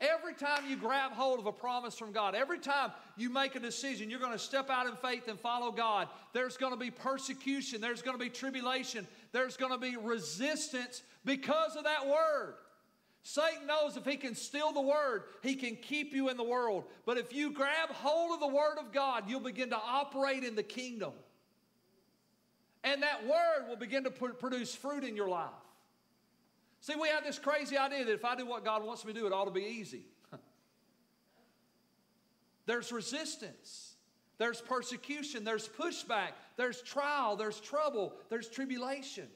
Every 0.00 0.34
time 0.34 0.62
you 0.68 0.76
grab 0.76 1.10
hold 1.10 1.40
of 1.40 1.46
a 1.46 1.52
promise 1.52 1.96
from 1.96 2.12
God, 2.12 2.36
every 2.36 2.60
time 2.60 2.92
you 3.16 3.30
make 3.30 3.56
a 3.56 3.60
decision, 3.60 4.08
you're 4.08 4.20
going 4.20 4.32
to 4.32 4.38
step 4.38 4.70
out 4.70 4.86
in 4.86 4.94
faith 4.94 5.26
and 5.26 5.38
follow 5.40 5.72
God, 5.72 6.08
there's 6.32 6.56
going 6.56 6.72
to 6.72 6.78
be 6.78 6.90
persecution, 6.90 7.80
there's 7.80 8.00
going 8.00 8.16
to 8.16 8.22
be 8.22 8.30
tribulation, 8.30 9.08
there's 9.32 9.56
going 9.56 9.72
to 9.72 9.78
be 9.78 9.96
resistance 9.96 11.02
because 11.24 11.74
of 11.74 11.82
that 11.82 12.06
word. 12.06 12.54
Satan 13.24 13.66
knows 13.66 13.96
if 13.96 14.04
he 14.04 14.16
can 14.16 14.36
steal 14.36 14.72
the 14.72 14.80
word, 14.80 15.24
he 15.42 15.56
can 15.56 15.74
keep 15.74 16.14
you 16.14 16.28
in 16.28 16.36
the 16.36 16.44
world. 16.44 16.84
But 17.04 17.18
if 17.18 17.32
you 17.32 17.52
grab 17.52 17.90
hold 17.90 18.32
of 18.34 18.40
the 18.40 18.54
word 18.54 18.78
of 18.78 18.92
God, 18.92 19.24
you'll 19.28 19.40
begin 19.40 19.70
to 19.70 19.76
operate 19.76 20.44
in 20.44 20.54
the 20.54 20.62
kingdom. 20.62 21.12
And 22.84 23.02
that 23.02 23.26
word 23.26 23.68
will 23.68 23.76
begin 23.76 24.04
to 24.04 24.10
produce 24.10 24.74
fruit 24.74 25.02
in 25.02 25.16
your 25.16 25.28
life. 25.28 25.50
See, 26.80 26.94
we 26.94 27.08
have 27.08 27.24
this 27.24 27.38
crazy 27.38 27.76
idea 27.76 28.04
that 28.04 28.12
if 28.12 28.24
I 28.24 28.36
do 28.36 28.46
what 28.46 28.64
God 28.64 28.84
wants 28.84 29.04
me 29.04 29.12
to 29.12 29.20
do, 29.20 29.26
it 29.26 29.32
ought 29.32 29.46
to 29.46 29.50
be 29.50 29.64
easy. 29.64 30.02
there's 32.66 32.92
resistance, 32.92 33.96
there's 34.38 34.60
persecution, 34.60 35.44
there's 35.44 35.68
pushback, 35.68 36.30
there's 36.56 36.80
trial, 36.82 37.36
there's 37.36 37.60
trouble, 37.60 38.14
there's 38.28 38.48
tribulation. 38.48 39.28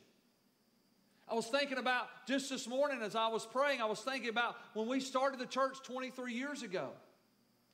I 1.28 1.34
was 1.34 1.46
thinking 1.46 1.78
about 1.78 2.08
just 2.26 2.50
this 2.50 2.68
morning 2.68 3.00
as 3.02 3.16
I 3.16 3.28
was 3.28 3.46
praying, 3.46 3.80
I 3.80 3.86
was 3.86 4.00
thinking 4.00 4.28
about 4.28 4.56
when 4.74 4.86
we 4.86 5.00
started 5.00 5.40
the 5.40 5.46
church 5.46 5.78
23 5.82 6.34
years 6.34 6.62
ago. 6.62 6.90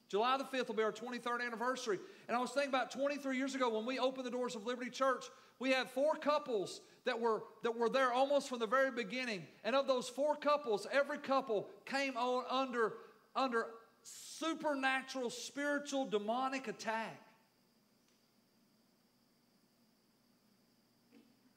July 0.09 0.39
the 0.39 0.45
5th 0.45 0.69
will 0.69 0.75
be 0.75 0.83
our 0.83 0.93
23rd 0.93 1.45
anniversary. 1.45 1.99
And 2.29 2.37
I 2.37 2.41
was 2.41 2.51
thinking 2.51 2.69
about 2.69 2.91
23 2.91 3.37
years 3.37 3.55
ago 3.55 3.75
when 3.75 3.87
we 3.87 3.99
opened 3.99 4.27
the 4.27 4.31
doors 4.31 4.55
of 4.55 4.67
Liberty 4.67 4.91
Church, 4.91 5.25
we 5.59 5.71
had 5.71 5.89
four 5.89 6.15
couples 6.15 6.83
that 7.05 7.19
were, 7.19 7.43
that 7.63 7.77
were 7.77 7.89
there 7.89 8.13
almost 8.13 8.51
from 8.51 8.59
the 8.59 8.67
very 8.67 8.91
beginning. 8.91 9.47
And 9.65 9.75
of 9.75 9.87
those 9.87 10.09
four 10.09 10.37
couples, 10.37 10.87
every 10.93 11.19
couple 11.19 11.69
came 11.87 12.17
on 12.19 12.45
under, 12.51 12.95
under 13.35 13.67
supernatural, 14.03 15.31
spiritual, 15.31 16.05
demonic 16.05 16.69
attack. 16.69 17.19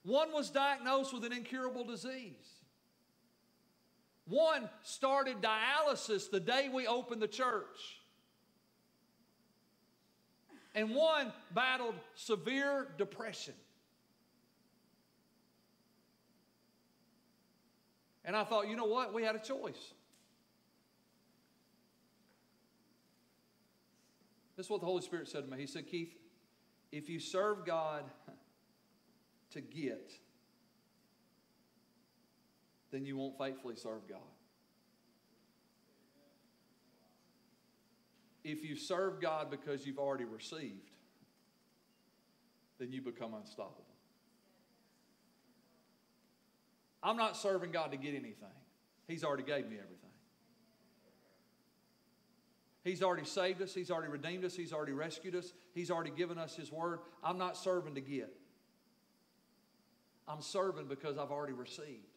One 0.04 0.32
was 0.32 0.50
diagnosed 0.50 1.14
with 1.14 1.26
an 1.26 1.34
incurable 1.34 1.84
disease. 1.84 2.34
One 4.26 4.70
started 4.84 5.42
dialysis 5.42 6.32
the 6.32 6.40
day 6.40 6.70
we 6.74 6.88
opened 6.88 7.22
the 7.22 7.28
church. 7.28 8.01
And 10.74 10.96
one 10.96 11.34
battled 11.54 11.96
severe 12.16 12.88
depression. 12.98 13.54
And 18.24 18.36
I 18.36 18.44
thought, 18.44 18.70
you 18.70 18.76
know 18.76 18.86
what? 18.86 19.14
We 19.14 19.24
had 19.24 19.36
a 19.36 19.40
choice. 19.40 19.94
This 24.56 24.68
is 24.68 24.70
what 24.70 24.80
the 24.80 24.86
Holy 24.86 25.02
Spirit 25.02 25.28
said 25.28 25.44
to 25.44 25.52
me. 25.52 25.58
He 25.58 25.66
said, 25.66 25.88
Keith, 25.88 26.14
if 26.92 27.10
you 27.10 27.20
serve 27.20 27.66
God 27.66 28.04
to 29.52 29.62
get, 29.62 30.14
then 32.92 33.06
you 33.06 33.18
won't 33.18 33.38
faithfully 33.38 33.76
serve 33.76 34.08
God. 34.08 34.20
If 38.44 38.64
you 38.64 38.76
serve 38.76 39.22
God 39.22 39.52
because 39.52 39.86
you've 39.86 40.00
already 40.00 40.26
received, 40.26 40.90
then 42.80 42.92
you 42.92 43.02
become 43.02 43.34
unstoppable. 43.34 43.86
I'm 47.04 47.18
not 47.18 47.38
serving 47.38 47.72
God 47.72 47.92
to 47.92 47.98
get 47.98 48.10
anything. 48.10 48.50
He's 49.08 49.24
already 49.24 49.44
gave 49.44 49.66
me 49.66 49.78
everything. 49.78 50.10
He's 52.84 53.04
already 53.04 53.26
saved 53.26 53.62
us. 53.62 53.74
He's 53.74 53.92
already 53.92 54.12
redeemed 54.12 54.44
us. 54.44 54.56
He's 54.56 54.74
already 54.74 54.94
rescued 54.94 55.36
us. 55.36 55.54
He's 55.74 55.92
already 55.92 56.12
given 56.12 56.38
us 56.38 56.56
His 56.56 56.72
word. 56.72 57.00
I'm 57.24 57.38
not 57.38 57.58
serving 57.58 57.96
to 57.96 58.02
get. 58.02 58.34
I'm 60.28 60.42
serving 60.42 60.88
because 60.88 61.18
I've 61.18 61.32
already 61.32 61.54
received. 61.54 62.08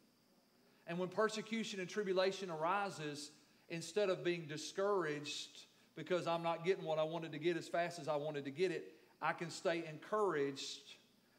And 0.87 0.99
when 0.99 1.09
persecution 1.09 1.81
and 1.81 1.89
tribulation 1.89 2.51
arises, 2.51 3.31
instead 3.69 4.09
of 4.09 4.23
being 4.23 4.47
discouraged 4.47 5.65
because 5.97 6.27
I'm 6.27 6.43
not 6.43 6.65
getting 6.65 6.85
what 6.85 6.99
I 6.99 7.05
wanted 7.05 7.33
to 7.33 7.39
get 7.39 7.57
as 7.57 7.69
fast 7.69 7.99
as 7.99 8.09
I 8.09 8.17
wanted 8.17 8.45
to 8.45 8.51
get 8.51 8.71
it, 8.71 8.95
I 9.23 9.33
can 9.33 9.51
stay 9.51 9.85
encouraged 9.89 10.97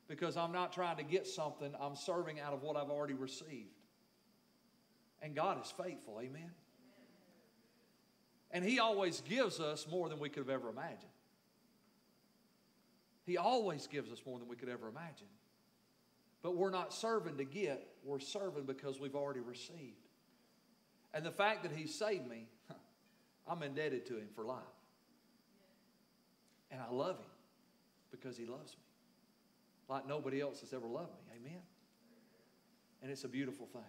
because 0.07 0.37
I'm 0.37 0.51
not 0.51 0.71
trying 0.71 0.97
to 0.97 1.03
get 1.03 1.27
something, 1.27 1.73
I'm 1.79 1.95
serving 1.95 2.39
out 2.39 2.53
of 2.53 2.61
what 2.61 2.75
I've 2.75 2.89
already 2.89 3.13
received. 3.13 3.69
And 5.21 5.35
God 5.35 5.63
is 5.63 5.71
faithful, 5.71 6.19
amen? 6.21 6.51
And 8.51 8.63
He 8.63 8.79
always 8.79 9.21
gives 9.21 9.59
us 9.59 9.87
more 9.89 10.07
than 10.07 10.19
we 10.19 10.29
could 10.29 10.47
have 10.47 10.49
ever 10.49 10.69
imagined. 10.69 11.11
He 13.25 13.37
always 13.37 13.87
gives 13.87 14.11
us 14.11 14.21
more 14.25 14.37
than 14.37 14.47
we 14.47 14.55
could 14.55 14.69
ever 14.69 14.87
imagine. 14.87 15.27
But 16.43 16.55
we're 16.55 16.69
not 16.69 16.93
serving 16.93 17.37
to 17.37 17.43
get, 17.43 17.87
we're 18.03 18.19
serving 18.19 18.65
because 18.65 18.99
we've 18.99 19.15
already 19.15 19.39
received. 19.39 20.07
And 21.11 21.25
the 21.25 21.31
fact 21.31 21.63
that 21.63 21.71
He 21.71 21.87
saved 21.87 22.29
me, 22.29 22.47
I'm 23.47 23.61
indebted 23.63 24.05
to 24.07 24.17
Him 24.17 24.27
for 24.35 24.43
life. 24.43 24.63
And 26.71 26.81
I 26.81 26.91
love 26.91 27.17
Him 27.17 27.31
because 28.11 28.37
He 28.37 28.45
loves 28.45 28.73
me 28.73 28.85
like 29.87 30.07
nobody 30.07 30.41
else 30.41 30.61
has 30.61 30.73
ever 30.73 30.87
loved 30.87 31.11
me. 31.11 31.37
Amen? 31.39 31.61
And 33.01 33.11
it's 33.11 33.23
a 33.23 33.27
beautiful 33.27 33.67
thing. 33.67 33.81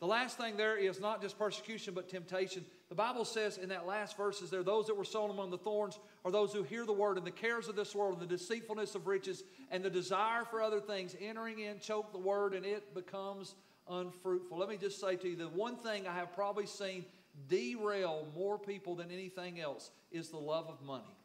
The 0.00 0.06
last 0.06 0.38
thing 0.38 0.56
there 0.56 0.76
is 0.76 1.00
not 1.00 1.20
just 1.20 1.36
persecution, 1.36 1.92
but 1.92 2.08
temptation. 2.08 2.64
The 2.88 2.94
Bible 2.94 3.24
says 3.24 3.58
in 3.58 3.70
that 3.70 3.84
last 3.84 4.16
verses 4.16 4.48
there, 4.48 4.62
those 4.62 4.86
that 4.86 4.96
were 4.96 5.04
sown 5.04 5.30
among 5.30 5.50
the 5.50 5.58
thorns 5.58 5.98
are 6.24 6.30
those 6.30 6.52
who 6.52 6.62
hear 6.62 6.86
the 6.86 6.92
word 6.92 7.18
and 7.18 7.26
the 7.26 7.32
cares 7.32 7.66
of 7.66 7.74
this 7.74 7.96
world 7.96 8.12
and 8.12 8.22
the 8.22 8.36
deceitfulness 8.36 8.94
of 8.94 9.08
riches 9.08 9.42
and 9.72 9.82
the 9.82 9.90
desire 9.90 10.44
for 10.44 10.62
other 10.62 10.80
things 10.80 11.16
entering 11.20 11.58
in 11.58 11.80
choke 11.80 12.12
the 12.12 12.18
word 12.18 12.54
and 12.54 12.64
it 12.64 12.94
becomes 12.94 13.56
unfruitful. 13.90 14.56
Let 14.56 14.68
me 14.68 14.76
just 14.76 15.00
say 15.00 15.16
to 15.16 15.28
you 15.28 15.34
the 15.34 15.48
one 15.48 15.74
thing 15.76 16.06
I 16.06 16.14
have 16.14 16.32
probably 16.32 16.66
seen 16.66 17.04
derail 17.48 18.26
more 18.34 18.58
people 18.58 18.94
than 18.94 19.10
anything 19.10 19.60
else 19.60 19.90
is 20.10 20.28
the 20.28 20.38
love 20.38 20.68
of 20.68 20.82
money 20.82 21.18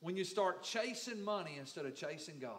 when 0.00 0.16
you 0.16 0.24
start 0.24 0.62
chasing 0.62 1.22
money 1.22 1.56
instead 1.58 1.86
of 1.86 1.94
chasing 1.94 2.38
God. 2.38 2.52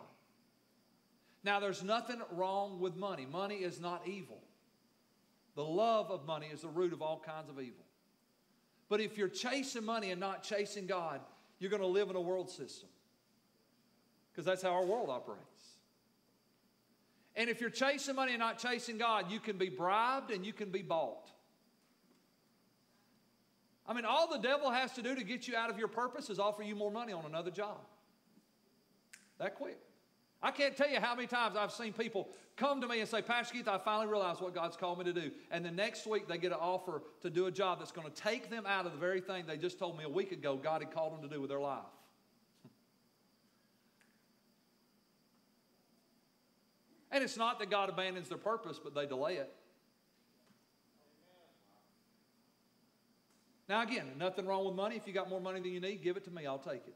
Now, 1.44 1.60
there's 1.60 1.84
nothing 1.84 2.20
wrong 2.32 2.80
with 2.80 2.96
money. 2.96 3.26
Money 3.26 3.58
is 3.58 3.80
not 3.80 4.08
evil. 4.08 4.40
The 5.56 5.64
love 5.64 6.12
of 6.12 6.26
money 6.26 6.48
is 6.52 6.62
the 6.62 6.68
root 6.68 6.94
of 6.94 7.02
all 7.02 7.24
kinds 7.26 7.50
of 7.50 7.60
evil. 7.60 7.86
But 8.90 9.02
if 9.02 9.18
you're 9.18 9.30
chasing 9.30 9.86
money 9.86 10.12
and 10.12 10.20
not 10.20 10.44
chasing 10.44 10.88
God, 10.88 11.22
you're 11.60 11.70
going 11.70 11.82
to 11.82 11.88
live 11.88 12.10
in 12.10 12.16
a 12.16 12.22
world 12.22 12.50
system. 12.50 12.90
Because 14.32 14.46
that's 14.46 14.62
how 14.62 14.72
our 14.72 14.86
world 14.86 15.10
operates. 15.10 15.46
And 17.36 17.50
if 17.50 17.62
you're 17.62 17.70
chasing 17.70 18.16
money 18.16 18.34
and 18.34 18.40
not 18.40 18.58
chasing 18.58 18.98
God, 18.98 19.32
you 19.32 19.40
can 19.40 19.58
be 19.58 19.70
bribed 19.70 20.32
and 20.32 20.46
you 20.46 20.54
can 20.54 20.70
be 20.70 20.82
bought. 20.82 21.30
I 23.88 23.94
mean, 23.94 24.06
all 24.06 24.28
the 24.30 24.40
devil 24.40 24.70
has 24.70 24.92
to 24.94 25.02
do 25.02 25.16
to 25.16 25.24
get 25.24 25.48
you 25.48 25.56
out 25.56 25.70
of 25.70 25.80
your 25.80 25.88
purpose 25.88 26.30
is 26.30 26.40
offer 26.40 26.62
you 26.62 26.76
more 26.76 26.92
money 26.92 27.14
on 27.14 27.26
another 27.26 27.52
job. 27.52 27.78
That 29.40 29.56
quick. 29.56 29.78
I 30.42 30.52
can't 30.52 30.76
tell 30.76 30.90
you 30.90 31.00
how 31.00 31.16
many 31.16 31.28
times 31.28 31.56
I've 31.56 31.72
seen 31.72 31.94
people 31.94 32.28
come 32.58 32.82
to 32.82 32.88
me 32.88 33.00
and 33.00 33.10
say, 33.10 33.22
Pastor 33.22 33.54
Keith, 33.56 33.68
I 33.68 33.78
finally 33.78 34.08
realized 34.08 34.42
what 34.42 34.54
God's 34.54 34.76
called 34.78 35.00
me 35.00 35.06
to 35.06 35.14
do. 35.14 35.32
And 35.52 35.64
the 35.66 35.72
next 35.72 36.06
week 36.06 36.28
they 36.28 36.38
get 36.38 36.52
an 36.52 36.60
offer 36.60 37.02
to 37.22 37.30
do 37.30 37.46
a 37.46 37.52
job 37.52 37.80
that's 37.80 37.92
going 37.92 38.08
to 38.08 38.14
take 38.14 38.50
them 38.50 38.66
out 38.68 38.86
of 38.86 38.92
the 38.92 38.98
very 38.98 39.22
thing 39.22 39.46
they 39.48 39.58
just 39.58 39.80
told 39.80 39.98
me 39.98 40.04
a 40.04 40.10
week 40.10 40.32
ago 40.32 40.58
God 40.58 40.82
had 40.82 40.92
called 40.92 41.14
them 41.14 41.22
to 41.28 41.34
do 41.34 41.40
with 41.40 41.50
their 41.50 41.60
life. 41.60 41.80
and 47.12 47.24
it's 47.24 47.38
not 47.38 47.58
that 47.60 47.72
God 47.72 47.90
abandons 47.90 48.28
their 48.30 48.38
purpose, 48.38 48.80
but 48.84 48.94
they 48.94 49.08
delay 49.08 49.38
it. 49.38 49.52
Now, 53.70 53.84
again, 53.84 54.06
nothing 54.18 54.46
wrong 54.46 54.66
with 54.66 54.76
money. 54.76 54.96
If 54.96 55.08
you 55.08 55.14
got 55.14 55.30
more 55.30 55.42
money 55.42 55.60
than 55.60 55.72
you 55.72 55.82
need, 55.82 56.02
give 56.02 56.16
it 56.16 56.24
to 56.26 56.32
me. 56.32 56.46
I'll 56.46 56.58
take 56.58 56.88
it. 56.88 56.96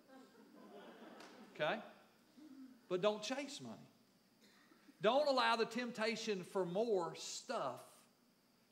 Okay? 1.55 1.79
But 2.87 3.01
don't 3.01 3.21
chase 3.21 3.59
money. 3.61 3.75
Don't 5.01 5.27
allow 5.27 5.55
the 5.55 5.65
temptation 5.65 6.43
for 6.43 6.65
more 6.65 7.13
stuff 7.17 7.81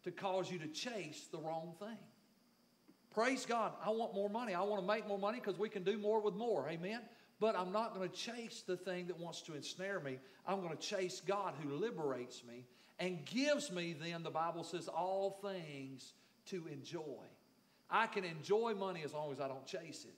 to 0.04 0.12
cause 0.12 0.50
you 0.50 0.60
to 0.60 0.68
chase 0.68 1.28
the 1.32 1.39
wrong 1.39 1.74
thing. 1.80 1.97
Praise 3.12 3.45
God. 3.45 3.74
I 3.84 3.89
want 3.89 4.14
more 4.14 4.30
money. 4.30 4.54
I 4.54 4.62
want 4.62 4.82
to 4.82 4.88
make 4.88 5.08
more 5.08 5.20
money 5.20 5.39
because 5.39 5.60
we 5.60 5.68
can 5.68 5.84
do 5.84 5.97
more 5.97 6.22
with 6.22 6.36
more. 6.36 6.70
Amen. 6.70 7.02
But 7.39 7.58
I'm 7.58 7.72
not 7.72 7.95
going 7.95 8.08
to 8.08 8.16
chase 8.16 8.64
the 8.66 8.78
thing 8.78 9.08
that 9.08 9.20
wants 9.20 9.41
to 9.43 9.56
ensnare 9.56 10.00
me. 10.00 10.20
I'm 10.45 10.62
going 10.62 10.76
to 10.76 10.82
chase 10.82 11.22
God 11.26 11.54
who 11.62 11.74
liberates 11.74 12.43
me 12.47 12.66
and 13.00 13.26
gives 13.26 13.72
me, 13.72 13.95
then, 14.00 14.24
the 14.24 14.30
Bible 14.30 14.64
says, 14.64 14.88
all 14.88 15.39
things 15.41 16.14
to 16.47 16.68
enjoy. 16.68 17.26
I 17.89 18.07
can 18.07 18.23
enjoy 18.23 18.75
money 18.75 19.01
as 19.03 19.13
long 19.13 19.31
as 19.31 19.39
I 19.39 19.47
don't 19.47 19.65
chase 19.65 20.05
it. 20.05 20.15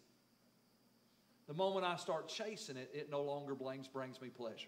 The 1.48 1.54
moment 1.54 1.86
I 1.86 1.96
start 1.96 2.28
chasing 2.28 2.78
it, 2.78 2.90
it 2.94 3.10
no 3.10 3.22
longer 3.22 3.56
brings, 3.56 3.88
brings 3.88 4.22
me 4.22 4.30
pleasure. 4.30 4.68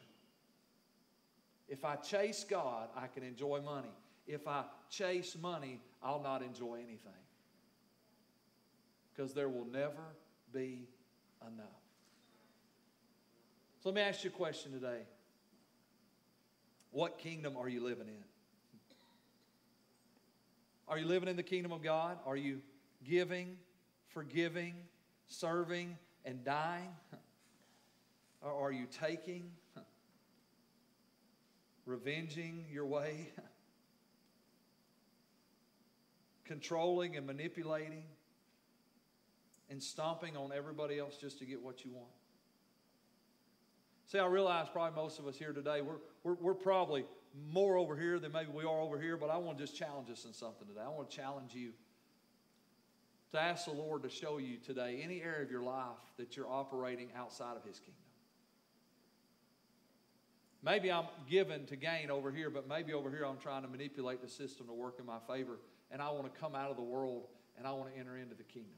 If 1.68 1.86
I 1.86 1.96
chase 1.96 2.46
God, 2.50 2.90
I 2.96 3.08
can 3.08 3.24
enjoy 3.24 3.62
money. 3.62 3.94
If 4.28 4.48
I 4.48 4.64
chase 4.90 5.36
money, 5.42 5.80
I'll 6.02 6.22
not 6.22 6.42
enjoy 6.42 6.76
anything. 6.76 7.12
Because 9.16 9.34
there 9.34 9.50
will 9.50 9.66
never 9.66 10.04
be 10.54 10.88
enough. 11.42 11.68
So 13.82 13.90
let 13.90 13.96
me 13.96 14.02
ask 14.02 14.24
you 14.24 14.30
a 14.30 14.34
question 14.34 14.72
today. 14.72 15.02
What 16.92 17.18
kingdom 17.18 17.58
are 17.58 17.68
you 17.68 17.84
living 17.84 18.08
in? 18.08 18.24
Are 20.88 20.98
you 20.98 21.06
living 21.06 21.28
in 21.28 21.36
the 21.36 21.44
kingdom 21.44 21.72
of 21.72 21.82
God? 21.82 22.18
Are 22.26 22.38
you 22.38 22.62
giving, 23.04 23.58
forgiving, 24.10 24.76
serving, 25.28 25.98
and 26.26 26.44
dying? 26.44 26.90
Or 28.46 28.68
are 28.68 28.72
you 28.74 28.88
taking, 29.00 29.50
revenging 31.86 32.66
your 32.70 32.86
way, 32.86 33.30
controlling 36.44 37.16
and 37.16 37.26
manipulating, 37.26 38.04
and 39.70 39.82
stomping 39.82 40.36
on 40.36 40.52
everybody 40.54 41.00
else 41.00 41.16
just 41.16 41.40
to 41.40 41.46
get 41.46 41.62
what 41.62 41.86
you 41.86 41.92
want? 41.92 42.12
See, 44.08 44.20
I 44.20 44.26
realize 44.26 44.68
probably 44.72 45.02
most 45.02 45.20
of 45.20 45.26
us 45.26 45.38
here 45.38 45.54
today, 45.54 45.82
we're, 45.82 45.96
we're, 46.24 46.34
we're 46.34 46.54
probably 46.54 47.06
more 47.52 47.78
over 47.78 47.96
here 47.96 48.20
than 48.20 48.32
maybe 48.32 48.52
we 48.54 48.64
are 48.64 48.80
over 48.80 49.00
here, 49.00 49.18
but 49.18 49.30
I 49.30 49.38
want 49.38 49.58
to 49.58 49.64
just 49.64 49.76
challenge 49.76 50.10
us 50.10 50.26
in 50.26 50.34
something 50.34 50.68
today. 50.68 50.82
I 50.86 50.90
want 50.90 51.10
to 51.10 51.16
challenge 51.16 51.56
you 51.56 51.72
to 53.34 53.42
ask 53.42 53.66
the 53.66 53.72
Lord 53.72 54.04
to 54.04 54.10
show 54.10 54.38
you 54.38 54.58
today 54.58 55.02
any 55.04 55.22
area 55.22 55.42
of 55.42 55.52
your 55.52 55.64
life 55.64 55.98
that 56.18 56.38
you're 56.38 56.50
operating 56.50 57.10
outside 57.16 57.58
of 57.58 57.64
His 57.66 57.80
kingdom. 57.80 57.96
Maybe 60.64 60.92
I'm 60.92 61.08
given 61.30 61.66
to 61.66 61.76
gain 61.76 62.10
over 62.10 62.32
here, 62.32 62.50
but 62.50 62.70
maybe 62.70 62.94
over 62.94 63.10
here 63.10 63.26
I'm 63.26 63.38
trying 63.38 63.64
to 63.64 63.68
manipulate 63.68 64.22
the 64.22 64.30
system 64.30 64.68
to 64.68 64.74
work 64.74 64.98
in 65.00 65.06
my 65.06 65.18
favor, 65.28 65.58
and 65.92 66.02
I 66.02 66.12
want 66.12 66.32
to 66.32 66.40
come 66.40 66.56
out 66.56 66.70
of 66.70 66.78
the 66.78 66.84
world 66.84 67.28
and 67.58 67.68
I 67.68 67.72
want 67.72 67.94
to 67.94 68.00
enter 68.00 68.18
into 68.18 68.36
the 68.36 68.44
kingdom. 68.44 68.72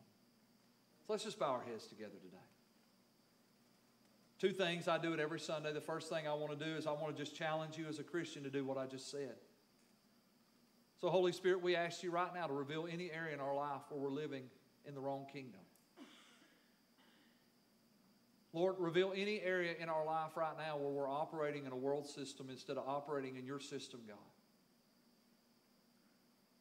So 1.06 1.14
let's 1.14 1.24
just 1.24 1.38
bow 1.38 1.52
our 1.52 1.64
heads 1.64 1.86
together 1.86 2.16
today. 2.24 2.38
Two 4.40 4.52
things 4.52 4.88
I 4.88 4.98
do 4.98 5.14
it 5.14 5.20
every 5.20 5.40
Sunday. 5.40 5.72
The 5.74 5.82
first 5.82 6.10
thing 6.10 6.28
I 6.28 6.34
want 6.34 6.58
to 6.58 6.66
do 6.66 6.76
is 6.76 6.88
I 6.88 6.92
want 6.92 7.16
to 7.16 7.24
just 7.24 7.36
challenge 7.36 7.78
you 7.78 7.88
as 7.88 8.00
a 8.00 8.04
Christian 8.04 8.44
to 8.44 8.50
do 8.50 8.66
what 8.66 8.78
I 8.78 8.86
just 8.86 9.12
said. 9.12 9.36
So, 11.02 11.10
Holy 11.10 11.32
Spirit, 11.32 11.62
we 11.62 11.76
ask 11.76 12.04
you 12.04 12.12
right 12.12 12.34
now 12.34 12.48
to 12.48 12.54
reveal 12.54 12.88
any 12.90 13.12
area 13.12 13.34
in 13.34 13.40
our 13.40 13.54
life 13.54 13.82
where 13.90 14.00
we're 14.00 14.10
living 14.10 14.44
in 14.88 14.96
the 14.96 15.02
wrong 15.02 15.26
kingdom. 15.32 15.60
Lord, 18.54 18.76
reveal 18.80 19.12
any 19.14 19.42
area 19.42 19.74
in 19.78 19.90
our 19.90 20.06
life 20.06 20.38
right 20.38 20.58
now 20.58 20.78
where 20.78 20.90
we're 20.90 21.10
operating 21.10 21.66
in 21.66 21.74
a 21.74 21.76
world 21.76 22.08
system 22.08 22.48
instead 22.50 22.78
of 22.78 22.88
operating 22.88 23.36
in 23.36 23.46
your 23.46 23.60
system, 23.60 24.00
God. 24.08 24.16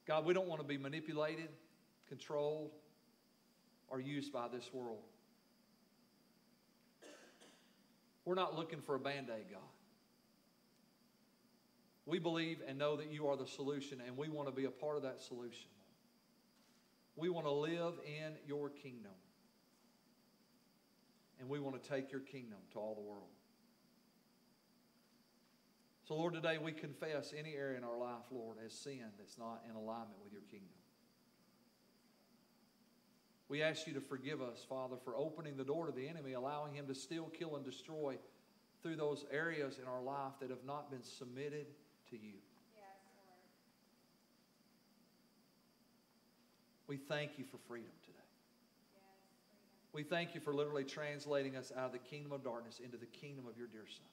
God, 0.04 0.24
we 0.24 0.34
don't 0.34 0.48
want 0.48 0.60
to 0.60 0.66
be 0.66 0.76
manipulated, 0.76 1.48
controlled, 2.08 2.72
or 3.88 4.00
used 4.00 4.32
by 4.32 4.48
this 4.48 4.70
world. 4.72 5.04
We're 8.24 8.34
not 8.34 8.56
looking 8.56 8.80
for 8.80 8.96
a 8.96 8.98
band 8.98 9.30
aid, 9.30 9.46
God. 9.52 9.60
We 12.06 12.18
believe 12.18 12.58
and 12.66 12.78
know 12.78 12.96
that 12.96 13.10
you 13.10 13.28
are 13.28 13.36
the 13.36 13.46
solution, 13.46 14.02
and 14.06 14.16
we 14.16 14.28
want 14.28 14.48
to 14.48 14.54
be 14.54 14.66
a 14.66 14.70
part 14.70 14.96
of 14.96 15.02
that 15.04 15.20
solution. 15.20 15.68
We 17.16 17.28
want 17.28 17.46
to 17.46 17.52
live 17.52 17.94
in 18.04 18.34
your 18.46 18.68
kingdom. 18.68 19.12
And 21.40 21.48
we 21.48 21.60
want 21.60 21.82
to 21.82 21.88
take 21.88 22.12
your 22.12 22.20
kingdom 22.20 22.58
to 22.72 22.78
all 22.78 22.94
the 22.94 23.00
world. 23.00 23.28
So, 26.06 26.14
Lord, 26.14 26.34
today 26.34 26.58
we 26.58 26.72
confess 26.72 27.32
any 27.36 27.54
area 27.54 27.78
in 27.78 27.84
our 27.84 27.96
life, 27.96 28.24
Lord, 28.30 28.58
as 28.64 28.74
sin 28.74 29.06
that's 29.18 29.38
not 29.38 29.62
in 29.68 29.74
alignment 29.74 30.18
with 30.22 30.32
your 30.32 30.42
kingdom. 30.42 30.68
We 33.48 33.62
ask 33.62 33.86
you 33.86 33.94
to 33.94 34.00
forgive 34.00 34.42
us, 34.42 34.64
Father, 34.68 34.96
for 35.02 35.16
opening 35.16 35.56
the 35.56 35.64
door 35.64 35.86
to 35.86 35.92
the 35.92 36.06
enemy, 36.06 36.32
allowing 36.32 36.74
him 36.74 36.86
to 36.88 36.94
steal, 36.94 37.30
kill, 37.38 37.56
and 37.56 37.64
destroy 37.64 38.18
through 38.82 38.96
those 38.96 39.24
areas 39.32 39.78
in 39.78 39.88
our 39.88 40.02
life 40.02 40.32
that 40.40 40.50
have 40.50 40.64
not 40.66 40.90
been 40.90 41.02
submitted 41.02 41.66
to 42.10 42.16
you. 42.16 42.34
we 46.86 46.96
thank 46.96 47.38
you 47.38 47.44
for 47.50 47.58
freedom 47.66 47.90
today. 48.04 48.18
We 49.92 50.02
thank 50.02 50.34
you 50.34 50.40
for 50.40 50.54
literally 50.54 50.84
translating 50.84 51.56
us 51.56 51.72
out 51.76 51.86
of 51.86 51.92
the 51.92 51.98
kingdom 51.98 52.32
of 52.32 52.44
darkness 52.44 52.80
into 52.84 52.96
the 52.96 53.06
kingdom 53.06 53.46
of 53.48 53.56
your 53.56 53.68
dear 53.68 53.86
Son. 53.88 54.06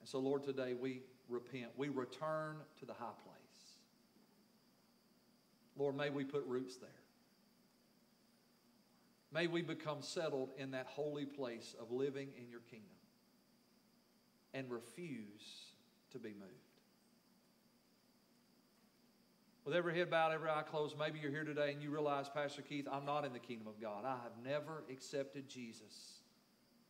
And 0.00 0.08
so, 0.08 0.18
Lord, 0.18 0.44
today 0.44 0.74
we 0.74 1.02
repent. 1.28 1.68
We 1.76 1.88
return 1.88 2.56
to 2.78 2.86
the 2.86 2.92
high 2.92 3.16
place. 3.24 3.36
Lord, 5.76 5.96
may 5.96 6.10
we 6.10 6.24
put 6.24 6.46
roots 6.46 6.76
there. 6.76 6.88
May 9.32 9.48
we 9.48 9.62
become 9.62 9.98
settled 10.00 10.50
in 10.56 10.70
that 10.70 10.86
holy 10.86 11.26
place 11.26 11.74
of 11.80 11.90
living 11.90 12.28
in 12.38 12.48
your 12.48 12.60
kingdom 12.60 12.95
and 14.56 14.70
refuse 14.70 15.66
to 16.12 16.18
be 16.18 16.30
moved. 16.30 16.52
With 19.64 19.74
every 19.74 19.98
head 19.98 20.10
bowed, 20.10 20.32
every 20.32 20.48
eye 20.48 20.62
closed, 20.62 20.96
maybe 20.98 21.18
you're 21.18 21.30
here 21.30 21.44
today 21.44 21.72
and 21.72 21.82
you 21.82 21.90
realize, 21.90 22.28
Pastor 22.28 22.62
Keith, 22.62 22.86
I'm 22.90 23.04
not 23.04 23.24
in 23.24 23.32
the 23.32 23.38
kingdom 23.38 23.66
of 23.66 23.80
God. 23.80 24.04
I 24.04 24.16
have 24.22 24.32
never 24.42 24.84
accepted 24.90 25.48
Jesus 25.48 26.20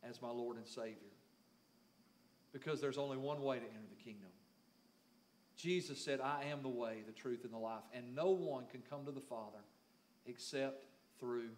as 0.07 0.21
my 0.21 0.29
Lord 0.29 0.57
and 0.57 0.67
Savior 0.67 0.95
because 2.53 2.79
there's 2.79 2.97
only 2.97 3.17
one 3.17 3.41
way 3.41 3.57
to 3.57 3.65
enter 3.65 3.87
the 3.89 4.03
kingdom. 4.03 4.29
Jesus 5.57 5.99
said, 5.99 6.21
I 6.21 6.45
am 6.51 6.61
the 6.61 6.69
way, 6.69 7.01
the 7.05 7.11
truth, 7.11 7.43
and 7.43 7.51
the 7.51 7.57
life, 7.57 7.83
and 7.93 8.15
no 8.15 8.29
one 8.29 8.65
can 8.71 8.81
come 8.87 9.05
to 9.05 9.11
the 9.11 9.21
Father 9.21 9.57
except 10.27 10.85
through 11.19 11.49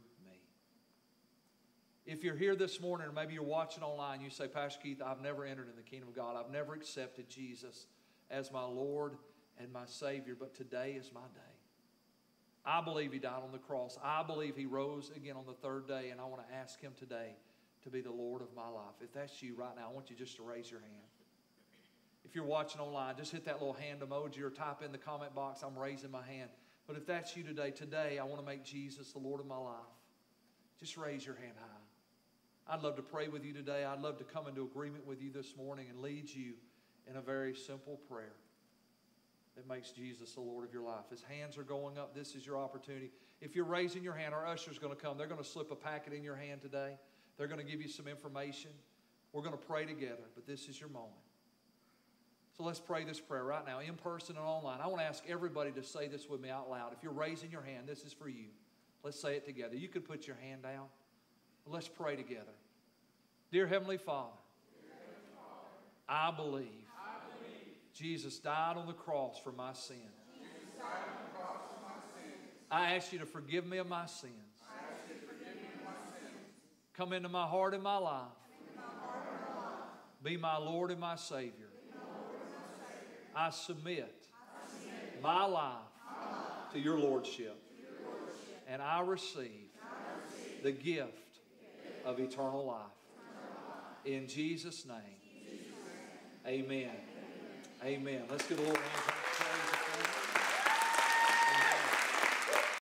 if 2.05 2.23
you're 2.23 2.35
here 2.35 2.55
this 2.55 2.81
morning, 2.81 3.07
or 3.07 3.11
maybe 3.11 3.33
you're 3.33 3.43
watching 3.43 3.83
online, 3.83 4.21
you 4.21 4.29
say, 4.29 4.47
Pastor 4.47 4.79
Keith, 4.81 5.01
I've 5.05 5.21
never 5.21 5.45
entered 5.45 5.69
in 5.69 5.75
the 5.75 5.83
kingdom 5.83 6.09
of 6.09 6.15
God. 6.15 6.35
I've 6.35 6.51
never 6.51 6.73
accepted 6.73 7.29
Jesus 7.29 7.87
as 8.31 8.51
my 8.51 8.63
Lord 8.63 9.13
and 9.59 9.71
my 9.71 9.85
Savior, 9.85 10.35
but 10.39 10.55
today 10.55 10.95
is 10.99 11.11
my 11.13 11.21
day. 11.33 11.41
I 12.65 12.81
believe 12.81 13.11
He 13.11 13.19
died 13.19 13.41
on 13.43 13.51
the 13.51 13.59
cross. 13.59 13.97
I 14.03 14.23
believe 14.23 14.55
He 14.55 14.65
rose 14.65 15.11
again 15.15 15.35
on 15.35 15.45
the 15.45 15.53
third 15.53 15.87
day, 15.87 16.09
and 16.09 16.19
I 16.19 16.25
want 16.25 16.47
to 16.47 16.55
ask 16.55 16.79
Him 16.79 16.93
today 16.97 17.35
to 17.83 17.89
be 17.89 18.01
the 18.01 18.11
Lord 18.11 18.41
of 18.41 18.47
my 18.55 18.67
life. 18.67 18.95
If 19.01 19.13
that's 19.13 19.41
you 19.41 19.55
right 19.55 19.75
now, 19.75 19.89
I 19.89 19.93
want 19.93 20.09
you 20.09 20.15
just 20.15 20.35
to 20.37 20.43
raise 20.43 20.69
your 20.69 20.81
hand. 20.81 20.91
If 22.25 22.35
you're 22.35 22.45
watching 22.45 22.81
online, 22.81 23.15
just 23.17 23.31
hit 23.31 23.45
that 23.45 23.59
little 23.59 23.73
hand 23.73 24.01
emoji 24.01 24.41
or 24.41 24.49
type 24.49 24.81
in 24.83 24.91
the 24.91 24.97
comment 24.97 25.33
box, 25.33 25.63
I'm 25.63 25.77
raising 25.77 26.11
my 26.11 26.23
hand. 26.23 26.49
But 26.85 26.97
if 26.97 27.05
that's 27.05 27.35
you 27.35 27.43
today, 27.43 27.71
today 27.71 28.19
I 28.19 28.23
want 28.23 28.39
to 28.41 28.45
make 28.45 28.63
Jesus 28.63 29.11
the 29.13 29.19
Lord 29.19 29.39
of 29.39 29.47
my 29.47 29.57
life. 29.57 29.75
Just 30.79 30.97
raise 30.97 31.25
your 31.25 31.35
hand 31.35 31.53
high. 31.59 31.78
I'd 32.69 32.83
love 32.83 32.95
to 32.97 33.01
pray 33.01 33.27
with 33.29 33.43
you 33.43 33.51
today. 33.51 33.83
I'd 33.83 33.99
love 33.99 34.17
to 34.19 34.23
come 34.23 34.47
into 34.47 34.61
agreement 34.61 35.07
with 35.07 35.23
you 35.23 35.31
this 35.31 35.55
morning 35.57 35.87
and 35.89 36.01
lead 36.01 36.29
you 36.29 36.53
in 37.09 37.15
a 37.15 37.21
very 37.21 37.55
simple 37.55 37.99
prayer. 38.07 38.35
that 39.55 39.67
makes 39.67 39.89
Jesus 39.89 40.33
the 40.33 40.41
Lord 40.41 40.63
of 40.63 40.71
your 40.71 40.83
life. 40.83 41.09
His 41.09 41.23
hands 41.23 41.57
are 41.57 41.63
going 41.63 41.97
up. 41.97 42.13
This 42.13 42.35
is 42.35 42.45
your 42.45 42.57
opportunity. 42.57 43.11
If 43.41 43.55
you're 43.55 43.65
raising 43.65 44.03
your 44.03 44.13
hand, 44.13 44.33
our 44.33 44.45
usher's 44.45 44.77
going 44.77 44.95
to 44.95 45.01
come. 45.01 45.17
They're 45.17 45.27
going 45.27 45.41
to 45.41 45.47
slip 45.47 45.71
a 45.71 45.75
packet 45.75 46.13
in 46.13 46.23
your 46.23 46.35
hand 46.35 46.61
today. 46.61 46.95
They're 47.37 47.47
going 47.47 47.59
to 47.59 47.69
give 47.69 47.81
you 47.81 47.89
some 47.89 48.07
information. 48.07 48.71
We're 49.33 49.41
going 49.41 49.57
to 49.57 49.65
pray 49.65 49.85
together, 49.85 50.23
but 50.35 50.45
this 50.45 50.69
is 50.69 50.79
your 50.79 50.89
moment. 50.89 51.11
So 52.55 52.63
let's 52.63 52.79
pray 52.79 53.03
this 53.03 53.19
prayer 53.19 53.43
right 53.43 53.65
now, 53.65 53.79
in 53.79 53.95
person 53.95 54.37
and 54.37 54.45
online. 54.45 54.79
I 54.81 54.87
want 54.87 55.01
to 55.01 55.07
ask 55.07 55.23
everybody 55.27 55.71
to 55.71 55.83
say 55.83 56.07
this 56.07 56.29
with 56.29 56.39
me 56.39 56.49
out 56.49 56.69
loud. 56.69 56.93
If 56.95 57.03
you're 57.03 57.11
raising 57.11 57.51
your 57.51 57.63
hand, 57.63 57.87
this 57.87 58.03
is 58.03 58.13
for 58.13 58.29
you. 58.29 58.47
Let's 59.03 59.19
say 59.19 59.35
it 59.35 59.45
together. 59.45 59.75
You 59.75 59.87
could 59.87 60.05
put 60.05 60.27
your 60.27 60.35
hand 60.37 60.63
down. 60.63 60.85
Let's 61.71 61.87
pray 61.87 62.15
together. 62.15 62.45
Dear 63.51 63.67
Heavenly 63.67 63.97
Father, 63.97 64.31
I 66.07 66.31
believe, 66.31 66.65
Jesus 67.93 68.39
died 68.39 68.75
on 68.75 68.87
the 68.87 68.93
cross 68.93 69.37
for 69.37 69.51
my 69.51 69.73
sins. 69.73 69.99
I 72.71 72.95
ask 72.95 73.13
you 73.13 73.19
to 73.19 73.25
forgive 73.25 73.67
me 73.67 73.77
of 73.77 73.87
my 73.87 74.07
sins. 74.07 74.33
Come 76.93 77.13
into 77.13 77.29
my 77.29 77.45
heart 77.45 77.75
and 77.75 77.83
my 77.83 77.97
life. 77.97 78.23
Be 80.23 80.37
my 80.37 80.57
Lord 80.57 80.89
and 80.89 80.99
my 80.99 81.15
Savior. 81.15 81.69
I 83.35 83.51
submit 83.51 84.25
my 85.21 85.45
life 85.45 85.75
to 86.73 86.79
your 86.79 86.97
Lordship. 86.97 87.61
And 88.67 88.81
I 88.81 89.01
receive 89.01 89.69
the 90.63 90.71
gift 90.71 91.28
of 92.09 92.19
eternal 92.19 92.65
life. 92.65 92.85
In 94.03 94.27
Jesus' 94.27 94.85
name. 94.85 94.97
Amen. 96.47 96.89
Amen. 97.85 98.23
Let's 98.29 98.47
give 98.47 98.57
a 98.57 98.61
little 98.61 98.75
hand. 98.75 99.08